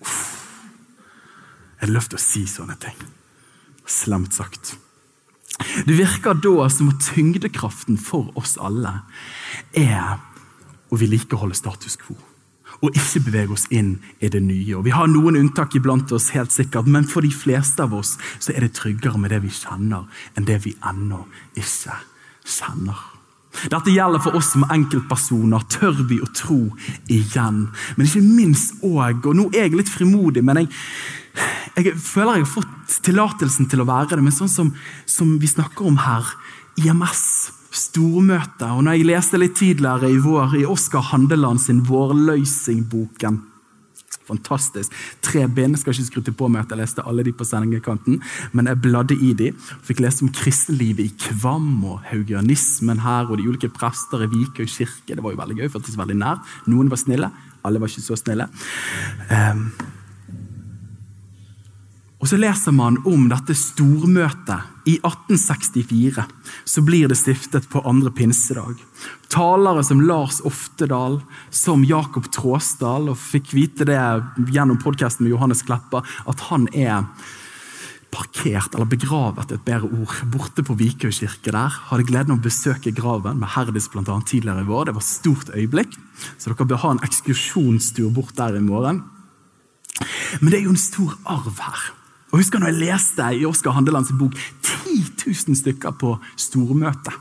Uff. 0.00 0.22
Jeg 1.80 1.88
har 1.88 1.94
lyst 1.96 2.14
å 2.14 2.20
si 2.20 2.44
sånne 2.46 2.76
ting. 2.82 2.98
Slemt 3.86 4.34
sagt. 4.36 4.76
Det 5.86 5.96
virker 5.98 6.38
da 6.38 6.68
som 6.70 6.90
at 6.92 7.02
tyngdekraften 7.12 7.98
for 8.00 8.30
oss 8.38 8.54
alle 8.62 9.00
er 9.76 10.20
å 10.92 10.98
vedlikeholde 11.00 11.56
status 11.58 11.98
quo. 12.00 12.16
Og 12.82 12.96
ikke 12.98 13.22
bevege 13.28 13.54
oss 13.54 13.68
inn 13.70 13.96
i 14.18 14.30
det 14.32 14.40
nye. 14.42 14.76
Og 14.78 14.84
Vi 14.84 14.94
har 14.94 15.10
noen 15.10 15.38
unntak 15.38 15.76
iblant 15.78 16.10
oss, 16.12 16.32
helt 16.34 16.54
sikkert, 16.54 16.86
men 16.90 17.06
for 17.06 17.22
de 17.22 17.30
fleste 17.30 17.84
av 17.84 17.94
oss 17.94 18.16
så 18.38 18.54
er 18.54 18.66
det 18.66 18.74
tryggere 18.78 19.20
med 19.20 19.30
det 19.30 19.42
vi 19.44 19.52
kjenner, 19.54 20.08
enn 20.34 20.48
det 20.48 20.62
vi 20.64 20.74
ennå 20.82 21.24
ikke 21.54 21.98
kjenner. 22.42 23.11
Dette 23.70 23.92
gjelder 23.92 24.22
for 24.22 24.38
oss 24.38 24.52
som 24.54 24.64
enkeltpersoner. 24.72 25.66
Tør 25.70 26.02
vi 26.08 26.18
å 26.22 26.28
tro 26.34 26.60
igjen? 27.12 27.66
Men 27.96 28.08
ikke 28.08 28.24
minst 28.24 28.82
òg, 28.86 29.26
og 29.28 29.38
nå 29.38 29.48
er 29.52 29.66
jeg 29.66 29.76
litt 29.78 29.92
frimodig, 29.92 30.44
men 30.44 30.62
jeg, 30.62 30.72
jeg 31.76 31.94
føler 32.00 32.40
jeg 32.40 32.46
har 32.46 32.54
fått 32.54 32.98
tillatelsen 33.06 33.68
til 33.70 33.84
å 33.84 33.88
være 33.88 34.16
det, 34.16 34.24
men 34.24 34.34
sånn 34.34 34.50
som, 34.50 34.72
som 35.08 35.36
vi 35.42 35.50
snakker 35.50 35.88
om 35.88 36.00
her, 36.02 36.34
IMS, 36.80 37.52
stormøte. 37.72 38.68
Og 38.72 38.84
når 38.84 38.98
jeg 38.98 39.08
leste 39.08 39.40
litt 39.40 39.56
tidligere 39.60 40.10
i 40.12 40.20
vår 40.20 40.58
i 40.60 40.66
Oskar 40.68 41.10
Handeland 41.12 41.60
sin 41.60 41.84
Vårløysingboken 41.88 43.40
Fantastisk. 44.28 44.92
Tre 45.24 45.46
bind. 45.48 45.78
Skal 45.80 45.94
ikke 45.94 46.08
skryte 46.08 46.34
på 46.36 46.48
meg 46.52 46.64
at 46.64 46.74
jeg 46.74 46.82
leste 46.82 47.06
alle 47.08 47.24
de 47.26 47.34
på 47.36 47.46
sendingekanten, 47.46 48.20
men 48.52 48.70
jeg 48.70 48.82
bladde 48.84 49.16
i 49.18 49.32
de. 49.38 49.52
Fikk 49.86 50.02
lese 50.04 50.26
om 50.26 50.32
kristenlivet 50.34 51.06
i 51.06 51.14
Kvam 51.28 51.70
og 51.88 52.02
haugianismen 52.10 53.02
her, 53.04 53.30
og 53.30 53.40
de 53.40 53.48
ulike 53.48 53.72
prester 53.72 54.26
i 54.26 54.30
Vikøy 54.32 54.66
kirke. 54.66 55.16
Det 55.16 55.22
var 55.22 55.34
jo 55.34 55.42
veldig 55.42 55.58
gøy, 55.62 55.72
føltes 55.72 55.98
veldig 55.98 56.18
nær. 56.20 56.44
Noen 56.70 56.92
var 56.92 57.00
snille, 57.00 57.32
alle 57.66 57.82
var 57.82 57.90
ikke 57.90 58.04
så 58.04 58.18
snille. 58.18 58.48
Um, 59.30 59.68
og 62.22 62.28
Så 62.30 62.38
leser 62.38 62.70
man 62.70 63.00
om 63.02 63.26
dette 63.26 63.54
stormøtet. 63.58 64.68
I 64.86 64.94
1864 65.02 66.22
så 66.64 66.82
blir 66.86 67.10
det 67.10 67.18
stiftet 67.18 67.68
på 67.70 67.82
andre 67.86 68.12
pinsedag. 68.14 68.78
Talere 69.30 69.82
som 69.86 70.00
Lars 70.06 70.38
Oftedal, 70.46 71.20
som 71.50 71.82
Jakob 71.86 72.28
Tråsdal, 72.30 73.08
og 73.10 73.18
fikk 73.18 73.50
vite 73.58 73.86
det 73.86 73.98
gjennom 74.54 74.78
podkasten 74.82 75.26
med 75.26 75.34
Johannes 75.34 75.62
Kleppa, 75.66 76.04
at 76.30 76.44
han 76.50 76.68
er 76.70 77.08
parkert, 78.12 78.74
eller 78.74 78.90
begravet, 78.90 79.54
et 79.54 79.64
bedre 79.66 79.88
ord, 79.90 80.14
borte 80.30 80.62
på 80.66 80.76
Vikøy 80.78 81.10
kirke 81.14 81.54
der. 81.54 81.78
Hadde 81.88 82.06
gleden 82.06 82.36
av 82.36 82.42
å 82.42 82.44
besøke 82.44 82.92
graven 82.94 83.40
med 83.40 83.50
Herdis 83.54 83.88
blant 83.90 84.10
annet, 84.12 84.28
tidligere 84.30 84.62
i 84.62 84.68
vår. 84.68 84.90
Det 84.90 84.94
var 84.98 85.02
et 85.02 85.10
stort 85.10 85.50
øyeblikk, 85.56 85.98
så 86.36 86.52
dere 86.52 86.68
bør 86.70 86.84
ha 86.84 86.92
en 86.94 87.02
ekskursjonstur 87.06 88.12
bort 88.14 88.36
der 88.38 88.60
i 88.60 88.62
morgen. 88.62 89.02
Men 90.38 90.52
det 90.52 90.60
er 90.60 90.68
jo 90.68 90.76
en 90.76 90.86
stor 90.86 91.18
arv 91.26 91.58
her. 91.58 91.90
Og 92.32 92.40
husker 92.40 92.62
når 92.62 92.72
jeg 92.72 92.80
leste 92.86 93.26
i 93.36 93.44
Oskar 93.44 93.76
Handelands 93.76 94.14
bok 94.16 94.32
10 94.64 94.96
000 95.28 95.58
stykker 95.60 95.92
på 96.00 96.16
stormøte. 96.40 97.12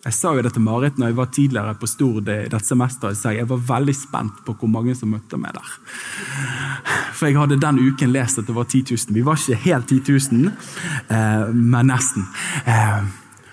Jeg 0.00 0.16
sa 0.16 0.30
jo 0.32 0.42
det 0.42 0.54
til 0.56 0.64
Marit 0.64 0.96
når 0.98 1.10
jeg 1.10 1.16
var 1.18 1.28
tidligere 1.28 1.74
på 1.76 1.88
Stord 1.90 2.24
dette 2.24 2.60
semesteret. 2.64 3.20
Jeg 3.36 3.48
var 3.50 3.60
veldig 3.68 3.94
spent 3.94 4.42
på 4.46 4.54
hvor 4.56 4.72
mange 4.72 4.96
som 4.96 5.12
møtte 5.12 5.38
meg 5.38 5.52
der. 5.54 5.74
For 7.12 7.28
jeg 7.28 7.36
hadde 7.36 7.60
den 7.60 7.82
uken 7.84 8.14
lest 8.14 8.40
at 8.40 8.48
det 8.48 8.56
var 8.56 8.64
10 8.64 8.96
000. 8.96 9.14
Vi 9.14 9.24
var 9.26 9.36
ikke 9.38 9.60
helt 9.66 9.92
10 9.92 10.00
000, 10.32 10.50
eh, 11.12 11.52
men 11.52 11.92
nesten. 11.92 12.24
Eh, 12.64 13.04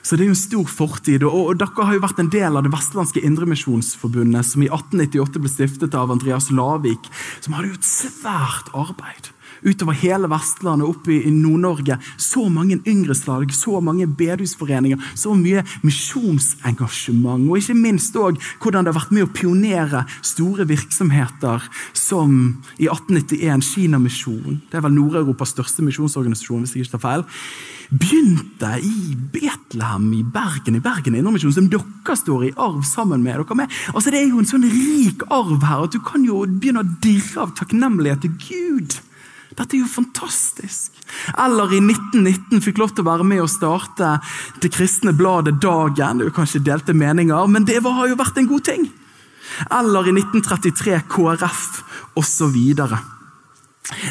så 0.01 0.15
det 0.15 0.23
er 0.23 0.31
jo 0.31 0.37
en 0.37 0.39
stor 0.39 0.69
fortid. 0.71 1.27
Og 1.27 1.51
Dere 1.59 1.89
har 1.89 1.97
jo 1.97 2.05
vært 2.07 2.23
en 2.23 2.31
del 2.31 2.55
av 2.55 2.63
det 2.63 2.71
vestlandske 2.71 3.25
Indremisjonsforbundet, 3.27 4.47
som 4.47 4.63
i 4.63 4.71
1898 4.71 5.43
ble 5.43 5.51
stiftet 5.51 5.99
av 5.99 6.15
Andreas 6.15 6.47
Lavik, 6.49 7.11
som 7.43 7.59
hadde 7.59 7.73
jo 7.73 7.81
et 7.81 7.91
svært 7.91 8.71
arbeid 8.71 9.33
utover 9.67 9.97
hele 9.99 10.29
Vestlandet 10.31 10.87
oppe 10.87 11.15
i 11.17 11.31
Nord-Norge. 11.33 11.99
Så 12.17 12.47
mange 12.53 12.79
yngreslag, 12.87 13.53
så 13.55 13.81
mange 13.83 14.07
bedehusforeninger, 14.07 15.01
så 15.15 15.35
mye 15.37 15.63
misjonsengasjement. 15.85 17.49
Og 17.49 17.61
ikke 17.61 17.77
minst 17.77 18.15
også 18.15 18.57
hvordan 18.63 18.85
det 18.85 18.93
har 18.93 18.99
vært 19.01 19.15
med 19.15 19.27
å 19.27 19.31
pionere 19.33 20.05
store 20.25 20.67
virksomheter 20.69 21.65
som 21.97 22.37
i 22.77 22.89
1891 22.89 23.65
Kina 23.73 24.01
Misjon. 24.01 24.61
Det 24.69 24.79
er 24.79 24.85
vel 24.85 24.95
Nord-Europas 24.97 25.55
største 25.55 25.85
misjonsorganisasjon, 25.85 26.63
hvis 26.63 26.77
jeg 26.77 26.87
ikke 26.87 26.97
tar 26.97 27.07
feil 27.07 27.27
begynte 27.89 28.73
i 28.83 29.15
Betlehem 29.15 30.07
i 30.13 30.23
Bergen, 30.23 30.75
i 30.75 30.83
Bergen 30.83 31.15
Indremisjon, 31.15 31.53
som 31.55 31.69
dere 31.71 32.15
står 32.19 32.47
i 32.49 32.53
arv 32.59 32.83
sammen 32.87 33.23
med 33.23 33.37
dere 33.39 33.59
med. 33.61 33.73
Altså, 33.93 34.11
det 34.11 34.21
er 34.21 34.31
jo 34.31 34.41
en 34.41 34.49
sånn 34.49 34.67
rik 34.67 35.23
arv 35.31 35.63
her 35.63 35.85
at 35.87 35.95
du 35.95 36.01
kan 36.03 36.25
jo 36.27 36.43
begynne 36.47 36.83
å 36.83 36.95
dirre 37.03 37.45
av 37.45 37.55
takknemlighet 37.59 38.25
til 38.25 38.35
Gud. 38.43 38.97
Dette 39.57 39.73
er 39.73 39.81
jo 39.81 39.89
fantastisk. 39.89 40.93
Eller 41.33 41.71
i 41.73 41.79
1919 41.81 42.61
fikk 42.61 42.77
lov 42.81 42.91
til 42.93 43.05
å 43.05 43.09
være 43.09 43.25
med 43.25 43.41
og 43.41 43.49
starte 43.49 44.17
det 44.61 44.69
kristne 44.75 45.15
bladet 45.17 45.57
Dagen. 45.63 46.19
Det 46.19 46.29
jo 46.29 46.35
kanskje 46.35 46.65
delte 46.65 46.93
meninger, 46.93 47.47
men 47.49 47.65
det 47.65 47.79
har 47.81 48.07
jo 48.11 48.19
vært 48.19 48.37
en 48.37 48.49
god 48.49 48.63
ting. 48.67 48.85
Eller 49.73 50.11
i 50.11 50.13
1933 50.13 50.99
KrF 51.09 51.81
osv. 52.19 52.57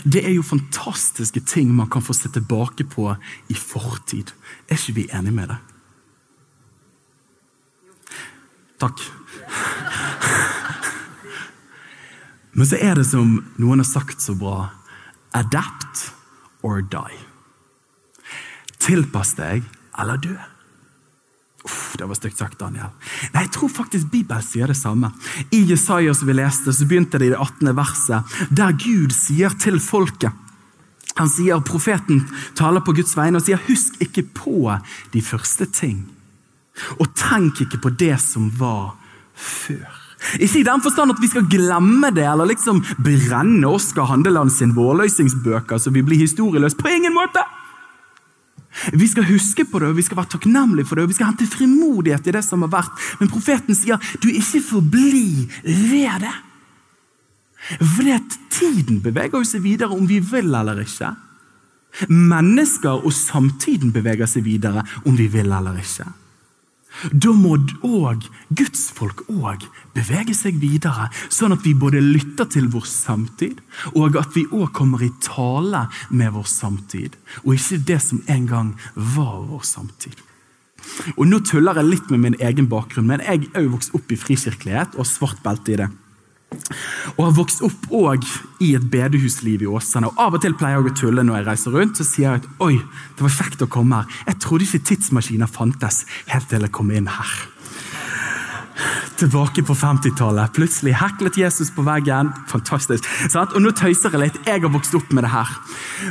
Det 0.03 0.25
er 0.25 0.35
jo 0.35 0.43
fantastiske 0.47 1.41
ting 1.47 1.71
man 1.77 1.91
kan 1.93 2.03
få 2.03 2.13
se 2.17 2.29
tilbake 2.33 2.85
på 2.91 3.17
i 3.49 3.55
fortid. 3.55 4.33
Er 4.67 4.77
ikke 4.81 4.97
vi 4.99 5.09
enige 5.13 5.37
med 5.37 5.49
det? 5.53 5.59
Takk. 8.83 8.99
Men 12.57 12.67
så 12.67 12.77
er 12.81 12.95
det 12.99 13.07
som 13.07 13.45
noen 13.61 13.79
har 13.85 13.89
sagt 13.89 14.21
så 14.25 14.35
bra 14.35 14.71
Adapt 15.37 16.11
or 16.65 16.83
die. 16.83 17.19
Tilpass 18.81 19.35
deg 19.37 19.65
eller 19.99 20.21
dø. 20.23 20.37
Uff, 21.67 21.97
det 21.99 22.07
var 22.07 22.15
stygt 22.15 22.39
sagt, 22.39 22.61
Daniel. 22.61 22.93
Nei, 23.35 23.43
Jeg 23.43 23.53
tror 23.57 23.71
faktisk 23.73 24.11
Bibelen 24.13 24.45
sier 24.45 24.71
det 24.71 24.79
samme. 24.79 25.11
I 25.51 25.65
Jesaja 25.67 26.15
som 26.15 26.29
vi 26.31 26.37
leste, 26.39 26.73
så 26.73 26.87
begynte 26.87 27.19
det 27.19 27.27
i 27.27 27.33
det 27.35 27.41
18. 27.43 27.73
verset, 27.75 28.37
der 28.55 28.77
Gud 28.79 29.15
sier 29.17 29.55
til 29.59 29.81
folket 29.83 30.45
Han 31.17 31.31
sier, 31.33 31.63
Profeten 31.65 32.27
taler 32.55 32.85
på 32.85 32.93
Guds 32.93 33.17
vegne 33.17 33.41
og 33.41 33.45
sier, 33.45 33.57
'Husk 33.57 33.97
ikke 34.05 34.23
på 34.37 34.79
de 35.13 35.23
første 35.23 35.65
ting', 35.65 36.05
og 37.01 37.09
tenk 37.17 37.61
ikke 37.61 37.81
på 37.81 37.89
det 37.89 38.21
som 38.21 38.51
var 38.59 38.97
før. 39.35 39.96
Ikke 40.39 40.61
i 40.61 40.67
den 40.67 40.83
forstand 40.85 41.15
at 41.15 41.21
vi 41.23 41.31
skal 41.31 41.47
glemme 41.51 42.11
det 42.15 42.27
eller 42.27 42.49
liksom 42.51 42.83
brenne 43.03 43.69
Oskar 43.69 44.09
Handeland 44.11 44.53
sin 44.53 44.75
vårløsningsbøker 44.77 45.79
så 45.79 45.93
vi 45.95 46.05
blir 46.07 46.25
historieløse. 46.25 46.79
På 46.79 46.91
ingen 46.93 47.15
måte! 47.17 47.45
Vi 48.93 49.07
skal 49.09 49.25
huske 49.25 49.65
på 49.65 49.81
det, 49.81 49.89
og 49.89 49.97
vi 49.97 50.05
skal 50.05 50.19
være 50.19 50.35
takknemlige 50.35 50.87
for 50.87 50.99
det, 50.99 51.07
og 51.07 51.09
vi 51.09 51.17
skal 51.17 51.31
hente 51.31 51.47
frimodighet 51.49 52.27
i 52.29 52.35
det 52.37 52.43
som 52.45 52.61
har 52.67 52.73
vært. 52.75 53.07
Men 53.21 53.31
profeten 53.33 53.77
sier 53.77 54.03
du 54.21 54.29
ikke 54.29 54.61
forbli 54.67 55.47
ved 55.65 56.27
det. 56.27 56.35
Fordi 57.81 58.13
at 58.15 58.37
tiden 58.53 59.01
beveger 59.03 59.47
seg 59.49 59.65
videre 59.65 59.97
om 59.97 60.05
vi 60.09 60.21
vil 60.21 60.53
eller 60.55 60.85
ikke. 60.85 61.15
Mennesker 62.13 63.01
og 63.01 63.15
samtiden 63.17 63.95
beveger 63.95 64.29
seg 64.29 64.45
videre 64.45 64.85
om 65.07 65.17
vi 65.17 65.27
vil 65.33 65.49
eller 65.49 65.81
ikke. 65.81 66.07
Da 67.13 67.33
må 67.37 67.57
òg 67.85 68.27
gudsfolk 68.57 69.25
òg 69.33 69.67
bevege 69.97 70.35
seg 70.37 70.61
videre, 70.63 71.11
sånn 71.33 71.55
at 71.57 71.65
vi 71.67 71.75
både 71.77 72.01
lytter 72.03 72.49
til 72.53 72.71
vår 72.73 72.87
samtid, 72.89 73.61
og 73.95 74.17
at 74.21 74.33
vi 74.37 74.47
òg 74.51 74.71
kommer 74.77 75.05
i 75.05 75.11
tale 75.25 75.87
med 76.11 76.33
vår 76.37 76.49
samtid, 76.51 77.19
og 77.45 77.55
ikke 77.57 77.83
det 77.93 78.01
som 78.05 78.23
en 78.33 78.49
gang 78.49 78.73
var 78.95 79.45
vår 79.51 79.67
samtid. 79.67 80.17
Og 81.17 81.27
Nå 81.27 81.41
tuller 81.45 81.79
jeg 81.81 81.91
litt 81.91 82.11
med 82.13 82.23
min 82.23 82.41
egen 82.41 82.69
bakgrunn, 82.71 83.09
men 83.11 83.25
jeg 83.25 83.49
er 83.53 83.67
jo 83.67 83.75
vokst 83.75 83.95
opp 83.97 84.13
i 84.13 84.19
frikirkelighet 84.21 84.97
og 84.97 85.09
svart 85.09 85.43
belte 85.45 85.75
i 85.75 85.81
det. 85.83 85.89
Og 87.17 87.25
har 87.25 87.35
vokst 87.37 87.63
opp 87.67 87.89
i 88.63 88.75
et 88.77 88.87
bedehusliv 88.91 89.63
i 89.63 89.67
Åsane. 89.71 90.07
og 90.07 90.21
Av 90.21 90.37
og 90.37 90.43
til 90.43 90.55
pleier 90.55 90.79
jeg 90.79 90.93
å 90.93 90.97
tulle 91.01 91.25
når 91.27 91.41
jeg 91.41 91.47
reiser 91.49 91.77
rundt. 91.77 91.99
Så 91.99 92.07
sier 92.07 92.29
jeg 92.29 92.43
at 92.43 92.49
oi, 92.63 92.77
det 93.17 93.27
var 93.27 93.35
kjekt 93.35 93.63
å 93.63 93.71
komme 93.71 94.01
her. 94.01 94.23
Jeg 94.31 94.41
trodde 94.45 94.65
ikke 94.65 94.87
tidsmaskiner 94.93 95.51
fantes 95.51 96.05
helt 96.31 96.49
til 96.51 96.67
jeg 96.67 96.75
kom 96.75 96.91
inn 96.91 97.11
her. 97.11 97.35
Tilbake 99.17 99.63
på 99.65 99.75
50-tallet. 99.75 100.53
Plutselig 100.53 100.93
heklet 101.01 101.39
Jesus 101.41 101.71
på 101.73 101.85
veggen. 101.87 102.29
Fantastisk. 102.51 103.07
Sant? 103.33 103.55
Og 103.57 103.65
nå 103.65 103.73
tøyser 103.73 104.13
jeg 104.13 104.21
litt. 104.21 104.39
Jeg 104.45 104.61
har 104.67 104.73
vokst 104.73 104.95
opp 104.99 105.09
med 105.17 105.25
det 105.25 105.33
her. 105.33 105.55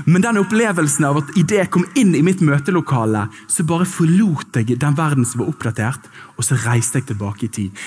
Men 0.10 0.26
den 0.26 0.42
opplevelsen 0.42 1.06
av 1.06 1.22
at 1.22 1.34
idet 1.38 1.62
jeg 1.62 1.74
kom 1.76 1.86
inn 1.94 2.16
i 2.18 2.24
mitt 2.26 2.42
møtelokale, 2.42 3.28
så 3.46 3.68
bare 3.70 3.86
forlot 3.86 4.58
jeg 4.58 4.80
den 4.82 4.98
verden 4.98 5.28
som 5.28 5.44
var 5.44 5.54
oppdatert, 5.54 6.10
og 6.36 6.48
så 6.48 6.58
reiste 6.66 7.04
jeg 7.04 7.12
tilbake 7.14 7.46
i 7.46 7.54
tid. 7.62 7.84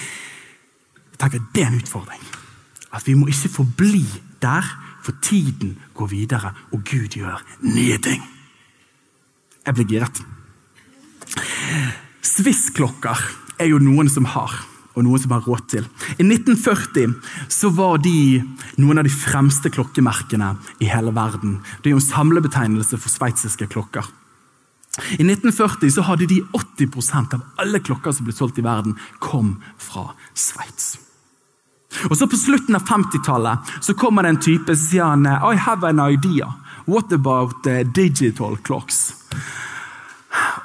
Jeg 1.11 1.24
tenker 1.24 1.48
Det 1.50 1.64
er 1.64 1.72
en 1.72 1.80
utfordring. 1.82 2.38
At 2.94 3.07
vi 3.07 3.16
må 3.18 3.29
ikke 3.29 3.53
forbli 3.53 4.05
der, 4.42 4.64
for 5.03 5.16
tiden 5.24 5.77
går 5.96 6.11
videre, 6.12 6.53
og 6.72 6.83
Gud 6.85 7.14
gjør 7.16 7.40
nye 7.64 7.98
ting. 8.05 8.22
Jeg 9.66 9.77
blir 9.77 9.88
giret. 9.88 10.20
Swissklokker 12.24 13.22
er 13.61 13.70
jo 13.70 13.81
noen 13.83 14.11
som 14.12 14.29
har, 14.35 14.53
og 14.94 15.05
noen 15.07 15.22
som 15.22 15.33
har 15.35 15.44
råd 15.46 15.64
til. 15.70 15.88
I 16.18 16.27
1940 16.27 17.14
så 17.53 17.70
var 17.74 18.01
de 18.05 18.42
noen 18.81 19.01
av 19.01 19.07
de 19.07 19.14
fremste 19.14 19.70
klokkemerkene 19.74 20.55
i 20.83 20.90
hele 20.90 21.12
verden. 21.16 21.59
Det 21.81 21.90
er 21.90 21.96
jo 21.96 22.03
en 22.03 22.09
samlebetegnelse 22.09 23.01
for 23.01 23.12
sveitsiske 23.12 23.68
klokker. 23.72 24.07
I 25.14 25.22
1940 25.22 25.92
så 25.94 26.05
hadde 26.09 26.27
de 26.31 26.40
80% 26.57 27.37
av 27.37 27.44
alle 27.62 27.81
klokker 27.85 28.14
som 28.14 28.27
ble 28.27 28.35
solgt 28.35 28.59
i 28.59 28.66
verden, 28.66 28.96
kom 29.22 29.57
fra 29.79 30.11
Sveits. 30.35 30.96
Og 32.11 32.16
så 32.16 32.27
På 32.29 32.37
slutten 32.37 32.77
av 32.77 32.85
50-tallet 32.87 33.70
så 33.81 33.94
kommer 33.94 34.22
det 34.22 34.29
en 34.35 34.42
type 34.44 34.77
som 34.77 34.87
sier 34.87 35.05
han, 35.05 35.27
I 35.27 35.57
have 35.57 35.88
an 35.88 36.01
idea. 36.01 36.53
What 36.87 37.12
about 37.12 37.66
uh, 37.66 37.81
digital 37.85 38.57
clocks? 38.57 39.14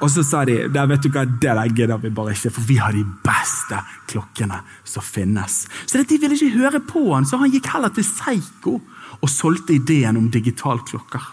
Og 0.04 0.12
så 0.12 0.24
sa 0.24 0.44
de 0.46 0.56
det 0.72 0.84
vet 0.90 1.06
du 1.06 1.10
hva, 1.14 1.24
det 1.26 1.54
gidder 1.78 2.02
vi 2.02 2.12
bare 2.14 2.34
ikke, 2.36 2.52
for 2.52 2.68
vi 2.68 2.78
har 2.82 2.96
de 2.96 3.04
beste 3.26 3.80
klokkene 4.12 4.60
som 4.88 5.06
finnes. 5.06 5.64
Så 5.88 6.04
de 6.04 6.20
ville 6.20 6.36
ikke 6.36 6.60
høre 6.60 6.82
på 6.84 7.06
han, 7.14 7.28
så 7.28 7.40
han 7.42 7.52
gikk 7.54 7.72
heller 7.74 7.94
til 7.96 8.06
Seigo 8.08 8.80
og 9.24 9.32
solgte 9.32 9.78
ideen 9.78 10.20
om 10.20 10.28
digitalklokker. 10.32 11.30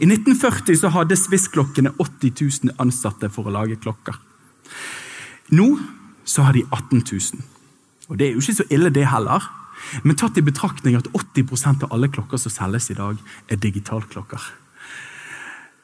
I 0.00 0.06
1940 0.08 0.80
så 0.80 0.90
hadde 0.94 1.18
Swissklokkene 1.20 1.92
80 2.00 2.32
000 2.72 2.80
ansatte 2.80 3.28
for 3.32 3.46
å 3.46 3.52
lage 3.58 3.76
klokker. 3.82 4.16
Nå 5.52 5.68
så 6.26 6.46
har 6.46 6.56
de 6.56 6.64
18 6.64 7.04
000. 7.04 7.55
Og 8.08 8.18
Det 8.18 8.26
er 8.26 8.32
jo 8.34 8.42
ikke 8.42 8.60
så 8.60 8.68
ille, 8.70 8.90
det 8.90 9.08
heller. 9.10 9.42
Men 10.02 10.16
tatt 10.16 10.38
i 10.38 10.44
betraktning 10.44 10.96
at 10.96 11.08
80% 11.12 11.84
av 11.84 11.92
alle 11.92 12.08
klokker 12.08 12.40
som 12.40 12.52
selges 12.52 12.90
i 12.90 12.98
dag, 12.98 13.18
er 13.48 13.60
digitalklokker. 13.60 14.42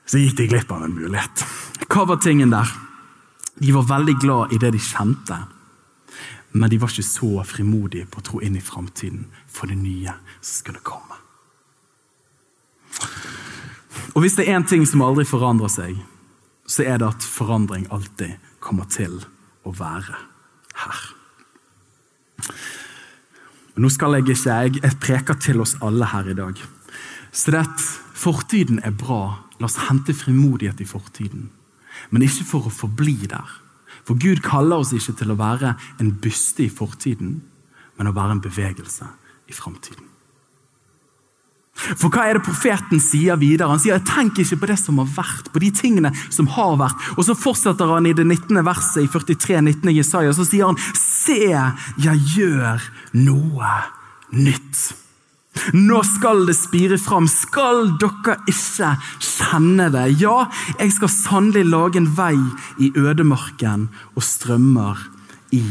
Så 0.07 0.19
gikk 0.19 0.37
de 0.39 0.49
glipp 0.51 0.73
av 0.73 0.85
en 0.87 0.95
mulighet. 0.95 1.45
Hva 1.89 2.07
var 2.09 2.23
tingen 2.23 2.53
der? 2.55 2.71
De 3.61 3.73
var 3.75 3.87
veldig 3.89 4.15
glad 4.23 4.53
i 4.53 4.59
det 4.59 4.73
de 4.75 4.81
kjente, 4.81 5.37
men 6.53 6.71
de 6.71 6.79
var 6.81 6.91
ikke 6.91 7.05
så 7.07 7.45
frimodige 7.49 8.09
på 8.11 8.21
å 8.21 8.27
tro 8.27 8.41
inn 8.45 8.57
i 8.57 8.65
framtiden 8.65 9.27
for 9.49 9.71
det 9.71 9.79
nye 9.81 10.15
som 10.41 10.57
skulle 10.57 10.83
komme. 10.85 11.21
Og 14.13 14.21
Hvis 14.21 14.37
det 14.37 14.49
er 14.49 14.59
én 14.59 14.69
ting 14.69 14.85
som 14.89 15.05
aldri 15.05 15.25
forandrer 15.25 15.71
seg, 15.73 15.97
så 16.69 16.85
er 16.85 17.01
det 17.01 17.09
at 17.09 17.25
forandring 17.25 17.87
alltid 17.91 18.37
kommer 18.61 18.89
til 18.93 19.23
å 19.65 19.73
være 19.77 20.17
her. 20.85 21.22
Nå 23.81 23.89
skal 23.89 24.19
jeg 24.19 24.29
ikke 24.29 24.51
jeg, 24.51 24.83
jeg 24.83 25.37
til 25.41 25.61
oss 25.65 25.77
alle 25.81 26.07
her 26.13 26.29
i 26.29 26.37
dag. 26.37 26.63
Så 27.33 27.51
det 27.51 27.65
at 27.65 27.85
fortiden 28.15 28.81
er 28.85 28.93
bra. 28.93 29.49
La 29.59 29.69
oss 29.69 29.81
hente 29.89 30.15
frimodighet 30.15 30.81
i 30.81 30.89
fortiden. 30.89 31.51
Men 32.11 32.23
ikke 32.23 32.45
for 32.45 32.69
å 32.69 32.75
forbli 32.75 33.17
der. 33.25 33.49
For 34.05 34.19
Gud 34.19 34.43
kaller 34.45 34.83
oss 34.83 34.93
ikke 34.93 35.15
til 35.21 35.33
å 35.33 35.39
være 35.39 35.77
en 36.03 36.15
byste 36.23 36.67
i 36.67 36.73
fortiden, 36.73 37.37
men 37.97 38.11
å 38.11 38.17
være 38.17 38.37
en 38.37 38.45
bevegelse 38.45 39.07
i 39.49 39.55
framtiden. 39.55 40.09
For 41.73 42.13
hva 42.13 42.27
er 42.29 42.37
det 42.37 42.45
profeten 42.45 43.01
sier 43.01 43.39
videre? 43.41 43.71
Han 43.71 43.81
sier 43.81 44.03
tenk 44.07 44.37
ikke 44.43 44.59
på 44.61 44.69
det 44.71 44.77
som 44.79 45.01
har 45.01 45.09
vært, 45.17 45.49
på 45.55 45.63
de 45.63 45.71
tingene 45.75 46.13
som 46.29 46.51
har 46.53 46.77
vært. 46.81 47.01
Og 47.17 47.25
så 47.27 47.37
fortsetter 47.39 47.89
han 47.91 48.07
i 48.07 48.13
det 48.17 48.27
19. 48.27 48.61
verset 48.67 49.07
i 49.07 49.09
43, 49.11 49.63
19. 49.65 49.95
Jesaja, 49.97 50.35
så 50.37 50.47
sier 50.47 50.69
han 50.69 50.79
se, 51.23 51.39
jeg 52.03 52.27
gjør 52.35 52.91
noe 53.19 53.71
nytt. 54.33 54.83
Nå 55.77 56.01
skal 56.09 56.47
det 56.49 56.57
spire 56.57 56.97
fram, 56.99 57.27
skal 57.29 57.93
dere 58.01 58.39
ikke 58.49 58.95
kjenne 59.21 59.91
det? 59.93 60.07
Ja, 60.23 60.47
jeg 60.79 60.95
skal 60.97 61.13
sannelig 61.13 61.67
lage 61.69 62.01
en 62.01 62.13
vei 62.17 62.39
i 62.81 62.93
ødemarken 62.97 63.91
og 64.17 64.25
strømmer 64.25 65.03
i 65.53 65.65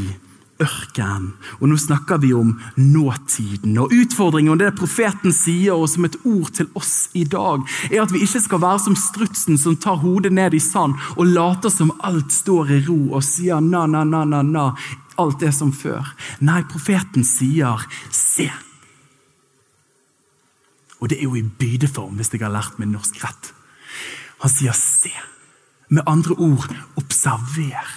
ørken. 0.61 1.31
Og 1.59 1.71
nå 1.71 1.77
snakker 1.81 2.21
vi 2.21 2.29
om 2.37 2.53
nåtiden. 2.77 3.77
Og 3.81 3.93
Utfordringen 4.03 4.53
og 4.53 4.61
det 4.61 4.75
profeten 4.77 5.33
sier, 5.33 5.73
og 5.73 5.89
som 5.89 6.05
et 6.05 6.17
ord 6.21 6.51
til 6.53 6.69
oss 6.77 7.09
i 7.17 7.25
dag, 7.25 7.65
er 7.89 8.03
at 8.03 8.13
vi 8.13 8.21
ikke 8.25 8.43
skal 8.45 8.61
være 8.61 8.85
som 8.85 8.97
strutsen 8.99 9.57
som 9.57 9.79
tar 9.81 10.01
hodet 10.03 10.33
ned 10.37 10.53
i 10.53 10.61
sand 10.61 10.97
og 11.17 11.25
later 11.25 11.73
som 11.73 11.93
alt 12.05 12.29
står 12.33 12.75
i 12.77 12.81
ro 12.85 13.01
og 13.17 13.25
sier 13.25 13.63
na, 13.65 13.87
na, 13.89 14.05
na, 14.05 14.25
na, 14.25 14.45
na. 14.45 14.71
Alt 15.21 15.43
er 15.45 15.53
som 15.55 15.71
før. 15.75 16.07
Nei, 16.41 16.61
profeten 16.69 17.25
sier 17.27 17.81
se. 18.15 18.49
Og 21.01 21.09
det 21.09 21.17
er 21.17 21.25
jo 21.27 21.35
i 21.37 21.43
bydeform, 21.43 22.17
hvis 22.17 22.31
jeg 22.33 22.43
har 22.43 22.53
lært 22.53 22.77
meg 22.79 22.91
norsk 22.91 23.17
rett. 23.23 23.51
Han 24.41 24.53
sier 24.53 24.77
se. 24.77 25.11
Med 25.89 26.07
andre 26.07 26.37
ord, 26.37 26.69
observer. 26.97 27.89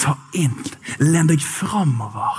Ta 0.00 0.16
inn. 0.34 0.56
Len 1.02 1.30
deg 1.30 1.42
framover. 1.42 2.38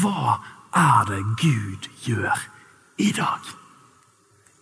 Hva 0.00 0.38
er 0.76 1.08
det 1.10 1.22
Gud 1.40 1.88
gjør 2.04 2.40
i 3.00 3.12
dag? 3.16 3.52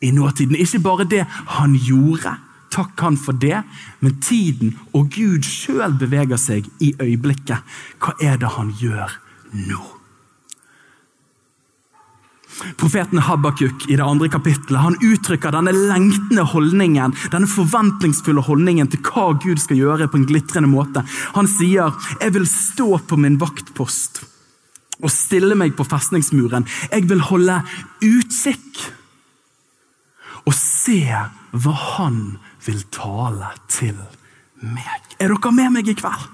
I 0.02 0.10
nåtiden. 0.14 0.58
Ikke 0.58 0.82
bare 0.84 1.06
det 1.08 1.22
han 1.56 1.78
gjorde, 1.78 2.36
takk 2.74 3.04
han 3.06 3.18
for 3.20 3.36
det, 3.38 3.62
men 4.02 4.20
tiden 4.24 4.74
og 4.92 5.12
Gud 5.14 5.46
sjøl 5.46 5.94
beveger 6.00 6.40
seg 6.40 6.66
i 6.82 6.94
øyeblikket. 6.98 7.76
Hva 8.02 8.16
er 8.22 8.40
det 8.42 8.56
han 8.56 8.72
gjør 8.80 9.20
nå? 9.68 9.82
Profeten 12.78 13.18
Habakuk 13.18 13.88
i 13.90 13.96
det 13.96 14.04
andre 14.04 14.28
kapittelet, 14.30 14.78
han 14.78 14.96
uttrykker 15.02 15.54
denne 15.54 15.72
lengtende 15.74 16.44
holdningen, 16.46 17.14
denne 17.32 17.50
forventningsfulle 17.50 18.44
holdningen 18.46 18.90
til 18.92 19.02
hva 19.08 19.32
Gud 19.42 19.58
skal 19.62 19.80
gjøre 19.80 20.08
på 20.10 20.20
en 20.20 20.28
glitrende 20.28 20.70
måte. 20.70 21.02
Han 21.34 21.50
sier, 21.50 21.92
'Jeg 22.20 22.34
vil 22.34 22.46
stå 22.46 22.98
på 23.08 23.16
min 23.16 23.40
vaktpost 23.40 24.22
og 25.02 25.10
stille 25.10 25.54
meg 25.54 25.74
på 25.74 25.84
festningsmuren.' 25.84 26.66
'Jeg 26.92 27.08
vil 27.08 27.20
holde 27.20 27.62
utkikk 28.02 28.92
og 30.46 30.54
se 30.54 31.02
hva 31.52 31.72
Han 31.72 32.38
vil 32.66 32.84
tale 32.90 33.52
til 33.68 33.98
meg.' 34.60 35.16
Er 35.20 35.28
dere 35.28 35.52
med 35.52 35.70
meg 35.70 35.88
i 35.88 35.94
kveld? 35.94 36.30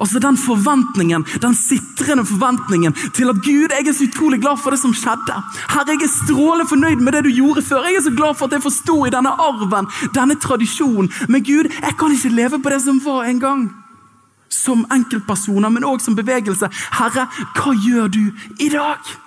Altså 0.00 0.18
Den 0.18 0.36
forventningen, 0.36 1.24
den 1.42 1.54
sitrende 1.54 2.24
forventningen 2.26 2.92
til 3.14 3.30
at 3.30 3.42
Gud, 3.44 3.70
jeg 3.70 3.86
er 3.86 3.92
så 3.92 4.04
utrolig 4.08 4.40
glad 4.40 4.58
for 4.58 4.70
det 4.70 4.80
som 4.80 4.94
skjedde. 4.94 5.36
Herre, 5.70 5.94
jeg 5.94 6.02
er 6.02 6.12
strålende 6.12 6.68
fornøyd 6.68 7.02
med 7.06 7.12
det 7.12 7.24
du 7.24 7.30
gjorde 7.30 7.62
før. 7.62 7.86
Jeg 7.86 8.00
er 8.00 8.02
så 8.02 8.14
glad 8.16 8.34
for 8.34 8.46
at 8.46 8.52
jeg 8.52 8.62
får 8.62 8.74
stå 8.82 8.96
i 9.04 9.12
denne 9.14 9.30
arven, 9.30 9.86
denne 10.14 10.34
tradisjonen. 10.34 11.10
Men 11.28 11.44
Gud, 11.44 11.70
jeg 11.70 11.94
kan 11.98 12.12
ikke 12.12 12.34
leve 12.34 12.62
på 12.62 12.72
det 12.72 12.82
som 12.82 13.00
var 13.04 13.30
en 13.30 13.40
gang. 13.40 13.62
Som 14.50 14.86
enkeltpersoner, 14.90 15.68
men 15.68 15.84
òg 15.84 16.02
som 16.02 16.16
bevegelse. 16.18 16.70
Herre, 16.98 17.28
hva 17.54 17.76
gjør 17.86 18.10
du 18.10 18.24
i 18.58 18.68
dag? 18.72 19.25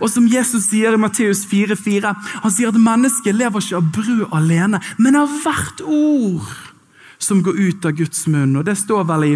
Og 0.00 0.08
som 0.10 0.28
Jesus 0.30 0.68
sier 0.70 0.94
i 0.94 1.00
Matteus 1.00 1.44
4,4, 1.50 2.14
han 2.44 2.54
sier 2.54 2.70
at 2.70 2.80
mennesket 2.80 3.36
lever 3.36 3.64
ikke 3.64 3.80
av 3.80 3.90
brød 3.96 4.22
alene, 4.36 4.80
men 4.98 5.18
av 5.18 5.32
hvert 5.44 5.82
ord 5.84 6.54
som 7.18 7.42
går 7.44 7.58
ut 7.58 7.84
av 7.88 7.96
Guds 7.98 8.26
munn. 8.30 8.56
Og 8.56 8.64
Det 8.64 8.76
står 8.78 9.04
vel 9.08 9.28
i, 9.28 9.34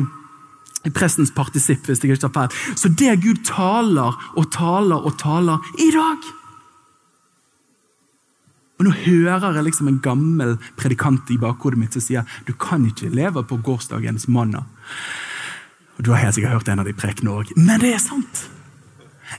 i 0.88 0.94
prestens 0.94 1.32
partisipp, 1.34 1.86
hvis 1.86 2.02
jeg 2.02 2.14
ikke 2.14 2.26
tar 2.26 2.34
feil. 2.36 2.74
Så 2.78 2.92
det 2.92 3.20
Gud 3.24 3.44
taler 3.48 4.18
og 4.34 4.50
taler 4.54 4.98
og 4.98 5.16
taler 5.20 5.72
i 5.78 5.92
dag 5.94 6.34
Og 8.78 8.86
Nå 8.86 8.92
hører 8.94 9.56
jeg 9.56 9.66
liksom 9.66 9.88
en 9.90 10.02
gammel 10.02 10.52
predikant 10.78 11.30
i 11.34 11.38
bakhodet 11.40 11.80
mitt 11.80 11.96
som 11.96 12.04
sier 12.04 12.36
du 12.46 12.52
kan 12.54 12.84
ikke 12.86 13.10
leve 13.10 13.42
på 13.42 13.58
gårsdagens 13.66 14.28
manna. 14.30 14.62
Og 15.98 16.04
Du 16.06 16.12
har 16.12 16.22
helt 16.22 16.36
sikkert 16.36 16.60
hørt 16.60 16.68
en 16.70 16.84
av 16.84 16.86
de 16.86 16.94
prekene 16.94 17.34
òg, 17.34 17.50
men 17.58 17.82
det 17.82 17.90
er 17.96 18.02
sant. 18.02 18.44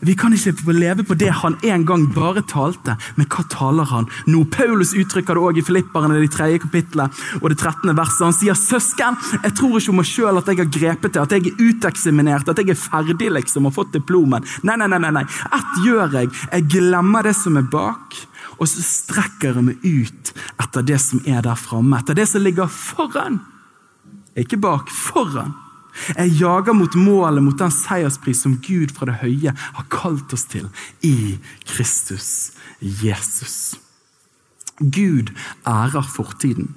Vi 0.02 0.15
kan 0.15 0.34
ikke 0.34 0.73
leve 0.73 1.04
på 1.04 1.17
det 1.17 1.32
han 1.41 1.58
en 1.65 1.86
gang 1.86 2.06
bare 2.13 2.43
talte, 2.47 2.95
men 3.17 3.28
hva 3.30 3.43
taler 3.52 3.89
han 3.89 4.08
nå? 4.30 4.43
Paulus 4.54 4.93
uttrykker 4.97 5.36
det 5.36 5.43
også 5.43 5.62
i 5.62 5.65
Filipperne, 5.65 6.19
det 6.19 6.32
tredje 6.34 6.62
kapittelet 6.63 7.21
og 7.41 7.49
det 7.49 7.58
13. 7.58 7.95
verset. 7.97 8.25
Han 8.28 8.38
sier 8.38 8.58
søsken, 8.58 9.17
jeg 9.43 9.56
tror 9.58 9.78
ikke 9.80 9.93
om 9.93 9.99
meg 10.02 10.10
sjøl 10.10 10.41
at 10.41 10.49
jeg 10.52 10.62
har 10.62 10.71
grepet 10.80 11.15
det, 11.15 11.23
at 11.23 11.36
jeg 11.36 11.52
er 11.52 11.62
uteksaminert, 11.69 12.49
at 12.49 12.62
jeg 12.62 12.73
er 12.73 12.80
ferdig 12.80 13.32
liksom 13.39 13.69
og 13.69 13.75
fått 13.75 13.93
diplomen. 13.97 14.45
Nei, 14.63 14.78
nei, 14.80 14.89
nei. 14.95 15.13
nei. 15.19 15.25
Ett 15.60 15.80
gjør 15.86 16.19
jeg. 16.19 16.34
Jeg 16.52 16.67
glemmer 16.71 17.25
det 17.25 17.36
som 17.38 17.58
er 17.60 17.67
bak. 17.69 18.17
Og 18.60 18.67
så 18.67 18.84
strekker 18.84 19.56
jeg 19.56 19.65
meg 19.69 19.86
ut 19.86 20.34
etter 20.60 20.86
det 20.86 20.99
som 21.02 21.21
er 21.28 21.41
der 21.45 21.60
framme. 21.60 22.02
Etter 22.02 22.17
det 22.17 22.28
som 22.30 22.43
ligger 22.43 22.69
foran. 22.71 23.39
Ikke 24.39 24.60
bak, 24.60 24.91
foran. 24.91 25.56
Jeg 26.15 26.35
jager 26.39 26.75
mot 26.75 26.95
målet, 26.95 27.43
mot 27.43 27.59
den 27.59 27.73
seierspris 27.73 28.43
som 28.45 28.57
Gud 28.65 28.93
fra 28.95 29.09
det 29.09 29.19
høye 29.23 29.53
har 29.55 29.88
kalt 29.93 30.33
oss 30.35 30.47
til 30.51 30.69
i 31.05 31.38
Kristus 31.67 32.51
Jesus. 32.79 33.75
Gud 34.79 35.33
ærer 35.67 36.05
fortiden. 36.07 36.75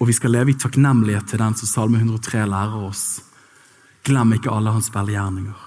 Og 0.00 0.08
vi 0.08 0.16
skal 0.16 0.32
leve 0.32 0.54
i 0.54 0.58
takknemlighet 0.58 1.28
til 1.28 1.42
den 1.42 1.56
som 1.58 1.68
Salme 1.68 2.00
103 2.00 2.46
lærer 2.48 2.86
oss. 2.88 3.20
Glem 4.08 4.32
ikke 4.32 4.52
alle 4.52 4.72
hans 4.72 4.88
velgjerninger. 4.94 5.66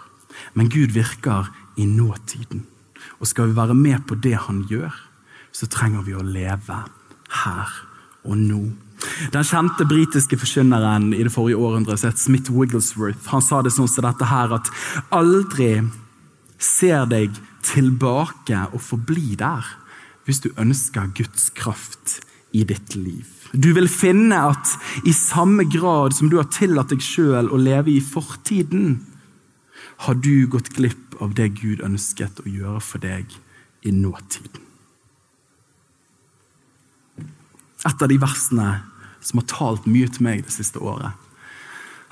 Men 0.57 0.71
Gud 0.73 0.95
virker 0.95 1.51
i 1.77 1.85
nåtiden. 1.85 2.65
Og 3.19 3.29
skal 3.29 3.51
vi 3.51 3.57
være 3.57 3.77
med 3.77 4.07
på 4.07 4.15
det 4.15 4.33
han 4.47 4.63
gjør, 4.69 4.93
så 5.53 5.69
trenger 5.69 6.01
vi 6.07 6.15
å 6.17 6.25
leve 6.25 6.79
her 7.43 7.75
og 8.23 8.39
nå. 8.39 8.63
Den 9.33 9.45
kjente 9.47 9.85
britiske 9.89 10.37
forkynneren 10.39 11.11
i 11.15 11.23
det 11.25 11.33
forrige 11.33 11.59
århundret, 11.59 12.03
Smith 12.19 12.51
Wigglesworth, 12.51 13.29
han 13.31 13.43
sa 13.43 13.61
det 13.61 13.73
sånn 13.75 13.89
som 13.91 14.07
dette 14.07 14.29
her, 14.29 14.53
at 14.55 14.69
aldri 15.13 15.75
ser 16.63 17.07
deg 17.11 17.35
tilbake 17.63 18.67
og 18.71 18.81
forbli 18.83 19.35
der 19.39 19.67
hvis 20.23 20.39
du 20.43 20.53
ønsker 20.59 21.11
Guds 21.17 21.49
kraft 21.55 22.21
i 22.55 22.63
ditt 22.67 22.95
liv. 22.95 23.27
Du 23.53 23.73
vil 23.75 23.89
finne 23.91 24.37
at 24.53 24.75
i 25.05 25.13
samme 25.13 25.65
grad 25.69 26.15
som 26.15 26.29
du 26.31 26.37
har 26.39 26.49
tillatt 26.53 26.93
deg 26.93 27.03
sjøl 27.03 27.51
å 27.51 27.59
leve 27.59 27.91
i 27.93 28.01
fortiden, 28.01 29.01
har 30.07 30.17
du 30.17 30.47
gått 30.51 30.71
glipp 30.75 31.17
av 31.21 31.35
det 31.37 31.51
Gud 31.59 31.83
ønsket 31.85 32.41
å 32.43 32.49
gjøre 32.49 32.81
for 32.83 33.03
deg 33.03 33.35
i 33.83 33.91
nåtiden. 33.93 34.61
Et 37.83 38.01
av 38.01 38.09
de 38.09 38.17
versene 38.19 38.67
som 39.23 39.39
har 39.39 39.47
talt 39.49 39.87
mye 39.89 40.09
til 40.11 40.25
meg 40.27 40.43
det 40.45 40.53
siste 40.55 40.81
året, 40.83 41.13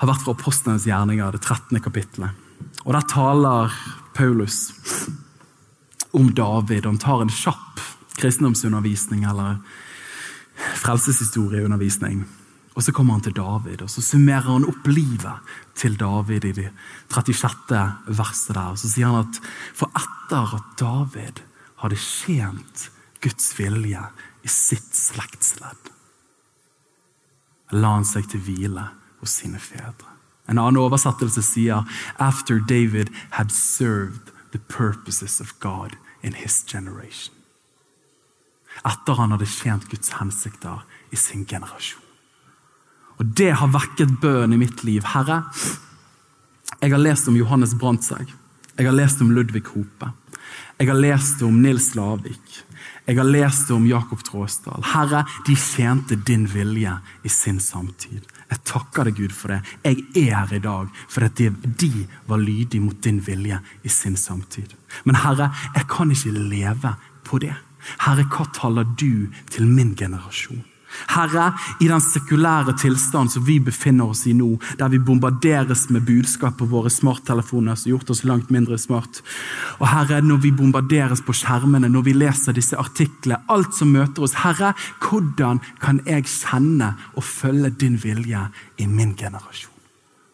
har 0.02 0.10
vært 0.10 0.24
fra 0.26 0.34
Apostlenes 0.34 0.88
gjerninger, 0.90 1.36
det 1.36 1.44
13. 1.44 1.78
kapittelet. 1.84 2.34
Og 2.86 2.94
Der 2.94 3.06
taler 3.06 3.74
Paulus 4.18 4.74
om 6.12 6.34
David. 6.34 6.86
Han 6.86 6.98
tar 6.98 7.22
en 7.22 7.30
kjapp 7.30 7.82
kristendomsundervisning 8.18 9.24
eller 9.30 9.60
frelseshistorieundervisning. 10.82 12.26
Og 12.74 12.84
Så 12.84 12.92
kommer 12.92 13.14
han 13.14 13.22
til 13.22 13.36
David, 13.36 13.82
og 13.82 13.90
så 13.90 14.02
summerer 14.02 14.48
han 14.48 14.66
opp 14.66 14.88
livet 14.88 15.56
til 15.76 15.98
David 16.00 16.46
i 16.46 16.52
det 16.56 16.70
36. 17.12 17.82
verset 18.08 18.56
der. 18.56 18.72
Og 18.72 18.80
Så 18.80 18.90
sier 18.90 19.12
han 19.12 19.28
at 19.28 19.42
for 19.76 19.92
etter 19.92 20.56
at 20.56 20.78
David 20.80 21.44
hadde 21.84 22.00
tjent 22.00 22.90
Guds 23.22 23.52
vilje 23.60 24.02
i 24.42 24.48
sitt 24.50 24.96
slektsledd, 24.96 25.91
la 27.72 27.96
han 27.98 28.08
seg 28.08 28.30
til 28.32 28.44
hvile 28.46 28.88
hos 29.22 29.38
sine 29.42 29.60
fedre. 29.60 30.10
En 30.50 30.60
annen 30.60 30.82
oversettelse 30.82 31.44
sier 31.46 31.86
«After 32.20 32.60
David 32.60 33.12
had 33.38 33.52
served 33.52 34.32
the 34.52 34.60
purposes 34.60 35.40
of 35.40 35.54
God 35.60 35.96
in 36.22 36.34
his 36.34 36.64
generation». 36.68 37.36
Etter 38.88 39.20
han 39.20 39.32
hadde 39.36 39.50
tjent 39.52 39.90
Guds 39.92 40.16
hensikter 40.18 40.84
i 41.12 41.20
sin 41.20 41.46
generasjon. 41.46 42.02
Og 43.20 43.26
Det 43.38 43.52
har 43.54 43.70
vekket 43.70 44.18
bønn 44.22 44.56
i 44.56 44.58
mitt 44.58 44.84
liv. 44.84 45.04
Herre, 45.06 45.44
jeg 46.82 46.90
har 46.90 47.02
lest 47.02 47.28
om 47.30 47.38
Johannes 47.38 47.76
Brandtzæg. 47.78 48.32
Jeg 48.78 48.88
har 48.88 48.96
lest 48.96 49.22
om 49.22 49.30
Ludvig 49.36 49.62
Hope. 49.76 50.10
Jeg 50.82 50.90
har 50.90 50.98
lest 50.98 51.42
om 51.46 51.60
Nils 51.62 51.92
Lavik. 51.94 52.56
Jeg 53.06 53.18
har 53.20 53.28
lest 53.30 53.70
om 53.70 53.84
Jakob 53.86 54.24
Tråsdal. 54.26 54.82
Herre, 54.96 55.20
de 55.46 55.54
tjente 55.54 56.16
din 56.26 56.48
vilje 56.50 56.96
i 57.22 57.30
sin 57.30 57.60
samtid. 57.62 58.26
Jeg 58.50 58.64
takker 58.66 59.06
deg, 59.06 59.20
Gud, 59.20 59.36
for 59.38 59.54
det. 59.54 59.60
Jeg 59.86 60.02
er 60.24 60.40
her 60.40 60.56
i 60.58 60.62
dag 60.64 60.90
fordi 61.06 61.52
de 61.84 61.92
var 62.26 62.42
lydige 62.42 62.82
mot 62.82 62.98
din 62.98 63.22
vilje 63.22 63.62
i 63.86 63.94
sin 63.94 64.18
samtid. 64.18 64.74
Men 65.06 65.22
Herre, 65.22 65.52
jeg 65.76 65.86
kan 65.92 66.18
ikke 66.18 66.34
leve 66.34 66.96
på 67.30 67.38
det. 67.46 67.54
Herre, 68.08 68.26
hva 68.26 68.50
taler 68.58 68.90
du 68.98 69.30
til 69.54 69.70
min 69.70 69.94
generasjon? 69.94 70.66
Herre, 71.12 71.52
i 71.80 71.88
den 71.90 72.04
sekulære 72.04 72.76
tilstand 72.80 73.32
som 73.34 73.46
vi 73.48 73.60
befinner 73.64 74.12
oss 74.12 74.26
i 74.30 74.36
nå, 74.38 74.50
der 74.80 74.92
vi 74.94 75.00
bombarderes 75.00 75.88
med 75.90 76.06
budskap 76.08 76.58
på 76.60 76.70
våre 76.72 76.92
smarttelefoner 76.94 77.76
som 77.76 77.90
har 77.90 77.98
gjort 77.98 78.14
oss 78.14 78.24
langt 78.28 78.52
mindre 78.54 78.78
smart. 78.82 79.22
Og 79.80 79.88
Herre, 79.92 80.22
når 80.22 80.44
vi 80.46 80.54
bombarderes 80.56 81.24
på 81.26 81.36
skjermene, 81.36 81.90
når 81.92 82.08
vi 82.08 82.16
leser 82.18 82.58
disse 82.58 82.80
artiklene, 82.80 83.42
alt 83.52 83.76
som 83.78 83.94
møter 83.94 84.28
oss 84.28 84.40
Herre, 84.44 84.74
hvordan 85.02 85.62
kan 85.82 86.02
jeg 86.08 86.28
kjenne 86.30 86.96
og 87.16 87.26
følge 87.28 87.74
din 87.82 88.00
vilje 88.02 88.48
i 88.78 88.88
min 88.88 89.16
generasjon? 89.18 89.72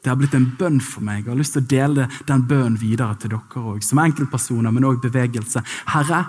Det 0.08 0.12
har 0.12 0.20
blitt 0.22 0.36
en 0.38 0.52
bønn 0.56 0.78
for 0.80 1.04
meg. 1.04 1.26
Jeg 1.26 1.34
har 1.34 1.40
lyst 1.42 1.58
til 1.58 1.66
å 1.66 1.70
dele 1.74 2.06
den 2.30 2.46
bønnen 2.48 2.78
videre 2.80 3.18
til 3.20 3.34
dere 3.34 3.64
òg. 3.74 3.82
Som 3.84 4.00
enkeltpersoner, 4.00 4.72
men 4.72 4.86
òg 4.88 5.02
bevegelse. 5.04 5.60
Herre, 5.92 6.22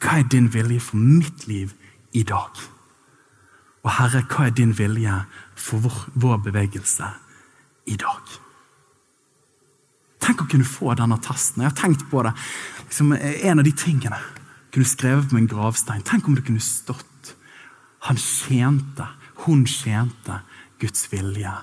hva 0.00 0.18
er 0.20 0.28
din 0.30 0.48
vilje 0.54 0.80
for 0.86 0.96
mitt 0.96 1.44
liv 1.50 1.74
i 2.16 2.22
dag? 2.24 2.62
Og 3.88 3.94
Herre, 3.96 4.20
hva 4.28 4.48
er 4.48 4.52
din 4.52 4.74
vilje 4.76 5.14
for 5.56 5.80
vår, 5.80 6.00
vår 6.20 6.42
bevegelse 6.44 7.08
i 7.88 7.96
dag? 7.96 8.34
Tenk 10.20 10.42
å 10.44 10.48
kunne 10.50 10.68
få 10.68 10.92
denne 10.98 11.16
testen. 11.24 11.62
Jeg 11.64 11.72
har 11.72 11.78
tenkt 11.78 12.04
på 12.10 12.20
det. 12.26 12.34
Liksom, 12.84 13.14
en 13.16 13.62
av 13.62 13.64
de 13.64 13.72
tingene 13.72 14.18
kunne 14.74 14.90
skrevet 14.90 15.30
på 15.30 15.38
en 15.40 15.48
gravstein. 15.48 16.04
Tenk 16.04 16.28
om 16.28 16.36
det 16.36 16.44
kunne 16.44 16.60
stått. 16.60 17.32
Han 18.04 18.20
tjente, 18.20 19.08
hun 19.46 19.64
tjente 19.64 20.42
Guds 20.82 21.08
vilje 21.08 21.54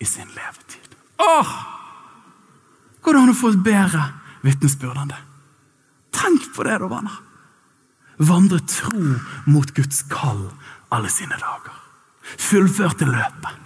i 0.00 0.08
sin 0.08 0.32
levetid. 0.32 0.96
Åh! 1.20 1.52
det 3.04 3.20
å 3.20 3.36
få 3.36 3.52
et 3.52 3.60
bedre 3.66 4.08
vitnesbyrd 4.46 5.02
enn 5.02 5.12
det? 5.12 5.20
Tenk 6.16 6.48
på 6.56 6.64
det, 6.64 6.78
da, 6.80 6.88
venner. 6.88 7.20
Vandre 8.24 8.62
tro 8.70 9.18
mot 9.50 9.74
Guds 9.76 10.00
kall 10.08 10.46
alle 10.94 11.10
sine 11.12 11.36
dager. 11.40 11.76
Fullførte 12.38 13.08
løpet. 13.08 13.60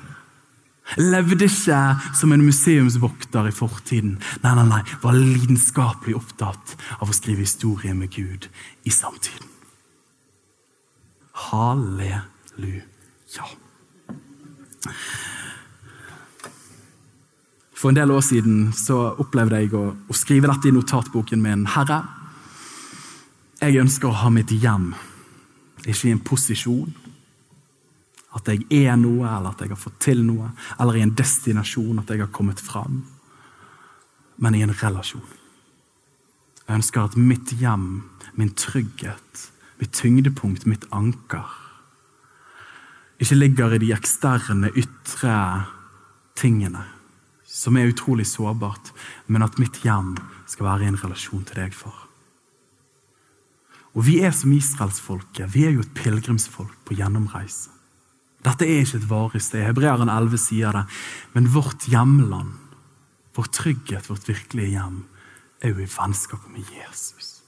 Levde 0.96 1.44
ikke 1.44 1.78
som 2.16 2.32
en 2.32 2.44
museumsvokter 2.46 3.50
i 3.50 3.52
fortiden. 3.52 4.16
Nei, 4.42 4.54
nei, 4.56 4.64
nei, 4.70 4.82
Var 5.02 5.18
lidenskapelig 5.18 6.16
opptatt 6.16 6.76
av 6.96 7.10
å 7.10 7.16
skrive 7.16 7.44
historie 7.44 7.92
med 7.94 8.14
Gud 8.14 8.48
i 8.88 8.92
samtiden. 8.92 9.50
Halleluja. 11.48 12.24
For 17.78 17.92
en 17.92 17.98
del 18.00 18.10
år 18.10 18.24
siden 18.24 18.72
så 18.74 19.12
opplevde 19.20 19.60
jeg 19.60 19.74
å, 19.76 19.92
å 19.92 20.16
skrive 20.16 20.48
dette 20.50 20.70
i 20.70 20.74
notatboken 20.74 21.44
min. 21.44 21.66
Herre, 21.76 22.00
jeg 23.60 23.78
ønsker 23.84 24.08
å 24.08 24.18
ha 24.24 24.32
mitt 24.32 24.50
hjem, 24.50 24.94
ikke 25.84 26.08
i 26.08 26.16
en 26.16 26.24
posisjon 26.24 26.96
at 28.38 28.48
jeg 28.53 28.64
er 28.87 28.96
noe, 29.01 29.27
eller 29.27 29.53
at 29.53 29.62
jeg 29.64 29.72
har 29.72 29.81
fått 29.81 29.98
til 30.03 30.24
noe, 30.27 30.53
eller 30.79 30.98
i 30.98 31.05
en 31.05 31.14
destinasjon, 31.18 32.01
at 32.03 32.11
jeg 32.12 32.22
har 32.24 32.33
kommet 32.35 32.62
fram. 32.62 33.03
Men 34.38 34.55
i 34.55 34.62
en 34.62 34.74
relasjon. 34.74 35.27
Jeg 36.68 36.81
ønsker 36.81 37.07
at 37.07 37.16
mitt 37.16 37.55
hjem, 37.59 37.88
min 38.38 38.53
trygghet, 38.55 39.48
mitt 39.81 39.94
tyngdepunkt, 39.96 40.66
mitt 40.68 40.85
anker, 40.94 41.48
ikke 43.18 43.38
ligger 43.38 43.74
i 43.74 43.81
de 43.83 43.90
eksterne, 43.96 44.70
ytre 44.79 45.38
tingene, 46.38 46.85
som 47.42 47.77
er 47.77 47.90
utrolig 47.90 48.29
sårbart, 48.31 48.92
men 49.27 49.42
at 49.42 49.59
mitt 49.59 49.81
hjem 49.83 50.14
skal 50.46 50.68
være 50.68 50.87
i 50.87 50.92
en 50.92 51.01
relasjon 51.01 51.42
til 51.48 51.59
deg, 51.64 51.74
far. 51.74 52.05
Og 53.96 54.05
vi 54.07 54.20
er 54.22 54.31
som 54.37 54.53
israelsfolket. 54.55 55.48
Vi 55.51 55.64
er 55.66 55.74
jo 55.74 55.83
et 55.83 55.96
pilegrimsfolk 55.96 56.77
på 56.87 56.94
gjennomreise. 57.01 57.72
Dette 58.46 58.66
er 58.66 58.85
ikke 58.85 59.01
et 59.01 59.09
varig 59.11 59.42
sted. 59.42 59.64
Hebreeren 59.66 60.11
11 60.12 60.40
sier 60.40 60.77
det. 60.77 60.85
Men 61.35 61.51
vårt 61.55 61.88
hjemland, 61.90 62.55
vår 63.35 63.51
trygghet, 63.55 64.11
vårt 64.11 64.29
virkelige 64.29 64.77
hjem, 64.77 65.03
er 65.62 65.74
jo 65.74 65.83
i 65.83 65.90
vennskapet 65.90 66.53
med 66.55 66.70
Jesus. 66.70 67.38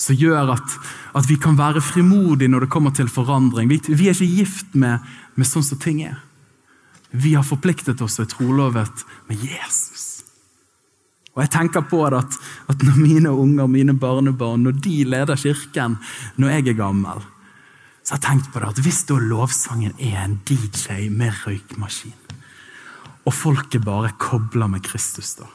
Som 0.00 0.16
gjør 0.16 0.54
at, 0.54 0.76
at, 1.12 1.26
vi 1.28 1.36
kan 1.36 1.58
være 1.58 1.82
frimodige 1.84 2.48
når 2.48 2.64
det 2.64 2.72
kommer 2.72 2.94
til 2.96 3.10
forandring. 3.12 3.68
Vi, 3.68 3.80
vi 3.92 4.08
er 4.08 4.16
ikke 4.16 4.38
gift 4.40 4.72
med, 4.72 5.04
med 5.36 5.48
sånn 5.48 5.66
som 5.66 5.80
ting 5.80 6.00
er. 6.06 6.16
Vi 7.12 7.34
har 7.36 7.44
forpliktet 7.46 8.00
oss 8.02 8.16
og 8.18 8.24
er 8.24 8.32
trolovet 8.32 9.04
med 9.28 9.44
Jesus. 9.44 10.24
Og 11.34 11.42
jeg 11.42 11.50
tenker 11.50 11.84
på 11.90 12.00
det 12.08 12.22
at, 12.22 12.40
at 12.72 12.82
når 12.86 12.98
mine 12.98 13.30
unger, 13.30 13.68
mine 13.70 13.94
barnebarn, 13.98 14.64
når 14.64 14.80
de 14.82 14.96
leder 15.12 15.38
kirken 15.38 15.98
når 16.40 16.56
jeg 16.56 16.68
er 16.72 16.78
gammel, 16.78 17.22
så 18.04 18.12
jeg 18.12 18.20
har 18.20 18.24
tenkt 18.26 18.52
på 18.52 18.60
det 18.60 18.68
at 18.68 18.80
hvis 18.84 19.04
da 19.08 19.16
lovsangen 19.16 19.94
er 19.96 20.18
en 20.20 20.36
DJ 20.44 21.08
med 21.08 21.32
røykmaskin, 21.46 22.12
og 23.24 23.32
folket 23.32 23.84
bare 23.84 24.12
kobler 24.20 24.68
med 24.68 24.84
Kristus, 24.84 25.32
da, 25.38 25.48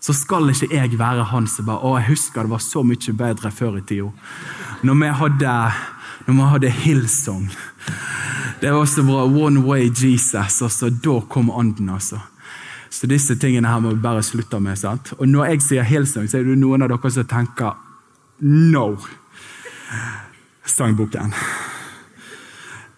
så 0.00 0.14
skal 0.16 0.50
ikke 0.50 0.72
jeg 0.74 0.98
være 0.98 1.28
han 1.30 1.46
som 1.48 1.68
bare 1.68 1.84
Å, 1.84 1.98
jeg 2.00 2.08
husker 2.14 2.46
det 2.46 2.52
var 2.54 2.62
så 2.64 2.82
mye 2.86 3.14
bedre 3.16 3.52
før 3.52 3.78
i 3.78 3.84
tida. 3.86 4.08
Når 4.82 4.96
vi 4.96 5.10
hadde, 5.20 5.54
når 6.26 6.36
vi 6.38 6.48
hadde 6.54 6.70
Hillsong. 6.80 7.46
Det 8.60 8.72
var 8.72 8.88
så 8.88 9.04
bra. 9.04 9.24
One 9.24 9.62
way 9.64 9.88
Jesus. 9.88 10.62
og 10.62 10.72
så 10.72 10.90
Da 10.90 11.20
kom 11.28 11.50
ånden, 11.50 11.88
altså. 11.88 12.20
Så 12.90 13.06
disse 13.06 13.36
tingene 13.36 13.68
her 13.68 13.80
må 13.80 13.94
vi 13.94 14.02
bare 14.02 14.22
slutte 14.22 14.60
med. 14.60 14.76
sant? 14.78 15.12
Og 15.18 15.28
når 15.28 15.44
jeg 15.52 15.62
sier 15.62 15.82
Hillsong, 15.82 16.28
så 16.28 16.38
er 16.38 16.44
det 16.44 16.58
noen 16.58 16.82
av 16.82 16.88
dere 16.88 17.10
som 17.10 17.24
tenker 17.24 17.76
No! 18.40 18.96
Sangboken. 20.76 21.34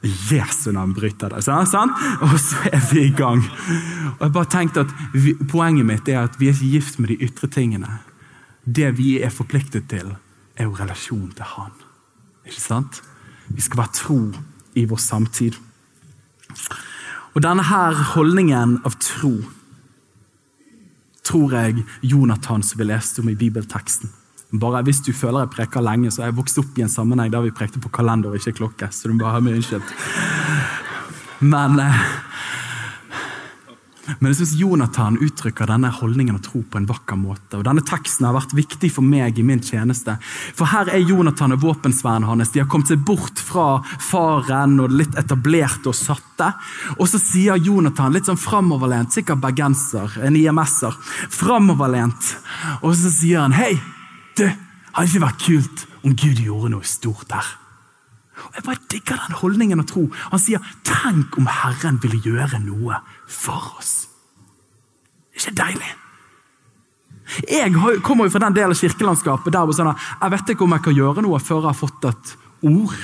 Jesu 0.03 0.73
navn 0.75 0.95
bryter 0.97 1.31
det. 1.31 1.45
Sånn? 1.47 1.93
Og 2.27 2.35
så 2.43 2.59
er 2.73 2.83
vi 2.91 3.07
i 3.07 3.15
gang. 3.15 3.43
Og 4.17 4.25
jeg 4.27 4.35
bare 4.35 4.51
tenkte 4.51 4.83
at 4.87 4.95
vi, 5.15 5.37
Poenget 5.39 5.87
mitt 5.87 6.09
er 6.11 6.25
at 6.25 6.39
vi 6.41 6.51
er 6.51 6.57
ikke 6.57 6.73
gift 6.75 6.99
med 6.99 7.13
de 7.13 7.19
ytre 7.29 7.51
tingene. 7.53 8.01
Det 8.65 8.91
vi 8.99 9.17
er 9.23 9.35
forpliktet 9.35 9.89
til, 9.91 10.15
er 10.59 10.69
jo 10.69 10.77
relasjonen 10.79 11.31
til 11.37 11.47
Han. 11.55 11.75
Ikke 12.47 12.61
sant? 12.61 13.03
Vi 13.49 13.63
skal 13.63 13.85
være 13.85 13.95
tro 13.95 14.21
i 14.79 14.87
vår 14.91 15.03
samtid. 15.03 15.59
Og 17.33 17.43
denne 17.45 17.65
her 17.65 17.97
holdningen 18.13 18.81
av 18.85 18.99
tro 19.01 19.37
tror 21.23 21.55
jeg 21.55 21.87
Jonathan 22.03 22.65
som 22.67 22.81
vi 22.81 22.89
leste 22.91 23.23
om 23.23 23.31
i 23.31 23.39
bibelteksten 23.39 24.11
bare 24.53 24.83
Hvis 24.85 25.01
du 25.01 25.13
føler 25.17 25.47
jeg 25.47 25.55
preker 25.55 25.85
lenge, 25.85 26.11
så 26.13 26.23
har 26.23 26.33
jeg 26.33 26.37
vokst 26.37 26.59
opp 26.61 26.77
i 26.77 26.85
en 26.85 26.93
sammenheng 26.93 27.31
der 27.33 27.45
vi 27.47 27.55
prekte 27.57 27.81
på 27.81 27.93
kalender 27.93 28.33
og 28.33 28.37
ikke 28.37 28.59
klokke. 28.61 28.91
så 28.93 29.09
du 29.09 29.17
bare 29.17 29.39
har 29.39 29.41
meg 29.41 29.57
unnskyldt. 29.57 29.95
Men, 31.41 31.79
eh, 31.81 32.03
men 34.19 34.29
jeg 34.31 34.37
syns 34.43 34.61
Jonathan 34.61 35.17
uttrykker 35.25 35.67
denne 35.67 35.89
holdningen 35.89 36.37
og 36.37 36.43
tro 36.45 36.61
på 36.63 36.79
en 36.79 36.87
vakker 36.87 37.17
måte. 37.17 37.57
og 37.57 37.65
Denne 37.65 37.83
teksten 37.87 38.27
har 38.27 38.37
vært 38.37 38.53
viktig 38.55 38.91
for 38.93 39.03
meg 39.03 39.39
i 39.39 39.43
min 39.47 39.63
tjeneste. 39.63 40.19
For 40.55 40.69
her 40.69 40.91
er 40.93 41.01
Jonathan 41.01 41.57
og 41.57 41.63
våpensvernet 41.65 42.29
hans. 42.29 42.53
De 42.53 42.61
har 42.61 42.69
kommet 42.69 42.93
seg 42.93 43.01
bort 43.07 43.41
fra 43.41 43.81
faren 43.83 44.77
og 44.85 44.93
litt 44.93 45.17
etablerte 45.17 45.89
og 45.89 45.97
satte. 45.97 46.53
Og 46.99 47.09
så 47.09 47.19
sier 47.23 47.57
Jonathan, 47.57 48.13
litt 48.13 48.29
sånn 48.29 48.39
framoverlent, 48.39 49.15
sikkert 49.17 49.41
bergenser, 49.41 50.21
en 50.21 50.37
IMS-er, 50.37 50.93
framoverlent, 51.33 52.37
og 52.83 52.95
så 52.99 53.11
sier 53.11 53.47
han 53.47 53.57
hei. 53.57 53.81
Det 54.37 54.51
hadde 54.93 55.09
ikke 55.09 55.25
vært 55.27 55.45
kult 55.47 55.85
om 56.03 56.17
Gud 56.17 56.41
gjorde 56.43 56.73
noe 56.73 56.87
stort 56.89 57.29
der. 57.31 57.49
Og 58.43 58.55
Jeg 58.57 58.65
bare 58.65 58.87
digger 58.91 59.19
den 59.27 59.39
holdningen 59.39 59.81
og 59.81 59.87
tro. 59.87 60.11
Han 60.31 60.41
sier 60.41 60.59
'tenk 60.85 61.39
om 61.39 61.47
Herren 61.47 61.99
ville 62.03 62.21
gjøre 62.21 62.59
noe 62.61 62.97
for 63.29 63.77
oss'. 63.79 64.09
Det 65.33 65.47
er 65.47 65.51
ikke 65.51 65.63
deilig? 65.65 65.93
Jeg 67.49 68.03
kommer 68.03 68.25
jo 68.25 68.31
fra 68.31 68.39
den 68.39 68.55
delen 68.55 68.71
av 68.71 68.77
kirkelandskapet 68.77 69.53
der 69.53 69.73
sånn 69.73 69.97
jeg 69.97 70.31
vet 70.31 70.49
ikke 70.53 70.65
om 70.65 70.73
jeg 70.73 70.83
kan 70.83 70.95
gjøre 70.95 71.23
noe 71.23 71.39
før 71.39 71.63
jeg 71.63 71.71
har 71.71 71.79
fått 71.79 72.05
et 72.05 72.37
ord 72.63 72.99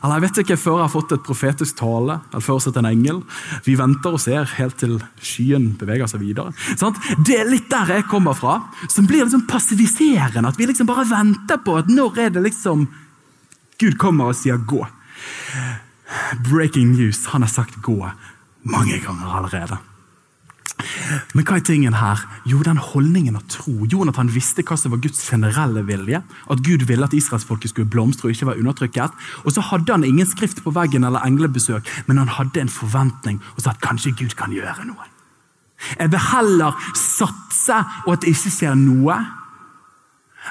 eller 0.00 0.16
jeg 0.16 0.24
vet 0.24 0.38
ikke 0.42 0.56
før 0.60 0.78
jeg 0.78 0.86
har 0.86 0.92
fått 0.94 1.12
et 1.16 1.24
profetisk 1.26 1.76
tale 1.80 2.16
eller 2.30 2.44
før 2.44 2.54
jeg 2.54 2.60
har 2.60 2.64
sett 2.66 2.78
en 2.80 2.88
engel. 2.88 3.18
Vi 3.66 3.76
venter 3.76 4.16
og 4.16 4.22
ser 4.22 4.48
helt 4.56 4.78
til 4.80 4.96
skyen 5.20 5.74
beveger 5.80 6.08
seg 6.08 6.24
videre. 6.24 6.54
Sånn? 6.80 6.96
Det 7.26 7.36
er 7.36 7.50
litt 7.50 7.68
der 7.72 7.92
jeg 7.98 8.08
kommer 8.08 8.36
fra, 8.38 8.56
som 8.88 9.08
blir 9.10 9.26
liksom 9.26 9.44
passiviserende. 9.50 10.48
At 10.48 10.60
vi 10.60 10.70
liksom 10.70 10.88
bare 10.88 11.04
venter 11.10 11.60
på 11.64 11.76
at 11.82 11.92
når 11.92 12.24
er 12.24 12.34
det 12.36 12.46
liksom 12.48 12.88
Gud 13.80 13.96
kommer 13.96 14.28
og 14.28 14.36
sier 14.36 14.58
'gå'. 14.58 14.88
Breaking 16.50 16.92
news. 16.92 17.26
Han 17.32 17.42
har 17.42 17.48
sagt 17.48 17.80
'gå' 17.80 18.10
mange 18.62 18.98
ganger 19.00 19.36
allerede. 19.36 19.78
Men 21.34 21.46
hva 21.46 21.58
er 21.58 21.64
tingen 21.66 21.96
her? 21.98 22.22
Jo, 22.48 22.60
den 22.66 22.80
holdningen 22.80 23.38
av 23.38 23.46
tro. 23.50 23.86
Jonathan 23.90 24.30
visste 24.32 24.64
hva 24.66 24.76
som 24.78 24.94
var 24.94 25.02
Guds 25.04 25.22
generelle 25.26 25.82
vilje. 25.88 26.22
At 26.22 26.64
Gud 26.66 26.86
ville 26.88 27.06
at 27.06 27.16
israelsfolket 27.16 27.72
skulle 27.72 27.90
blomstre 27.90 28.28
og 28.28 28.36
ikke 28.36 28.50
være 28.50 28.62
undertrykket. 28.62 29.16
Og 29.44 29.54
så 29.54 29.64
hadde 29.70 29.96
han 29.96 30.06
ingen 30.06 30.28
skrift 30.28 30.62
på 30.64 30.74
veggen 30.74 31.06
eller 31.06 31.24
englebesøk, 31.26 31.88
men 32.06 32.20
han 32.22 32.30
hadde 32.36 32.64
en 32.64 32.72
forventning 32.72 33.40
og 33.56 33.64
sa 33.64 33.74
at 33.74 33.82
kanskje 33.84 34.14
Gud 34.18 34.36
kan 34.38 34.54
gjøre 34.54 34.86
noe. 34.88 35.08
Jeg 35.96 36.12
vil 36.12 36.26
heller 36.30 36.76
satse 36.98 37.78
og 38.04 38.14
at 38.14 38.24
det 38.24 38.34
ikke 38.34 38.52
skjer 38.52 38.76
noe, 38.76 39.16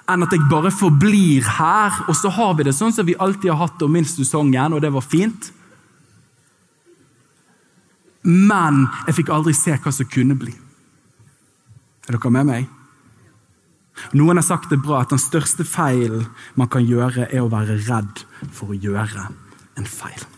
enn 0.10 0.26
at 0.26 0.34
jeg 0.34 0.48
bare 0.50 0.72
forblir 0.74 1.45
her. 1.60 2.04
Og 2.10 2.17
så 2.17 2.32
har 2.34 2.56
vi 2.58 2.65
det 2.67 2.76
sånn 2.78 2.93
som 2.95 3.08
vi 3.08 3.17
alltid 3.17 3.52
har 3.54 3.63
hatt 3.67 3.86
om 3.86 3.93
minst 3.93 4.19
sesongen, 4.19 4.76
og 4.76 4.84
det 4.84 4.91
var 4.93 5.06
fint. 5.06 5.52
Men 8.30 8.86
jeg 9.08 9.21
fikk 9.21 9.32
aldri 9.34 9.56
se 9.58 9.73
hva 9.73 9.94
som 9.94 10.10
kunne 10.12 10.38
bli. 10.38 10.54
Er 12.08 12.17
dere 12.17 12.34
med 12.34 12.50
meg? 12.50 12.67
Noen 14.15 14.40
har 14.40 14.46
sagt 14.46 14.71
det 14.71 14.80
bra 14.84 15.02
at 15.04 15.12
den 15.12 15.21
største 15.21 15.65
feilen 15.67 16.27
man 16.60 16.69
kan 16.71 16.86
gjøre, 16.86 17.27
er 17.27 17.44
å 17.44 17.52
være 17.52 17.82
redd 17.90 18.23
for 18.56 18.71
å 18.71 18.77
gjøre 18.77 19.27
en 19.80 19.90
feil. 19.90 20.29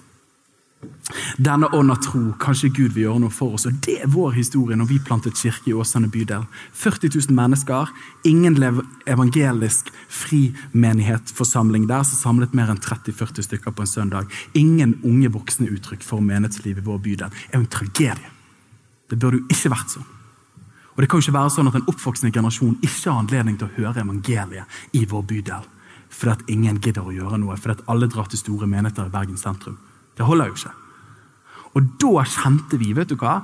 Denne 1.37 1.67
ånd 1.75 1.91
av 1.91 1.99
tro, 2.01 2.19
kanskje 2.41 2.69
Gud 2.73 2.93
vil 2.95 3.05
gjøre 3.05 3.21
noe 3.23 3.33
for 3.33 3.55
oss. 3.55 3.65
Og 3.69 3.77
Det 3.83 3.97
er 4.01 4.09
vår 4.11 4.31
historie 4.37 4.77
når 4.77 4.89
vi 4.89 4.99
plantet 5.03 5.37
kirke 5.37 5.71
i 5.71 5.73
Åsane 5.77 6.09
bydel. 6.11 6.45
40 6.73 7.11
000 7.15 7.35
mennesker, 7.37 7.89
ingen 8.25 8.57
evangelisk 9.05 9.91
frimenighetforsamling 10.09 11.87
der, 11.89 12.03
som 12.07 12.19
samlet 12.19 12.55
mer 12.57 12.71
enn 12.71 12.81
30-40 12.81 13.47
stykker 13.47 13.75
på 13.75 13.85
en 13.85 13.91
søndag. 13.91 14.31
Ingen 14.53 14.97
unge 15.03 15.33
voksne 15.33 15.69
uttrykk 15.69 16.05
for 16.05 16.21
menighetsliv 16.21 16.81
i 16.81 16.85
vår 16.85 17.03
bydel. 17.09 17.29
Det 17.29 17.51
er 17.51 17.59
jo 17.59 17.65
en 17.65 17.75
tragedie. 17.77 18.33
Det 19.09 19.19
burde 19.19 19.41
jo 19.41 19.51
ikke 19.51 19.75
vært 19.75 19.97
sånn. 19.97 20.09
Og 20.91 21.01
Det 21.01 21.07
kan 21.09 21.21
jo 21.21 21.27
ikke 21.27 21.39
være 21.39 21.53
sånn 21.53 21.69
at 21.69 21.75
en 21.75 21.87
oppvoksende 21.87 22.33
generasjon 22.35 22.81
ikke 22.81 23.11
har 23.11 23.21
anledning 23.21 23.57
til 23.57 23.69
å 23.69 23.75
høre 23.77 24.03
evangeliet 24.03 24.81
i 24.93 25.05
vår 25.05 25.23
bydel 25.29 25.69
fordi 26.11 26.31
at 26.33 26.49
ingen 26.51 26.75
gidder 26.83 27.05
å 27.07 27.13
gjøre 27.15 27.37
noe, 27.39 27.55
fordi 27.55 27.77
at 27.77 27.85
alle 27.87 28.09
drar 28.11 28.25
til 28.27 28.41
store 28.41 28.67
menigheter 28.67 29.07
i 29.07 29.13
Bergen 29.13 29.37
sentrum. 29.39 29.77
Det 30.21 30.27
holder 30.27 30.51
jo 30.51 30.57
ikke. 30.59 30.71
Og 31.73 31.91
da 32.03 32.23
kjente 32.29 32.77
vi 32.77 32.91
vet 32.93 33.09
du 33.09 33.17
hva, 33.17 33.39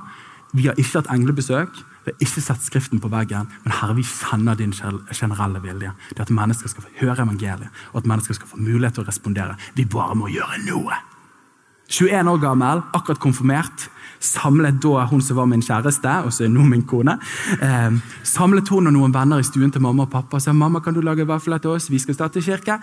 vi 0.54 0.68
har 0.68 0.78
ikke 0.78 1.00
hatt 1.00 1.10
englebesøk, 1.10 1.80
vi 2.04 2.12
har 2.12 2.22
ikke 2.22 2.42
sett 2.44 2.62
Skriften 2.62 3.00
på 3.02 3.10
veggen, 3.10 3.48
men 3.64 3.74
Herre, 3.74 3.96
vi 3.98 4.04
kjenner 4.06 4.54
din 4.56 4.70
generelle 4.72 5.58
vilje. 5.64 5.90
Det 6.14 6.22
at 6.22 6.30
mennesker 6.30 6.70
skal 6.70 6.86
få 6.86 6.92
høre 7.00 7.24
evangeliet, 7.26 7.82
og 7.90 8.04
at 8.04 8.06
mennesker 8.12 8.38
skal 8.38 8.52
få 8.52 8.60
mulighet 8.62 8.94
til 8.94 9.02
å 9.02 9.08
respondere. 9.08 9.56
Vi 9.74 9.88
bare 9.90 10.14
må 10.20 10.30
gjøre 10.30 10.60
noe. 10.68 11.00
21 11.88 12.30
år 12.30 12.38
gammel, 12.44 12.84
akkurat 12.94 13.20
konfirmert 13.26 13.88
samlet 14.22 14.78
da 14.82 15.08
hun 15.10 15.22
som 15.24 15.40
var 15.40 15.50
min 15.50 15.64
kjæreste, 15.64 16.14
og 16.26 16.30
så 16.34 16.46
er 16.46 16.54
nå 16.54 16.62
min 16.68 16.86
kone, 16.86 17.16
eh, 17.58 17.98
samlet 18.22 18.70
hun 18.70 18.86
og 18.86 18.94
noen 18.94 19.14
venner 19.14 19.42
i 19.42 19.46
stuen 19.46 19.74
til 19.74 19.82
mamma 19.82 20.06
og 20.06 20.14
pappa 20.14 20.38
og 20.38 20.42
sa 20.42 20.52
mamma, 20.52 20.80
kan 20.80 20.94
du 20.94 21.02
lage 21.02 21.26
vafler 21.26 21.58
til 21.58 21.74
oss, 21.74 21.90
vi 21.90 21.98
skal 21.98 22.14
starte 22.14 22.42
kirke. 22.42 22.78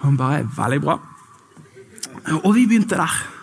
Og 0.00 0.06
hun 0.06 0.16
bare 0.16 0.44
veldig 0.44 0.80
bra. 0.82 0.98
Og 2.44 2.54
vi 2.54 2.66
begynte 2.66 2.96
der. 2.96 3.39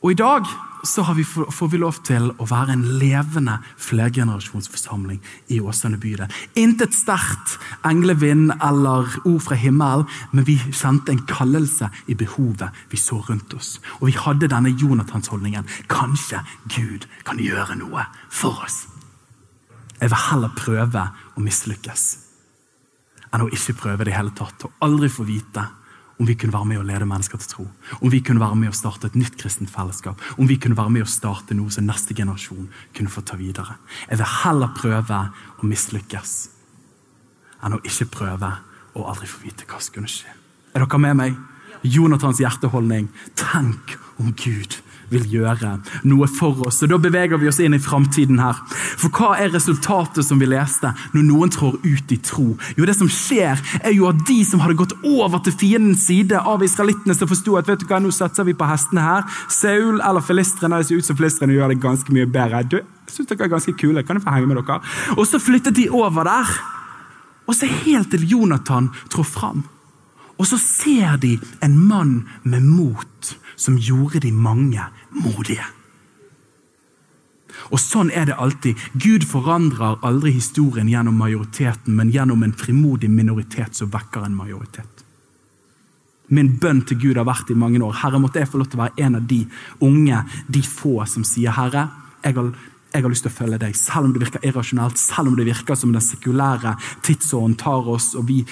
Og 0.00 0.12
i 0.12 0.18
dag 0.18 0.48
så 0.84 1.04
vi, 1.12 1.24
får 1.24 1.68
vi 1.68 1.78
lov 1.80 1.98
til 2.08 2.30
å 2.40 2.46
være 2.48 2.72
en 2.72 2.84
levende 3.00 3.58
flergenerasjonsforsamling 3.84 5.18
i 5.52 5.58
Åsane 5.60 5.98
bydel. 6.00 6.30
Intet 6.56 6.96
sterkt 6.96 7.58
englevind 7.84 8.54
eller 8.56 9.10
ord 9.28 9.42
fra 9.44 9.58
himmelen, 9.60 10.06
men 10.32 10.46
vi 10.48 10.56
kjente 10.70 11.12
en 11.12 11.20
kallelse 11.28 11.90
i 12.08 12.16
behovet 12.16 12.80
vi 12.88 13.00
så 13.00 13.20
rundt 13.28 13.52
oss. 13.58 13.74
Og 14.00 14.08
vi 14.08 14.16
hadde 14.16 14.48
denne 14.48 14.72
Jonathans-holdningen. 14.72 15.68
Kanskje 15.92 16.40
Gud 16.72 17.04
kan 17.28 17.42
gjøre 17.42 17.76
noe 17.82 18.06
for 18.32 18.64
oss. 18.64 18.86
Jeg 20.00 20.08
vil 20.08 20.26
heller 20.30 20.56
prøve 20.56 21.04
å 21.36 21.44
mislykkes 21.44 22.08
enn 23.30 23.44
å 23.44 23.52
ikke 23.52 23.76
prøve 23.78 24.06
det 24.06 24.14
i 24.14 24.16
hele 24.16 24.32
tatt 24.34 24.64
og 24.66 24.80
aldri 24.82 25.10
få 25.12 25.22
vite 25.28 25.62
om 26.20 26.28
vi 26.28 26.36
kunne 26.36 26.52
være 26.52 26.68
med 26.68 26.80
å 26.82 26.84
lede 26.84 27.08
mennesker 27.08 27.40
til 27.40 27.48
tro. 27.48 27.66
Om 28.04 28.12
vi 28.12 28.20
kunne 28.20 28.42
være 28.42 28.58
med 28.60 28.70
å 28.70 28.76
starte 28.76 29.08
et 29.08 29.16
nytt 29.16 29.38
kristent 29.40 29.72
fellesskap. 29.72 30.20
Om 30.36 30.50
vi 30.50 30.58
kunne 30.60 30.76
være 30.76 30.92
med 30.92 31.06
å 31.06 31.08
starte 31.08 31.56
noe 31.56 31.72
som 31.72 31.86
neste 31.88 32.12
generasjon 32.16 32.68
kunne 32.96 33.12
få 33.12 33.24
ta 33.24 33.38
videre. 33.40 33.78
Jeg 34.10 34.20
vil 34.20 34.34
heller 34.42 34.74
prøve 34.76 35.20
å 35.32 35.70
mislykkes 35.70 36.34
enn 37.64 37.76
å 37.76 37.80
ikke 37.84 38.10
prøve 38.12 38.52
og 38.98 39.08
aldri 39.08 39.30
få 39.30 39.46
vite 39.46 39.64
hva 39.68 39.80
som 39.80 39.96
kunne 39.96 40.12
skje. 40.12 40.28
Er 40.74 40.84
dere 40.84 41.00
med 41.00 41.16
meg? 41.16 41.40
Jonathans 41.80 42.40
hjerteholdning. 42.42 43.08
Tenk 43.38 43.96
om 44.20 44.34
Gud 44.36 44.76
vil 45.10 45.26
gjøre 45.30 45.76
noe 46.08 46.28
for 46.30 46.66
oss. 46.66 46.80
Og 46.84 46.92
Da 46.92 46.98
beveger 47.02 47.40
vi 47.40 47.48
oss 47.50 47.60
inn 47.62 47.74
i 47.76 47.82
framtiden 47.82 48.40
her. 48.42 48.58
For 49.00 49.12
hva 49.14 49.34
er 49.40 49.52
resultatet 49.54 50.26
som 50.26 50.40
vi 50.40 50.48
leste 50.50 50.92
når 51.14 51.26
noen 51.26 51.52
trår 51.54 51.78
ut 51.84 52.14
i 52.14 52.18
tro? 52.24 52.46
Jo, 52.76 52.86
det 52.88 52.96
som 52.98 53.10
skjer, 53.10 53.60
er 53.82 53.94
jo 53.96 54.08
at 54.10 54.22
de 54.28 54.40
som 54.46 54.62
hadde 54.64 54.78
gått 54.80 54.96
over 55.06 55.42
til 55.44 55.56
fiendens 55.56 56.06
side 56.06 56.38
av 56.38 56.62
israelittene, 56.64 57.16
som 57.16 57.30
forsto 57.30 57.56
at 57.58 57.68
vet 57.70 57.82
du 57.82 57.88
hva, 57.90 58.00
nå 58.02 58.12
satser 58.14 58.46
vi 58.48 58.56
på 58.56 58.68
hestene 58.68 59.04
her. 59.04 59.26
Saul 59.52 60.00
eller 60.00 60.24
filistrene, 60.24 60.80
det 60.80 60.90
ser 60.90 61.02
ut 61.02 61.10
som 61.10 61.18
filistrene 61.18 61.56
gjør 61.56 61.74
det 61.74 61.82
ganske 61.82 62.14
mye 62.14 62.28
bedre. 62.30 62.64
Du, 62.70 62.78
jeg 62.80 63.16
synes 63.16 63.32
dere 63.32 63.48
er 63.48 63.54
ganske 63.56 63.74
kule, 63.78 64.04
kan 64.06 64.18
jeg 64.18 64.26
få 64.26 64.36
henge 64.36 64.50
med 64.50 64.62
dere? 64.62 64.80
Og 65.18 65.26
så 65.26 65.42
flyttet 65.42 65.76
de 65.78 65.90
over 65.90 66.26
der. 66.28 66.54
Og 67.50 67.56
så 67.56 67.66
helt 67.66 68.12
til 68.12 68.28
Jonathan 68.30 68.92
trår 69.10 69.26
fram. 69.26 69.64
Og 70.40 70.46
så 70.48 70.56
ser 70.56 71.18
de 71.20 71.34
en 71.60 71.76
mann 71.76 72.28
med 72.48 72.64
mot 72.64 73.34
som 73.60 73.76
gjorde 73.76 74.22
de 74.24 74.32
mange 74.32 74.86
modige. 75.12 75.66
Og 77.70 77.78
Sånn 77.82 78.10
er 78.14 78.26
det 78.30 78.38
alltid. 78.40 78.78
Gud 78.94 79.26
forandrer 79.28 80.00
aldri 80.06 80.32
historien 80.34 80.88
gjennom 80.88 81.18
majoriteten, 81.20 81.94
men 81.98 82.12
gjennom 82.14 82.42
en 82.46 82.56
frimodig 82.56 83.10
minoritet 83.12 83.76
som 83.76 83.92
vekker 83.92 84.24
en 84.26 84.38
majoritet. 84.38 85.04
Min 86.30 86.54
bønn 86.62 86.84
til 86.86 86.98
Gud 87.02 87.18
har 87.18 87.26
vært 87.26 87.50
i 87.50 87.58
mange 87.58 87.82
år. 87.82 87.96
Herre, 88.04 88.20
måtte 88.22 88.38
jeg 88.38 88.50
få 88.50 88.60
lov 88.60 88.70
til 88.70 88.78
å 88.78 88.84
være 88.84 89.06
en 89.06 89.18
av 89.18 89.24
de 89.26 89.40
unge, 89.82 90.24
de 90.46 90.62
få 90.62 91.00
som 91.10 91.26
sier, 91.26 91.50
Herre, 91.56 91.88
jeg 92.22 92.36
har, 92.36 92.52
jeg 92.94 93.02
har 93.02 93.12
lyst 93.12 93.26
til 93.26 93.32
å 93.32 93.38
følge 93.38 93.58
deg, 93.64 93.78
selv 93.78 94.06
om 94.06 94.14
det 94.14 94.22
virker 94.22 94.46
irrasjonelt, 94.46 95.00
selv 95.00 95.32
om 95.32 95.38
det 95.38 95.48
virker 95.48 95.78
som 95.78 95.94
den 95.94 96.04
sekulære 96.04 96.76
tidsåren 97.06 97.56
tar 97.58 97.88
oss, 97.90 98.12
og, 98.14 98.28
vi, 98.30 98.44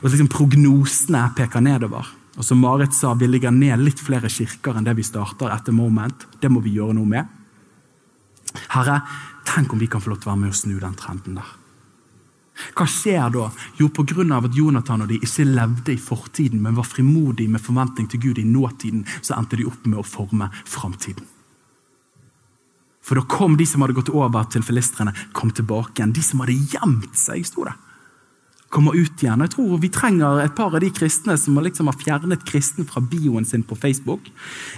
og 0.00 0.08
liksom 0.08 0.32
prognosene 0.32 1.26
peker 1.36 1.64
nedover. 1.64 2.08
Og 2.36 2.44
som 2.44 2.60
Marit 2.60 2.94
sa, 2.94 3.14
vi 3.14 3.28
ligger 3.28 3.50
ned 3.54 3.80
litt 3.80 4.00
flere 4.02 4.28
kirker 4.28 4.76
enn 4.76 4.84
det 4.84 4.96
vi 4.98 5.04
starter 5.06 5.52
etter 5.54 5.72
Moment. 5.72 6.26
Det 6.40 6.50
må 6.52 6.60
vi 6.64 6.74
gjøre 6.76 6.96
noe 6.98 7.08
med. 7.08 7.30
Herre, 8.72 9.00
tenk 9.48 9.72
om 9.72 9.80
vi 9.80 9.88
kan 9.88 10.02
få 10.04 10.12
lov 10.12 10.20
til 10.20 10.28
å 10.28 10.34
være 10.34 10.42
med 10.42 10.52
og 10.52 10.58
snu 10.58 10.74
den 10.80 10.98
trenden 10.98 11.38
der. 11.40 11.54
Hva 12.76 12.86
skjer 12.88 13.32
da? 13.32 13.50
Jo, 13.76 13.88
pga. 13.92 14.24
at 14.36 14.56
Jonathan 14.56 15.02
og 15.04 15.08
de 15.08 15.20
ikke 15.20 15.44
levde 15.44 15.92
i 15.92 16.00
fortiden, 16.00 16.62
men 16.62 16.76
var 16.76 16.88
frimodige 16.88 17.48
med 17.48 17.60
forventning 17.60 18.08
til 18.08 18.20
Gud 18.20 18.38
i 18.38 18.44
nåtiden, 18.44 19.04
så 19.20 19.36
endte 19.36 19.56
de 19.56 19.66
opp 19.68 19.84
med 19.84 19.98
å 19.98 20.04
forme 20.04 20.48
framtiden. 20.64 21.24
For 23.00 23.14
da 23.14 23.22
kom 23.28 23.56
de 23.56 23.66
som 23.66 23.84
hadde 23.84 23.94
gått 23.94 24.10
over 24.10 24.48
til 24.50 24.64
filistrene, 24.66 25.12
kom 25.32 25.52
tilbake 25.52 26.00
igjen. 26.00 26.12
De 26.12 26.22
som 26.24 26.40
hadde 26.40 26.56
gjemt 26.72 27.12
seg, 27.14 27.44
sto 27.46 27.64
det 27.64 27.76
kommer 28.68 28.96
ut 28.96 29.22
igjen. 29.22 29.40
Jeg 29.44 29.52
tror 29.54 29.78
Vi 29.78 29.90
trenger 29.92 30.40
et 30.42 30.54
par 30.56 30.74
av 30.74 30.80
de 30.80 30.90
kristne 30.90 31.36
som 31.38 31.58
liksom 31.62 31.86
har 31.90 31.98
fjernet 32.00 32.44
kristen 32.44 32.86
fra 32.88 33.00
bioen 33.00 33.44
sin 33.44 33.62
på 33.62 33.76
Facebook. 33.78 34.30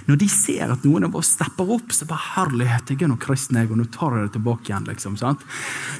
Når 0.05 0.19
de 0.21 0.29
ser 0.29 0.71
at 0.71 0.85
noen 0.85 1.07
av 1.07 1.15
oss 1.15 1.33
stepper 1.35 1.73
opp, 1.77 1.91
så 1.91 2.05
bare 2.09 2.35
herlighet, 2.35 2.93
jeg 2.93 3.03
er 3.03 3.11
noe 3.11 3.21
kristen, 3.21 3.57
jeg, 3.57 3.71
og 3.71 3.79
nå 3.79 3.87
tar 3.93 4.15
jeg 4.15 4.27
det 4.27 4.33
tilbake 4.37 4.69
igjen. 4.69 4.87
liksom, 4.89 5.17
sant? 5.17 5.43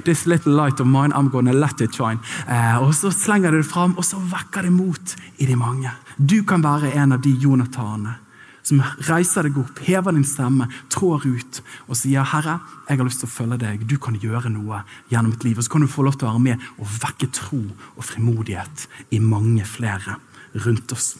This 0.05 0.25
little 0.25 0.53
light 0.53 0.79
of 0.79 0.87
mine, 0.87 1.13
I'm 1.13 1.29
gonna 1.29 1.53
let 1.53 1.81
it 1.81 1.95
shine. 1.95 2.19
Eh, 2.47 2.77
og 2.77 2.93
Så 2.93 3.11
slenger 3.11 3.51
de 3.51 3.63
det 3.63 3.65
fram, 3.65 3.97
og 3.97 4.03
så 4.03 4.19
vekker 4.19 4.63
det 4.63 4.71
mot 4.71 5.15
i 5.37 5.45
de 5.45 5.55
mange. 5.55 5.91
Du 6.17 6.43
kan 6.43 6.61
være 6.61 6.93
en 6.93 7.11
av 7.13 7.21
de 7.21 7.31
Jonathanene 7.31 8.28
som 8.69 8.81
reiser 9.07 9.47
deg 9.47 9.57
opp, 9.57 9.81
hever 9.85 10.13
din 10.15 10.25
stemme, 10.27 10.67
trår 10.93 11.25
ut 11.25 11.61
og 11.87 11.97
sier 11.97 12.23
'Herre, 12.23 12.59
jeg 12.87 12.97
har 12.97 13.05
lyst 13.05 13.23
til 13.23 13.29
å 13.29 13.37
følge 13.37 13.57
deg. 13.57 13.87
Du 13.87 13.97
kan 13.97 14.15
gjøre 14.15 14.49
noe 14.49 14.83
gjennom 15.09 15.31
mitt 15.31 15.43
liv.' 15.43 15.57
Og 15.57 15.63
så 15.63 15.71
kan 15.71 15.81
du 15.81 15.87
få 15.87 16.03
lov 16.03 16.17
til 16.17 16.27
å 16.27 16.33
være 16.33 16.43
med 16.43 16.59
og 16.77 16.87
vekke 16.87 17.31
tro 17.31 17.63
og 17.97 18.03
frimodighet 18.03 18.87
i 19.11 19.19
mange 19.19 19.65
flere 19.65 20.17
rundt 20.53 20.91
oss. 20.91 21.17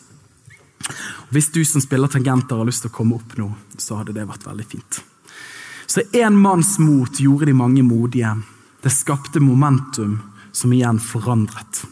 Hvis 1.30 1.52
du 1.52 1.64
som 1.66 1.82
spiller 1.82 2.08
tangenter 2.08 2.58
har 2.58 2.66
lyst 2.66 2.82
til 2.82 2.92
å 2.92 2.98
komme 2.98 3.16
opp 3.16 3.38
nå, 3.38 3.52
så 3.78 4.00
hadde 4.00 4.14
det 4.14 4.28
vært 4.28 4.46
veldig 4.46 4.66
fint. 4.66 5.04
Så 5.88 6.02
én 6.14 6.36
manns 6.38 6.78
mot 6.80 7.20
gjorde 7.20 7.46
de 7.46 7.54
mange 7.54 7.84
modige. 7.84 8.44
Det 8.82 8.92
skapte 8.92 9.40
momentum 9.40 10.22
som 10.52 10.74
igjen 10.74 11.00
forandret. 11.00 11.86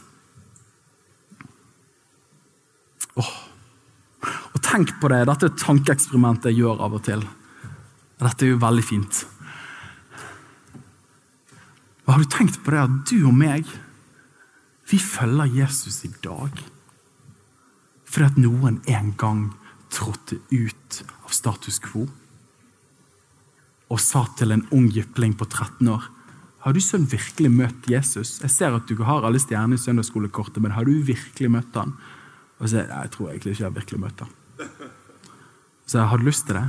Åh, 3.18 3.47
og 4.58 4.64
tenk 4.66 4.95
på 5.01 5.10
det, 5.12 5.26
Dette 5.30 5.51
er 5.51 5.60
tankeeksperimentet 5.62 6.49
jeg 6.51 6.64
gjør 6.64 6.86
av 6.88 6.95
og 6.97 7.03
til. 7.05 7.22
Dette 8.18 8.45
er 8.45 8.55
jo 8.55 8.62
veldig 8.62 8.86
fint. 8.86 9.20
Og 12.08 12.14
Har 12.14 12.24
du 12.24 12.32
tenkt 12.32 12.58
på 12.64 12.74
det 12.74 12.82
at 12.82 12.97
du 13.12 13.18
og 13.28 13.36
meg, 13.38 13.68
vi 14.88 14.97
følger 15.03 15.51
Jesus 15.62 16.03
i 16.08 16.14
dag 16.24 16.66
fordi 18.08 18.24
at 18.24 18.38
noen 18.39 18.78
en 18.88 19.10
gang 19.20 19.41
trådte 19.91 20.38
ut 20.47 20.99
av 21.28 21.34
status 21.36 21.76
quo 21.84 22.05
og 23.91 23.99
sa 23.99 24.22
til 24.39 24.55
en 24.55 24.64
ung 24.72 24.88
jypling 24.95 25.36
på 25.36 25.43
13 25.43 25.91
år 25.91 26.08
Har 26.64 26.74
du 26.74 26.80
sønn 26.82 27.05
virkelig 27.12 27.51
møtt 27.51 27.91
Jesus? 27.91 28.38
Jeg 28.39 28.51
ser 28.51 28.80
at 28.80 28.88
du 28.88 29.03
har 29.03 29.28
alle 29.28 29.39
stjerner 29.43 29.76
i 29.76 29.84
søndagsskolekortet, 29.84 30.64
men 30.64 30.74
har 30.76 30.88
du 30.88 30.95
virkelig 31.03 31.51
møtt 31.51 31.76
han? 31.76 31.93
Og 32.58 32.72
så, 32.72 32.88
Jeg 32.88 33.12
tror 33.14 33.30
egentlig 33.30 33.53
ikke 33.53 33.64
jeg 33.64 33.70
har 33.70 33.78
virkelig 33.78 34.01
møtt 34.08 34.24
han. 34.24 34.34
Så 35.88 36.02
jeg 36.02 36.12
hadde 36.12 36.28
lyst 36.28 36.46
til 36.48 36.60
det. 36.60 36.68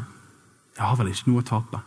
Jeg 0.79 0.87
har 0.87 0.99
vel 1.01 1.11
ikke 1.11 1.31
noe 1.33 1.43
å 1.43 1.47
tape. 1.47 1.81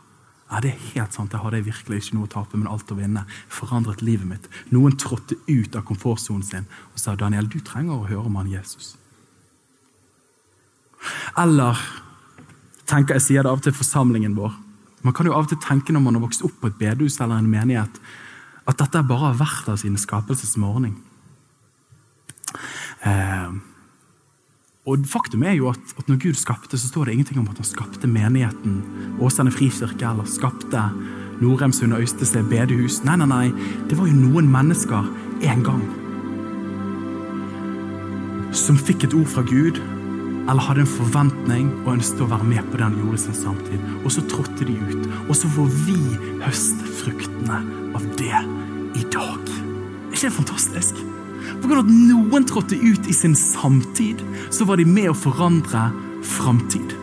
Ja, 0.52 0.60
Det 0.60 0.74
er 0.74 0.88
helt 0.94 1.14
sant, 1.16 1.32
jeg 1.32 1.40
hadde 1.40 1.64
virkelig 1.64 1.98
ikke 2.02 2.16
noe 2.18 2.28
å 2.28 2.32
tape, 2.32 2.58
men 2.58 2.68
alt 2.68 2.92
å 2.92 2.98
vinne. 2.98 3.24
Forandret 3.48 4.02
livet 4.04 4.28
mitt. 4.28 4.50
Noen 4.70 4.98
trådte 5.00 5.38
ut 5.48 5.76
av 5.76 5.86
komfortsonen 5.88 6.44
sin 6.44 6.68
og 6.92 7.00
sa 7.00 7.16
Daniel, 7.16 7.48
du 7.48 7.62
trenger 7.64 7.96
å 7.96 8.08
høre 8.10 8.28
om 8.28 8.36
han 8.36 8.52
Jesus. 8.52 8.98
Eller 11.40 11.80
tenker 12.86 13.16
jeg 13.16 13.24
sier 13.24 13.44
det 13.44 13.52
av 13.52 13.62
og 13.62 13.64
til 13.64 13.74
forsamlingen 13.78 14.36
vår. 14.36 14.52
Man 15.08 15.16
kan 15.16 15.26
jo 15.26 15.34
av 15.34 15.48
og 15.48 15.54
til 15.54 15.62
tenke 15.64 15.96
når 15.96 16.04
man 16.04 16.20
har 16.20 16.26
vokst 16.28 16.44
opp 16.44 16.60
på 16.60 16.68
et 16.68 16.78
bedehus 16.78 17.16
eller 17.22 17.40
en 17.40 17.50
menighet, 17.50 18.02
at 18.68 18.78
dette 18.78 19.08
bare 19.08 19.32
har 19.32 19.40
vært 19.40 19.72
av 19.72 19.80
sine 19.82 19.98
skapelsesmorgen. 19.98 21.00
Eh, 23.08 23.56
Og 24.90 25.04
Faktum 25.06 25.44
er 25.46 25.54
jo 25.60 25.70
at, 25.70 25.82
at, 25.98 26.08
når 26.10 26.18
Gud 26.18 26.34
skapte, 26.34 26.78
så 26.78 26.88
står 26.88 27.06
det 27.06 27.14
ingenting 27.14 27.40
om 27.40 27.50
at 27.52 27.60
han 27.62 27.68
skapte 27.68 28.08
menigheten, 28.10 28.82
Åsane 29.22 29.52
frikirke, 29.54 30.08
eller 30.10 30.26
skapte 30.26 30.82
Norheimsund 31.42 31.94
og 31.94 32.02
Øystese 32.02 32.42
bedehus. 32.50 33.04
Nei, 33.06 33.16
nei, 33.22 33.28
nei. 33.30 33.52
Det 33.90 33.98
var 34.00 34.10
jo 34.10 34.18
noen 34.18 34.50
mennesker 34.50 35.12
en 35.52 35.66
gang 35.66 35.84
som 38.58 38.76
fikk 38.76 39.06
et 39.06 39.14
ord 39.16 39.30
fra 39.32 39.46
Gud, 39.48 39.78
eller 40.50 40.66
hadde 40.66 40.84
en 40.84 40.90
forventning 40.90 41.70
og 41.86 41.94
ønsket 41.94 42.26
å 42.26 42.32
være 42.34 42.50
med 42.50 42.66
på 42.72 42.82
det 42.82 42.88
han 42.88 42.98
gjorde 42.98 43.22
sin 43.22 43.38
samtid. 43.38 43.86
Og 44.02 44.10
så 44.18 44.26
trådte 44.34 44.66
de 44.66 44.76
ut. 44.82 45.08
Og 45.28 45.38
så 45.38 45.54
får 45.54 45.72
vi 45.86 46.00
høste 46.42 46.90
fruktene 47.04 47.62
av 47.96 48.12
det 48.18 48.44
i 48.98 49.06
dag. 49.14 49.56
Er 50.10 50.18
ikke 50.18 50.26
det 50.26 50.38
fantastisk? 50.42 51.11
For 51.60 51.70
grunn 51.70 51.84
at 51.84 51.92
noen 51.92 52.48
trådte 52.50 52.80
ut 52.80 53.08
i 53.10 53.16
sin 53.16 53.36
samtid, 53.38 54.24
så 54.54 54.68
var 54.68 54.82
de 54.82 54.88
med 54.88 55.12
å 55.12 55.18
forandre 55.18 55.90
framtid. 56.26 56.98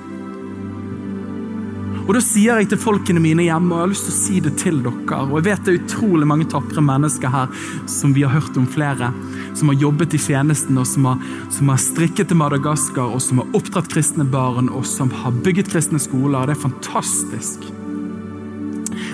Og 2.08 2.14
Da 2.16 2.22
sier 2.24 2.56
jeg 2.56 2.70
til 2.70 2.80
folkene 2.80 3.20
mine 3.20 3.44
hjemme, 3.44 3.68
og 3.68 3.76
jeg 3.76 3.84
har 3.84 3.90
lyst 3.90 4.06
til 4.06 4.14
å 4.14 4.16
si 4.16 4.38
det 4.40 4.52
til 4.62 4.78
dere. 4.80 5.18
Og 5.26 5.34
jeg 5.36 5.44
vet 5.50 5.66
det 5.66 5.74
er 5.74 5.82
utrolig 5.82 6.28
mange 6.30 6.46
tapre 6.48 6.80
mennesker 6.80 7.28
her, 7.28 7.50
som 7.84 8.14
vi 8.16 8.24
har 8.24 8.32
hørt 8.32 8.56
om 8.56 8.64
flere, 8.64 9.10
som 9.52 9.68
har 9.68 9.76
jobbet 9.76 10.16
i 10.16 10.20
tjenesten, 10.24 10.80
og 10.80 10.88
som 10.88 11.04
har, 11.10 11.20
som 11.52 11.68
har 11.68 11.82
strikket 11.84 12.30
til 12.30 12.40
Madagaskar, 12.40 13.12
og 13.12 13.20
som 13.20 13.42
har 13.42 13.52
oppdratt 13.60 13.92
kristne 13.92 14.24
barn, 14.24 14.72
og 14.72 14.88
som 14.88 15.12
har 15.20 15.36
bygget 15.44 15.68
kristne 15.74 16.00
skoler. 16.00 16.48
Det 16.48 16.56
er 16.56 16.64
fantastisk. 16.64 17.68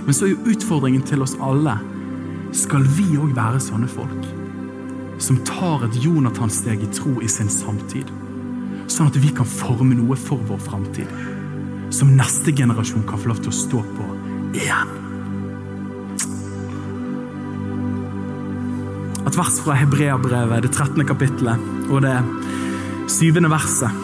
Men 0.06 0.14
så 0.14 0.28
er 0.28 0.36
jo 0.36 0.54
utfordringen 0.54 1.02
til 1.02 1.26
oss 1.26 1.34
alle 1.42 1.80
skal 2.54 2.86
vi 2.94 3.16
òg 3.18 3.34
være 3.34 3.58
sånne 3.58 3.90
folk? 3.90 4.33
Som 5.18 5.38
tar 5.46 5.84
et 5.86 5.96
Jonathan-steg 6.04 6.82
i 6.82 6.90
tro 6.94 7.14
i 7.22 7.28
sin 7.30 7.50
samtid. 7.50 8.10
Sånn 8.90 9.08
at 9.08 9.16
vi 9.20 9.30
kan 9.34 9.48
forme 9.48 9.96
noe 9.96 10.16
for 10.18 10.42
vår 10.48 10.60
framtid. 10.66 11.10
Som 11.94 12.16
neste 12.18 12.52
generasjon 12.52 13.06
kan 13.08 13.20
få 13.20 13.32
lov 13.32 13.42
til 13.44 13.52
å 13.52 13.58
stå 13.58 13.82
på 13.94 14.08
igjen. 14.58 14.94
Et 19.24 19.38
vers 19.38 19.60
fra 19.64 19.76
Hebreabrevet, 19.78 20.66
det 20.66 20.72
13. 20.74 21.06
kapittelet, 21.08 21.62
og 21.88 22.04
det 22.04 22.16
syvende 23.10 23.50
verset. 23.52 24.02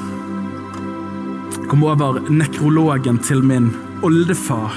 Kom 1.70 1.84
over 1.86 2.24
nekrologen 2.32 3.20
til 3.22 3.44
min 3.46 3.68
oldefar 4.02 4.74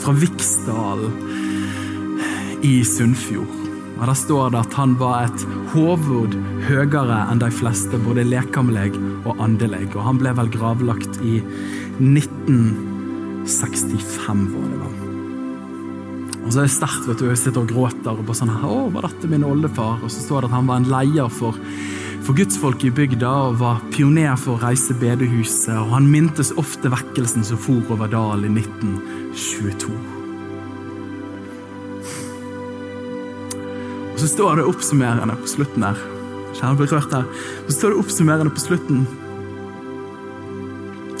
fra 0.00 0.14
Viksdal 0.16 1.08
i 2.62 2.76
Sunnfjord. 2.84 3.59
Og 4.00 4.08
Der 4.08 4.16
står 4.16 4.48
det 4.50 4.60
at 4.62 4.74
han 4.80 4.94
var 4.96 5.28
et 5.28 5.42
hovud 5.74 6.32
høyere 6.64 7.18
enn 7.28 7.40
de 7.42 7.50
fleste, 7.52 7.98
både 8.00 8.24
lekamleg 8.24 8.96
og 9.28 9.36
andelig. 9.44 9.92
Og 9.92 10.00
han 10.06 10.16
ble 10.22 10.32
vel 10.38 10.48
gravlagt 10.54 11.18
i 11.20 11.42
1965, 12.00 14.56
var 14.56 14.66
det 14.72 14.78
vel. 14.80 14.96
Og 16.40 16.48
så 16.48 16.56
er 16.62 16.64
det 16.64 16.72
sterkt, 16.72 17.04
vet 17.06 17.20
du. 17.20 17.28
Jeg 17.28 17.40
sitter 17.42 17.60
og 17.60 17.70
gråter 17.70 18.16
og 18.16 18.24
bare 18.24 18.40
sånn 18.40 18.56
Å, 18.56 18.88
var 18.94 19.02
dette 19.04 19.28
min 19.28 19.44
oldefar? 19.44 20.00
Og 20.00 20.08
så 20.08 20.24
står 20.24 20.38
det 20.40 20.48
at 20.48 20.56
han 20.56 20.68
var 20.70 20.76
en 20.80 20.90
leier 20.90 21.28
for, 21.30 21.52
for 22.24 22.32
gudsfolket 22.38 22.88
i 22.88 22.96
bygda 23.02 23.32
og 23.50 23.60
var 23.60 23.76
pioner 23.92 24.36
for 24.40 24.52
å 24.56 24.62
reise 24.64 24.92
bedehuset. 24.96 25.76
Og 25.76 25.92
han 25.92 26.08
mintes 26.08 26.56
ofte 26.56 26.88
vekkelsen 26.90 27.44
som 27.44 27.58
for 27.60 27.84
over 27.92 28.08
dal 28.08 28.44
i 28.48 28.50
1922. 28.54 30.19
Så 34.20 34.28
står 34.28 34.58
det 34.58 34.66
oppsummerende 34.68 35.32
på 35.40 35.48
slutten 35.48 35.80
der. 35.80 36.00
Kjære 36.58 36.76
berørt 36.76 37.14
her. 37.14 37.24
Så 37.70 37.76
står 37.78 37.94
det 37.94 38.00
oppsummerende 38.02 38.52
på 38.52 38.60
slutten. 38.60 39.06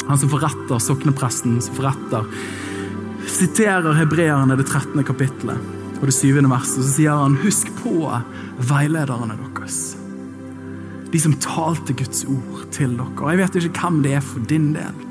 Han 0.04 0.20
som 0.20 0.28
forretter, 0.28 0.82
soknepresten 0.84 1.60
som 1.64 1.78
forretter, 1.78 2.28
siterer 3.30 3.96
hebreerne 3.96 4.58
det 4.58 4.66
13. 4.68 5.00
kapittelet 5.06 5.56
og 6.00 6.04
det 6.10 6.16
7. 6.18 6.42
verset. 6.50 6.82
Så 6.82 6.90
sier 6.98 7.16
han, 7.22 7.40
husk 7.40 7.72
på 7.80 8.04
veilederne 8.68 9.38
deres. 9.40 9.80
De 11.10 11.24
som 11.24 11.38
talte 11.40 11.96
Guds 11.96 12.26
ord 12.28 12.66
til 12.74 12.98
dere. 13.00 13.30
Jeg 13.32 13.40
vet 13.40 13.62
ikke 13.62 13.86
hvem 13.86 14.02
det 14.04 14.18
er 14.18 14.26
for 14.28 14.44
din 14.50 14.74
del. 14.76 15.09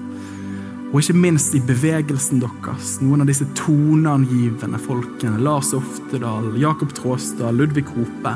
Og 0.90 1.04
ikke 1.04 1.20
minst 1.22 1.54
i 1.54 1.62
bevegelsen 1.62 2.40
deres, 2.42 2.96
noen 3.04 3.22
av 3.22 3.30
disse 3.30 3.46
toneangivende 3.58 4.80
folkene. 4.82 5.38
Lars 5.46 5.70
Oftedal, 5.78 6.56
Jakob 6.58 6.96
Tråstad, 6.98 7.54
Ludvig 7.54 7.86
Hope. 7.94 8.34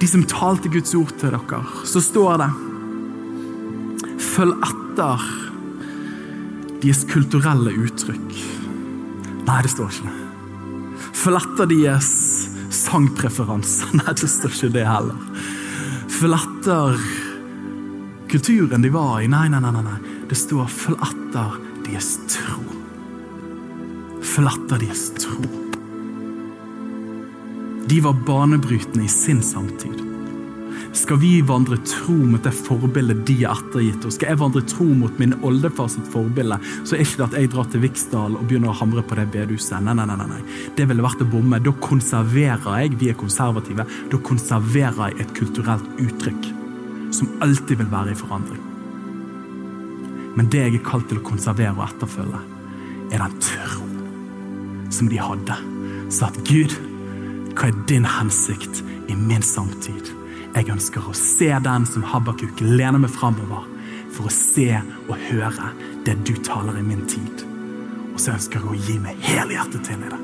De 0.00 0.08
som 0.10 0.24
talte 0.26 0.70
Guds 0.72 0.96
ord 0.98 1.12
til 1.20 1.36
dere. 1.36 1.60
Så 1.86 2.02
står 2.02 2.42
det 2.42 2.50
Følg 4.26 4.66
etter 4.66 5.22
deres 6.82 7.04
kulturelle 7.08 7.72
uttrykk. 7.86 8.34
Nei, 9.46 9.60
det 9.62 9.70
står 9.72 9.94
ikke 9.94 10.10
det. 10.10 11.06
Følg 11.22 11.38
etter 11.38 11.70
deres 11.70 12.10
sangpreferanser. 12.82 13.94
Nei, 14.02 14.10
det 14.10 14.32
står 14.34 14.58
ikke 14.58 14.74
det 14.74 14.84
heller. 14.90 15.46
Følg 16.18 16.36
etter 16.42 17.00
kulturen 18.34 18.82
de 18.82 18.90
var 18.90 19.22
i. 19.22 19.30
Nei, 19.30 19.46
nei, 19.54 19.62
nei. 19.62 19.86
nei. 19.86 20.15
Det 20.28 20.34
står 20.34 20.66
'forlatter 20.66 21.60
deres 21.86 22.18
tro'. 22.28 22.74
Forlatter 24.22 24.78
deres 24.78 25.10
tro. 25.14 25.42
De 27.86 28.00
var 28.00 28.16
banebrytende 28.26 29.04
i 29.04 29.08
sin 29.08 29.42
samtid. 29.42 30.02
Skal 30.92 31.18
vi 31.20 31.40
vandre 31.40 31.76
tro 31.76 32.14
mot 32.14 32.42
det 32.42 32.50
forbildet 32.56 33.26
de 33.28 33.36
har 33.44 33.60
ettergitt 33.60 34.04
oss, 34.08 34.16
skal 34.16 34.32
jeg 34.32 34.40
vandre 34.40 34.62
tro 34.66 34.84
mot 34.84 35.18
min 35.20 35.34
oldefar 35.44 35.90
sitt 35.92 36.08
forbilde, 36.10 36.58
så 36.82 36.96
er 36.96 37.04
ikke 37.04 37.20
det 37.20 37.26
at 37.26 37.38
jeg 37.38 37.50
drar 37.52 37.70
til 37.70 37.84
Viksdal 37.84 38.38
og 38.38 38.46
begynner 38.48 38.72
å 38.72 38.78
hamre 38.80 39.04
på 39.06 39.18
det 39.18 39.28
bedehuset. 39.34 39.78
Nei, 39.84 39.94
nei, 39.94 40.06
nei, 40.08 40.16
nei. 40.26 40.42
Det 40.74 40.88
ville 40.88 41.04
vært 41.04 41.22
å 41.22 41.30
bomme. 41.30 41.62
Da 41.62 41.74
konserverer 41.84 42.80
jeg, 42.80 42.96
vi 42.98 43.10
er 43.12 43.20
konservative, 43.20 43.86
da 44.10 44.22
konserverer 44.30 45.12
jeg 45.12 45.20
et 45.26 45.36
kulturelt 45.36 46.00
uttrykk 46.00 46.50
som 47.14 47.36
alltid 47.44 47.78
vil 47.78 47.92
være 47.92 48.16
i 48.16 48.18
forandring. 48.18 48.75
Men 50.36 50.50
det 50.52 50.62
jeg 50.62 50.74
er 50.76 50.84
kalt 50.84 51.08
til 51.10 51.20
å 51.20 51.26
konservere 51.26 51.74
og 51.74 51.86
etterfølge, 51.86 52.42
er 53.12 53.22
den 53.22 53.38
troen 53.40 54.92
som 54.92 55.08
de 55.08 55.20
hadde. 55.20 55.56
Så 56.12 56.28
at 56.28 56.36
Gud, 56.48 56.74
hva 57.56 57.70
er 57.70 57.80
din 57.88 58.06
hensikt 58.08 58.82
i 59.08 59.16
min 59.16 59.44
samtid? 59.44 60.12
Jeg 60.56 60.70
ønsker 60.72 61.04
å 61.04 61.16
se 61.16 61.50
den 61.64 61.88
som 61.88 62.04
Habakuk 62.06 62.60
lener 62.62 63.00
meg 63.02 63.12
framover 63.12 63.66
for 64.14 64.28
å 64.28 64.32
se 64.32 64.70
og 65.06 65.16
høre 65.28 65.72
det 66.06 66.16
du 66.28 66.34
taler 66.44 66.78
i 66.80 66.86
min 66.86 67.04
tid. 67.10 67.44
Og 68.14 68.22
så 68.22 68.32
ønsker 68.36 68.62
jeg 68.62 68.70
å 68.70 68.78
gi 68.86 68.96
meg 69.02 69.20
helhjertet 69.24 69.84
til 69.88 70.00
i 70.00 70.12
det. 70.12 70.22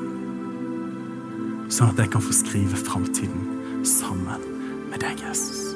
Sånn 1.72 1.92
at 1.92 2.00
jeg 2.00 2.12
kan 2.12 2.24
få 2.24 2.36
skrive 2.36 2.80
framtiden 2.80 3.84
sammen 3.88 4.48
med 4.90 5.00
deg, 5.04 5.20
Jesus. 5.24 5.71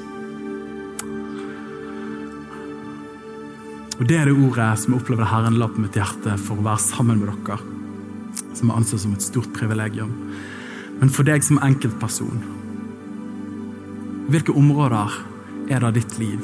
Og 3.97 4.05
Det 4.05 4.13
er 4.13 4.29
det 4.29 4.37
ordet 4.37 4.75
som 4.77 4.93
jeg 4.93 5.01
opplever 5.01 5.25
Herren 5.25 5.57
la 5.57 5.65
på 5.71 5.81
mitt 5.81 5.95
hjerte 5.97 6.35
for 6.37 6.59
å 6.59 6.65
være 6.67 6.83
sammen 6.83 7.17
med 7.17 7.31
dere. 7.47 7.57
Som 8.53 8.69
jeg 8.69 8.77
anser 8.77 9.01
som 9.01 9.15
et 9.15 9.25
stort 9.25 9.49
privilegium. 9.57 10.11
Men 10.99 11.09
for 11.13 11.25
deg 11.25 11.45
som 11.45 11.59
enkeltperson 11.65 12.43
Hvilke 14.27 14.53
områder 14.59 15.13
er 15.71 15.79
det 15.79 15.87
av 15.87 15.95
ditt 15.95 16.17
liv 16.19 16.41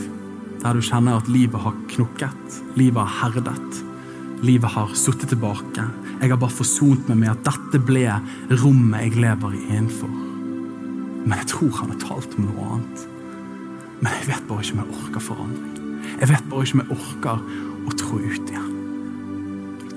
der 0.64 0.78
du 0.78 0.86
kjenner 0.86 1.18
at 1.20 1.28
livet 1.28 1.60
har 1.60 1.74
knukket, 1.92 2.60
livet 2.80 3.02
har 3.04 3.34
herdet, 3.34 3.80
livet 4.48 4.72
har 4.72 4.94
sittet 4.96 5.34
tilbake? 5.34 5.84
Jeg 6.22 6.32
har 6.32 6.40
bare 6.40 6.56
forsont 6.56 7.10
meg 7.12 7.20
med 7.20 7.34
at 7.34 7.44
dette 7.50 7.82
ble 7.84 8.06
rommet 8.64 9.10
jeg 9.10 9.20
lever 9.20 9.58
i 9.60 9.66
innenfor. 9.74 10.16
Men 11.26 11.36
jeg 11.42 11.52
tror 11.52 11.76
han 11.82 11.92
har 11.92 12.02
talt 12.06 12.40
om 12.40 12.48
noe 12.48 12.72
annet. 12.78 13.06
Men 14.00 14.18
jeg 14.22 14.30
vet 14.32 14.48
bare 14.48 14.64
ikke 14.64 14.78
om 14.78 14.84
jeg 14.86 15.02
orker 15.02 15.28
forandring. 15.28 15.73
Jeg 16.20 16.30
vet 16.30 16.50
bare 16.50 16.66
ikke 16.66 16.80
om 16.80 16.84
jeg 16.84 16.98
orker 16.98 17.44
å 17.88 17.96
trå 18.00 18.20
ut 18.20 18.52
igjen. 18.52 18.70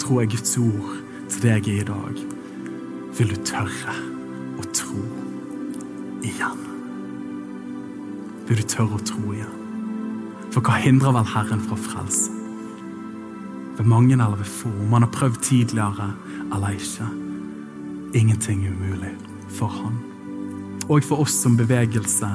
Tror 0.02 0.22
jeg 0.22 0.32
Guds 0.36 0.56
ord 0.62 0.94
til 1.32 1.42
deg 1.42 1.68
i 1.70 1.82
dag, 1.86 2.22
vil 3.18 3.32
du 3.32 3.36
tørre 3.48 3.94
å 4.60 4.66
tro 4.76 5.02
igjen. 6.26 6.64
Vil 8.46 8.60
du 8.62 8.66
tørre 8.70 8.98
å 8.98 9.06
tro 9.06 9.34
igjen? 9.34 9.54
For 10.54 10.64
hva 10.64 10.78
hindrer 10.80 11.14
vel 11.16 11.30
Herren 11.34 11.62
fra 11.66 11.78
frelse? 11.88 12.32
Ved 13.76 13.88
mange 13.90 14.14
eller 14.14 14.38
ved 14.40 14.48
få, 14.48 14.70
om 14.86 14.94
han 14.96 15.04
har 15.04 15.12
prøvd 15.12 15.40
tidligere 15.44 16.12
eller 16.46 16.78
ikke. 16.78 17.08
Ingenting 18.16 18.64
er 18.64 18.72
umulig 18.72 19.12
for 19.52 19.68
han. 19.68 19.98
Og 20.88 21.04
for 21.04 21.26
oss 21.26 21.34
som 21.42 21.58
bevegelse 21.58 22.30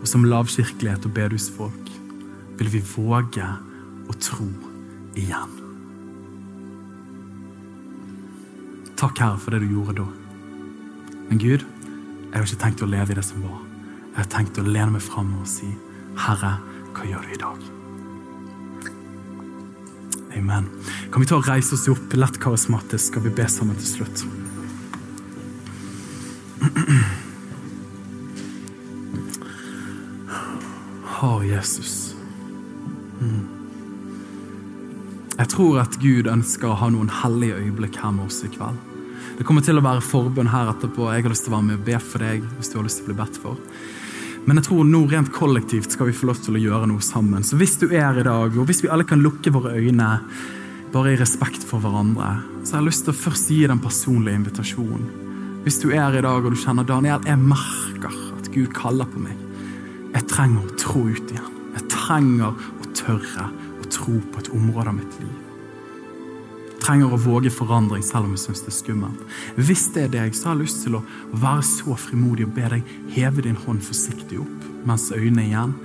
og 0.00 0.08
som 0.10 0.26
lavkirkelighet 0.28 1.06
og 1.08 1.14
bedehusfolk 1.16 1.92
vil 2.58 2.70
vi 2.70 2.80
våge 2.94 3.48
å 4.08 4.16
tro 4.20 4.48
igjen. 5.18 5.60
Takk, 8.94 9.18
Herre, 9.18 9.38
for 9.42 9.50
det 9.54 9.64
du 9.64 9.72
gjorde 9.74 9.98
da. 9.98 10.06
Men 11.28 11.40
Gud, 11.42 11.64
jeg 11.64 12.34
har 12.34 12.46
ikke 12.46 12.62
tenkt 12.62 12.84
å 12.84 12.90
leve 12.90 13.12
i 13.12 13.18
det 13.18 13.26
som 13.26 13.42
var. 13.44 13.60
Jeg 14.14 14.20
har 14.20 14.30
tenkt 14.30 14.58
å 14.60 14.66
lene 14.66 14.94
meg 14.94 15.02
fram 15.02 15.34
og 15.40 15.48
si, 15.50 15.70
Herre, 16.26 16.58
Hva 16.94 17.02
gjør 17.10 17.24
du 17.26 17.30
i 17.34 17.38
dag? 17.42 17.58
Amen. 20.38 20.68
Kan 21.10 21.20
vi 21.22 21.26
ta 21.26 21.36
og 21.40 21.48
reise 21.48 21.74
oss 21.74 21.88
opp 21.90 22.14
lett 22.14 22.38
karismatisk, 22.38 23.04
skal 23.10 23.22
vi 23.26 23.34
be 23.34 23.48
sammen 23.50 23.74
til 23.80 23.88
slutt? 23.96 24.22
Å, 31.24 31.26
oh, 31.26 31.42
Jesus. 31.42 32.13
Jeg 35.44 35.50
tror 35.52 35.82
at 35.82 35.96
Gud 36.00 36.24
ønsker 36.30 36.70
å 36.70 36.76
ha 36.80 36.86
noen 36.88 37.10
hellige 37.12 37.58
øyeblikk 37.58 37.98
her 38.00 38.14
med 38.16 38.30
oss 38.30 38.38
i 38.46 38.48
kveld. 38.48 38.78
Det 39.36 39.44
kommer 39.44 39.60
til 39.66 39.76
å 39.76 39.82
være 39.84 40.00
forbønn 40.00 40.48
her 40.48 40.70
etterpå. 40.70 41.10
Jeg 41.12 41.26
har 41.26 41.32
lyst 41.34 41.44
til 41.44 41.52
å 41.52 41.56
være 41.58 41.66
med 41.66 41.76
og 41.76 41.82
be 41.84 41.98
for 42.00 42.24
deg. 42.24 42.46
hvis 42.56 42.70
du 42.72 42.76
har 42.78 42.86
lyst 42.86 43.02
til 43.02 43.04
å 43.04 43.08
bli 43.10 43.16
bedt 43.18 43.36
for. 43.42 43.58
Men 44.46 44.56
jeg 44.56 44.64
tror 44.70 44.88
nå 44.88 45.02
rent 45.10 45.28
kollektivt 45.36 45.92
skal 45.92 46.08
vi 46.08 46.14
få 46.16 46.30
lov 46.30 46.40
til 46.40 46.56
å 46.56 46.62
gjøre 46.62 46.88
noe 46.88 47.04
sammen. 47.04 47.44
Så 47.44 47.58
hvis 47.60 47.76
du 47.76 47.90
er 47.90 48.16
i 48.16 48.24
dag, 48.24 48.56
og 48.56 48.64
hvis 48.70 48.80
vi 48.80 48.88
alle 48.88 49.04
kan 49.04 49.20
lukke 49.20 49.52
våre 49.52 49.74
øyne 49.76 50.08
bare 50.94 51.12
i 51.12 51.20
respekt 51.20 51.66
for 51.68 51.84
hverandre, 51.84 52.30
så 52.64 52.78
har 52.78 52.80
jeg 52.80 52.88
lyst 52.88 53.04
til 53.04 53.12
å 53.12 53.22
først 53.26 53.52
gi 53.52 53.60
den 53.68 53.84
personlige 53.84 54.40
invitasjonen. 54.40 55.04
Hvis 55.66 55.80
du 55.84 55.90
er 55.92 56.16
i 56.16 56.24
dag 56.24 56.40
og 56.40 56.56
du 56.56 56.56
kjenner 56.56 56.88
Daniel, 56.88 57.20
jeg 57.28 57.36
merker 57.42 58.16
at 58.38 58.48
Gud 58.54 58.72
kaller 58.72 59.12
på 59.12 59.20
meg. 59.28 59.36
Jeg 60.14 60.24
trenger 60.32 60.64
å 60.64 60.80
tro 60.80 61.04
ut 61.04 61.36
igjen. 61.36 61.52
Jeg 61.76 61.88
trenger 61.92 62.56
å 62.56 62.90
tørre 62.96 63.50
tro 63.94 64.20
på 64.32 64.42
et 64.42 64.52
område 64.54 64.92
av 64.92 65.00
mitt 65.00 65.18
liv 65.22 65.34
trenger 66.84 67.14
å 67.14 67.20
våge 67.20 67.52
forandring 67.52 68.02
selv 68.04 68.28
om 68.28 68.34
jeg 68.34 68.44
syns 68.44 68.64
det 68.64 68.72
er 68.72 68.76
skummelt. 68.76 69.20
Hvis 69.56 69.86
det 69.94 70.06
er 70.06 70.10
deg, 70.12 70.34
så 70.36 70.50
har 70.50 70.58
jeg 70.58 70.66
lyst 70.66 70.82
til 70.84 70.98
å 70.98 71.04
være 71.32 71.64
så 71.66 71.96
frimodig 71.98 72.48
og 72.48 72.56
be 72.56 72.70
deg 72.74 72.90
heve 73.14 73.44
din 73.46 73.58
hånd 73.64 73.84
forsiktig 73.86 74.40
opp 74.42 74.66
mens 74.84 75.08
øynene 75.14 75.46
igjen. 75.46 75.76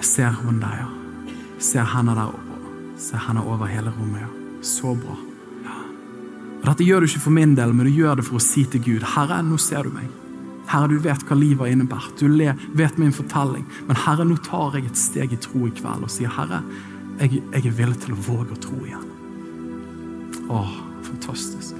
Jeg 0.00 0.08
ser 0.08 0.32
hånden 0.40 0.62
der, 0.64 0.80
ja. 0.82 0.88
Jeg 1.60 1.66
ser 1.68 1.90
henne 1.92 2.16
der. 2.18 2.32
Ser 3.02 3.22
henne 3.22 3.44
over 3.46 3.70
hele 3.70 3.92
rommet, 3.94 4.24
ja. 4.24 4.30
Så 4.66 4.96
bra. 4.98 5.14
Ja. 5.62 5.78
Og 6.58 6.66
Dette 6.72 6.86
gjør 6.86 7.02
du 7.02 7.10
ikke 7.10 7.22
for 7.28 7.34
min 7.34 7.54
del, 7.58 7.74
men 7.74 7.86
du 7.86 7.94
gjør 7.94 8.18
det 8.18 8.26
for 8.26 8.40
å 8.40 8.42
si 8.42 8.66
til 8.70 8.82
Gud 8.82 9.06
Herre, 9.14 9.40
nå 9.46 9.60
ser 9.62 9.86
du 9.86 9.94
meg. 9.94 10.10
Herre, 10.72 10.88
du 10.88 10.96
vet 11.04 11.22
hva 11.28 11.36
livet 11.36 11.66
har 11.66 11.74
innebært. 11.74 12.16
Du 12.16 12.78
vet 12.78 12.98
min 13.00 13.12
fortelling. 13.12 13.66
Men 13.88 13.98
Herre, 14.06 14.24
nå 14.24 14.38
tar 14.46 14.78
jeg 14.78 14.88
et 14.88 15.00
steg 15.00 15.34
i 15.34 15.40
tro 15.40 15.66
i 15.68 15.74
kveld 15.76 16.06
og 16.06 16.12
sier, 16.12 16.32
Herre, 16.32 16.62
jeg, 17.20 17.42
jeg 17.52 17.66
er 17.68 17.76
villig 17.76 18.00
til 18.02 18.14
å 18.16 18.20
våge 18.24 18.56
å 18.56 18.62
tro 18.62 18.78
igjen. 18.86 19.08
Å, 20.48 20.62
fantastisk. 21.04 21.76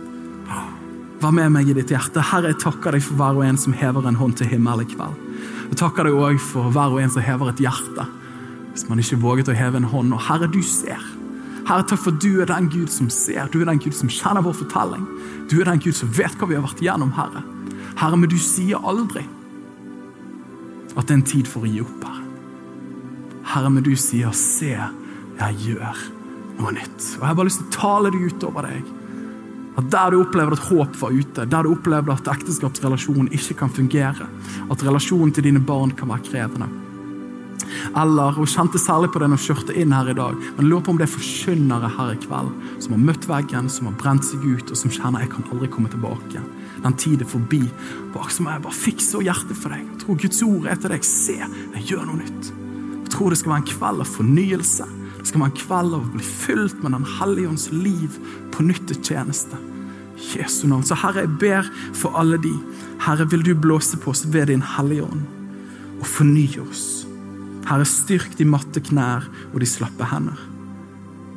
Vær 1.22 1.32
med 1.34 1.54
meg 1.54 1.70
i 1.70 1.76
ditt 1.76 1.92
hjerte. 1.94 2.24
Herre, 2.32 2.52
jeg 2.52 2.60
takker 2.64 2.96
deg 2.96 3.04
for 3.06 3.16
hver 3.20 3.38
og 3.38 3.46
en 3.46 3.60
som 3.60 3.76
hever 3.76 4.08
en 4.08 4.18
hånd 4.18 4.36
til 4.40 4.50
himmelen 4.50 4.84
i 4.84 4.92
kveld. 4.92 5.16
Jeg 5.70 5.78
takker 5.80 6.08
deg 6.08 6.18
òg 6.18 6.40
for 6.42 6.68
hver 6.74 6.92
og 6.92 7.00
en 7.00 7.12
som 7.14 7.24
hever 7.24 7.52
et 7.52 7.64
hjerte 7.64 8.08
hvis 8.72 8.86
man 8.88 9.00
ikke 9.02 9.18
våget 9.20 9.50
å 9.52 9.56
heve 9.56 9.80
en 9.80 9.88
hånd. 9.88 10.14
Og 10.16 10.22
Herre, 10.24 10.48
du 10.48 10.62
ser. 10.64 11.00
Herre, 11.68 11.84
takk 11.86 12.00
for 12.02 12.16
du 12.24 12.40
er 12.42 12.48
den 12.48 12.70
Gud 12.72 12.90
som 12.92 13.10
ser. 13.12 13.50
Du 13.52 13.60
er 13.60 13.68
den 13.68 13.80
Gud 13.82 13.94
som 13.96 14.10
kjenner 14.10 14.44
vår 14.44 14.56
fortelling. 14.62 15.04
Du 15.50 15.58
er 15.60 15.68
den 15.68 15.82
Gud 15.82 15.96
som 15.96 16.10
vet 16.16 16.34
hva 16.40 16.48
vi 16.48 16.56
har 16.56 16.64
vært 16.64 16.80
igjennom, 16.82 17.12
Herre. 17.16 17.44
Herre, 18.00 18.16
men 18.16 18.30
du 18.30 18.38
sier 18.40 18.82
aldri 18.82 19.24
at 20.92 21.06
det 21.06 21.12
er 21.14 21.18
en 21.20 21.28
tid 21.28 21.48
for 21.48 21.64
å 21.64 21.70
gi 21.70 21.80
opp, 21.80 22.02
Herre. 22.04 22.26
Herre, 23.52 23.70
men 23.70 23.84
du 23.84 23.94
sier 23.96 24.32
'se, 24.32 24.76
jeg 25.38 25.56
gjør' 25.66 26.22
noe 26.62 26.74
nytt. 26.76 27.00
Og 27.16 27.22
Jeg 27.22 27.28
har 27.28 27.38
bare 27.38 27.48
lyst 27.48 27.62
til 27.62 27.70
å 27.70 27.76
tale 27.76 28.12
det 28.12 28.20
ut 28.20 28.44
over 28.48 28.68
deg. 28.68 28.92
At 29.80 29.90
Der 29.90 30.10
du 30.12 30.20
opplevde 30.20 30.58
at 30.58 30.68
håp 30.68 31.00
var 31.00 31.10
ute, 31.16 31.46
der 31.48 31.62
du 31.62 31.72
opplevde 31.72 32.12
at 32.12 32.28
ekteskapsrelasjonen 32.28 33.32
ikke 33.32 33.56
kan 33.62 33.72
fungere, 33.72 34.28
at 34.70 34.84
relasjonen 34.84 35.32
til 35.32 35.44
dine 35.44 35.60
barn 35.60 35.94
kan 35.96 36.08
være 36.08 36.26
krevende. 36.28 36.68
Eller, 37.96 38.36
og 38.36 38.48
kjente 38.48 38.78
særlig 38.78 39.08
på 39.12 39.18
det 39.22 39.30
når 39.30 39.40
hun 39.40 39.46
kjørte 39.46 39.76
inn 39.80 39.94
her 39.96 40.10
i 40.12 40.16
dag, 40.16 40.36
men 40.58 40.68
lurer 40.68 40.84
på 40.84 40.92
om 40.92 40.98
det 41.00 41.06
er 41.06 41.14
forkynnere 41.14 41.88
her 41.96 42.12
i 42.12 42.20
kveld 42.20 42.50
som 42.84 42.92
har 42.92 43.00
møtt 43.00 43.28
veggen, 43.28 43.70
som 43.72 43.88
har 43.88 43.96
brent 43.96 44.26
seg 44.28 44.44
ut, 44.44 44.70
og 44.70 44.76
som 44.76 44.92
kjenner 44.92 45.24
jeg 45.24 45.32
kan 45.32 45.46
aldri 45.50 45.70
komme 45.72 45.88
tilbake. 45.88 46.42
Den 46.80 46.96
tid 46.98 47.22
er 47.22 47.28
forbi. 47.28 47.62
Så 48.32 48.44
må 48.44 48.52
jeg 48.52 48.64
bare 48.64 48.76
fikser 48.76 49.24
hjertet 49.24 49.58
for 49.58 49.74
deg. 49.74 49.84
Jeg 49.84 50.02
tror 50.02 50.18
Guds 50.24 50.42
ord 50.46 50.66
er 50.70 50.80
til 50.80 50.94
deg. 50.94 51.06
Se, 51.06 51.38
jeg 51.38 51.86
gjør 51.90 52.08
noe 52.08 52.22
nytt. 52.22 52.50
Jeg 53.02 53.14
tror 53.14 53.32
det 53.32 53.42
skal 53.42 53.52
være 53.52 53.64
en 53.64 53.72
kveld 53.74 54.04
av 54.04 54.12
fornyelse 54.16 54.88
det 55.22 55.28
skal 55.30 55.44
være 55.44 55.52
en 55.52 55.60
kveld 55.60 55.92
av 55.94 56.00
å 56.02 56.12
bli 56.16 56.24
fylt 56.26 56.80
med 56.82 56.96
Den 56.96 57.04
hellige 57.06 57.50
ånds 57.52 57.68
liv 57.70 58.16
på 58.50 58.64
nytt 58.66 58.88
til 58.90 58.98
tjeneste. 59.06 59.58
Jesu 60.32 60.64
navn. 60.66 60.82
Så 60.82 60.96
Herre, 60.98 61.22
jeg 61.22 61.36
ber 61.38 61.68
for 61.94 62.18
alle 62.18 62.40
de. 62.42 62.50
Herre, 63.04 63.28
vil 63.30 63.44
du 63.46 63.52
blåse 63.54 63.98
på 64.02 64.10
oss 64.10 64.24
ved 64.26 64.50
din 64.50 64.64
hellige 64.74 65.06
ånd 65.06 65.22
og 66.02 66.08
fornye 66.10 66.64
oss. 66.64 67.04
Herre, 67.68 67.86
styrk 67.86 68.34
de 68.38 68.48
matte 68.50 68.82
knær 68.82 69.28
og 69.52 69.60
de 69.62 69.68
slappe 69.70 70.08
hender, 70.10 70.40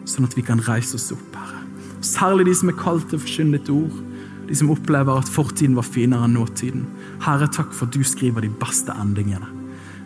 sånn 0.10 0.26
at 0.26 0.34
vi 0.34 0.42
kan 0.46 0.64
reise 0.66 0.98
oss 0.98 1.12
opp, 1.14 1.38
Herre. 1.38 1.62
Særlig 2.02 2.48
de 2.50 2.56
som 2.58 2.72
er 2.74 2.80
kalt 2.80 3.06
til 3.12 3.20
å 3.20 3.22
forkynne 3.22 3.60
ditt 3.60 3.70
ord. 3.70 4.02
De 4.46 4.56
som 4.58 4.72
opplever 4.74 5.20
at 5.20 5.30
fortiden 5.32 5.78
var 5.78 5.88
finere 5.88 6.28
enn 6.28 6.36
nåtiden. 6.38 6.86
Herre, 7.26 7.50
takk 7.50 7.74
for 7.74 7.88
at 7.88 7.96
du 7.96 8.06
skriver 8.06 8.46
de 8.46 8.52
beste 8.62 8.94
endingene. 8.94 9.48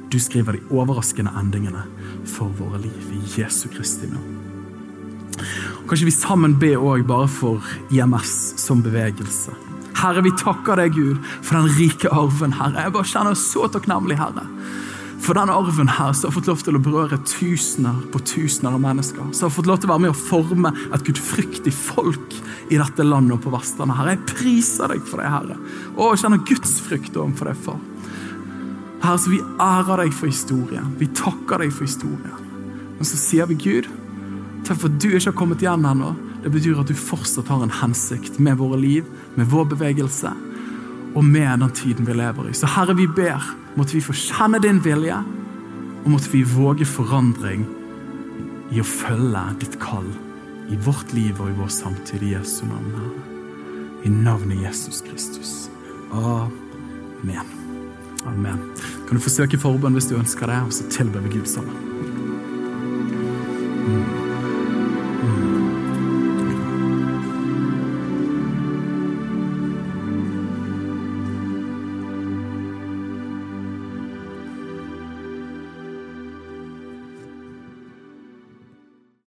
Du 0.10 0.18
skriver 0.22 0.58
de 0.58 0.64
overraskende 0.74 1.34
endingene 1.38 1.84
for 2.28 2.50
våre 2.58 2.80
liv 2.82 3.12
i 3.14 3.22
Jesu 3.38 3.68
Kristi 3.74 4.10
navn. 4.10 4.38
Kanskje 5.90 6.10
vi 6.10 6.14
sammen 6.14 6.56
ber 6.60 6.82
òg 6.82 7.06
bare 7.08 7.30
for 7.32 7.66
IMS 7.94 8.34
som 8.62 8.84
bevegelse. 8.86 9.54
Herre, 10.00 10.24
vi 10.24 10.32
takker 10.40 10.80
deg, 10.80 10.96
Gud, 10.96 11.24
for 11.44 11.60
den 11.60 11.72
rike 11.76 12.12
arven, 12.16 12.54
Herre. 12.56 12.86
Jeg 12.86 12.96
bare 12.96 13.10
kjenner 13.10 13.38
så 13.38 13.68
takknemlig, 13.72 14.20
Herre. 14.20 14.46
For 15.20 15.36
den 15.36 15.52
arven 15.52 15.90
her 15.92 16.14
som 16.14 16.30
har 16.30 16.36
fått 16.36 16.48
lov 16.48 16.62
til 16.64 16.78
å 16.78 16.82
berøre 16.84 17.20
tusener 17.28 17.98
på 18.14 18.22
tusener 18.24 18.76
av 18.76 18.82
mennesker. 18.84 19.32
Som 19.36 19.50
har 19.50 19.56
fått 19.56 19.68
lov 19.70 19.82
til 19.82 19.90
å 19.90 19.94
være 19.94 20.06
med 20.06 20.14
å 20.14 20.20
forme 20.20 20.72
et 20.96 21.06
gudfryktig 21.06 21.74
folk 21.76 22.38
i 22.70 22.80
dette 22.80 23.06
landet 23.06 23.36
og 23.36 23.44
på 23.44 23.54
Vestlandet. 23.54 24.00
Herre, 24.00 24.16
jeg 24.16 24.30
priser 24.32 24.94
deg 24.94 25.04
for 25.06 25.22
det, 25.22 25.32
Herre. 25.34 25.60
Og 25.98 26.18
kjenner 26.20 26.44
gudsfrykt 26.48 27.20
overfor 27.20 27.52
deg, 27.52 27.62
far. 27.68 27.82
Herre, 29.04 29.20
så 29.20 29.34
vi 29.34 29.42
ærer 29.64 30.06
deg 30.06 30.16
for 30.16 30.32
historien. 30.32 30.94
Vi 31.00 31.12
takker 31.20 31.66
deg 31.66 31.76
for 31.76 31.88
historien. 31.88 32.50
Men 32.98 33.08
så 33.08 33.20
sier 33.20 33.48
vi 33.52 33.60
Gud, 33.60 33.88
takk 34.68 34.82
for 34.82 34.90
at 34.92 35.00
du 35.00 35.10
ikke 35.12 35.32
har 35.32 35.40
kommet 35.40 35.64
igjen 35.64 35.88
ennå. 35.88 36.14
Det 36.44 36.52
betyr 36.54 36.80
at 36.80 36.88
du 36.88 36.96
fortsatt 36.96 37.52
har 37.52 37.64
en 37.64 37.80
hensikt 37.82 38.40
med 38.40 38.60
våre 38.60 38.80
liv, 38.80 39.08
med 39.36 39.52
vår 39.52 39.68
bevegelse 39.76 40.32
og 41.16 41.26
med 41.26 41.60
den 41.60 41.72
tiden 41.76 42.08
vi 42.08 42.16
lever 42.16 42.50
i. 42.50 42.54
Så 42.56 42.70
Herre, 42.70 42.96
vi 42.96 43.08
ber, 43.08 43.44
Måtte 43.80 43.96
vi 43.96 44.02
få 44.04 44.12
kjenne 44.12 44.60
din 44.60 44.82
vilje, 44.84 45.16
og 46.04 46.08
måtte 46.12 46.28
vi 46.34 46.42
våge 46.44 46.84
forandring 46.84 47.64
i 48.76 48.82
å 48.82 48.86
følge 48.86 49.44
ditt 49.62 49.78
kall 49.80 50.10
i 50.70 50.76
vårt 50.84 51.14
liv 51.16 51.40
og 51.40 51.54
i 51.54 51.56
vår 51.62 51.72
samtid 51.72 52.26
i 52.28 52.34
Jesu 52.34 52.66
navn, 52.68 52.92
Herre. 52.98 53.24
I 54.04 54.12
navnet 54.12 54.60
Jesus 54.66 55.00
Kristus. 55.08 55.54
Amen. 56.12 57.56
Amen. 58.28 58.62
Kan 59.08 59.16
du 59.16 59.24
forsøke 59.24 59.60
forbønn 59.60 59.96
hvis 59.96 60.12
du 60.12 60.18
ønsker 60.20 60.52
det, 60.52 60.60
og 60.68 60.76
så 60.76 60.88
tilber 60.92 61.24
vi 61.24 61.38
Gud 61.40 61.48
sammen. 61.48 61.76
Mm. 63.88 64.19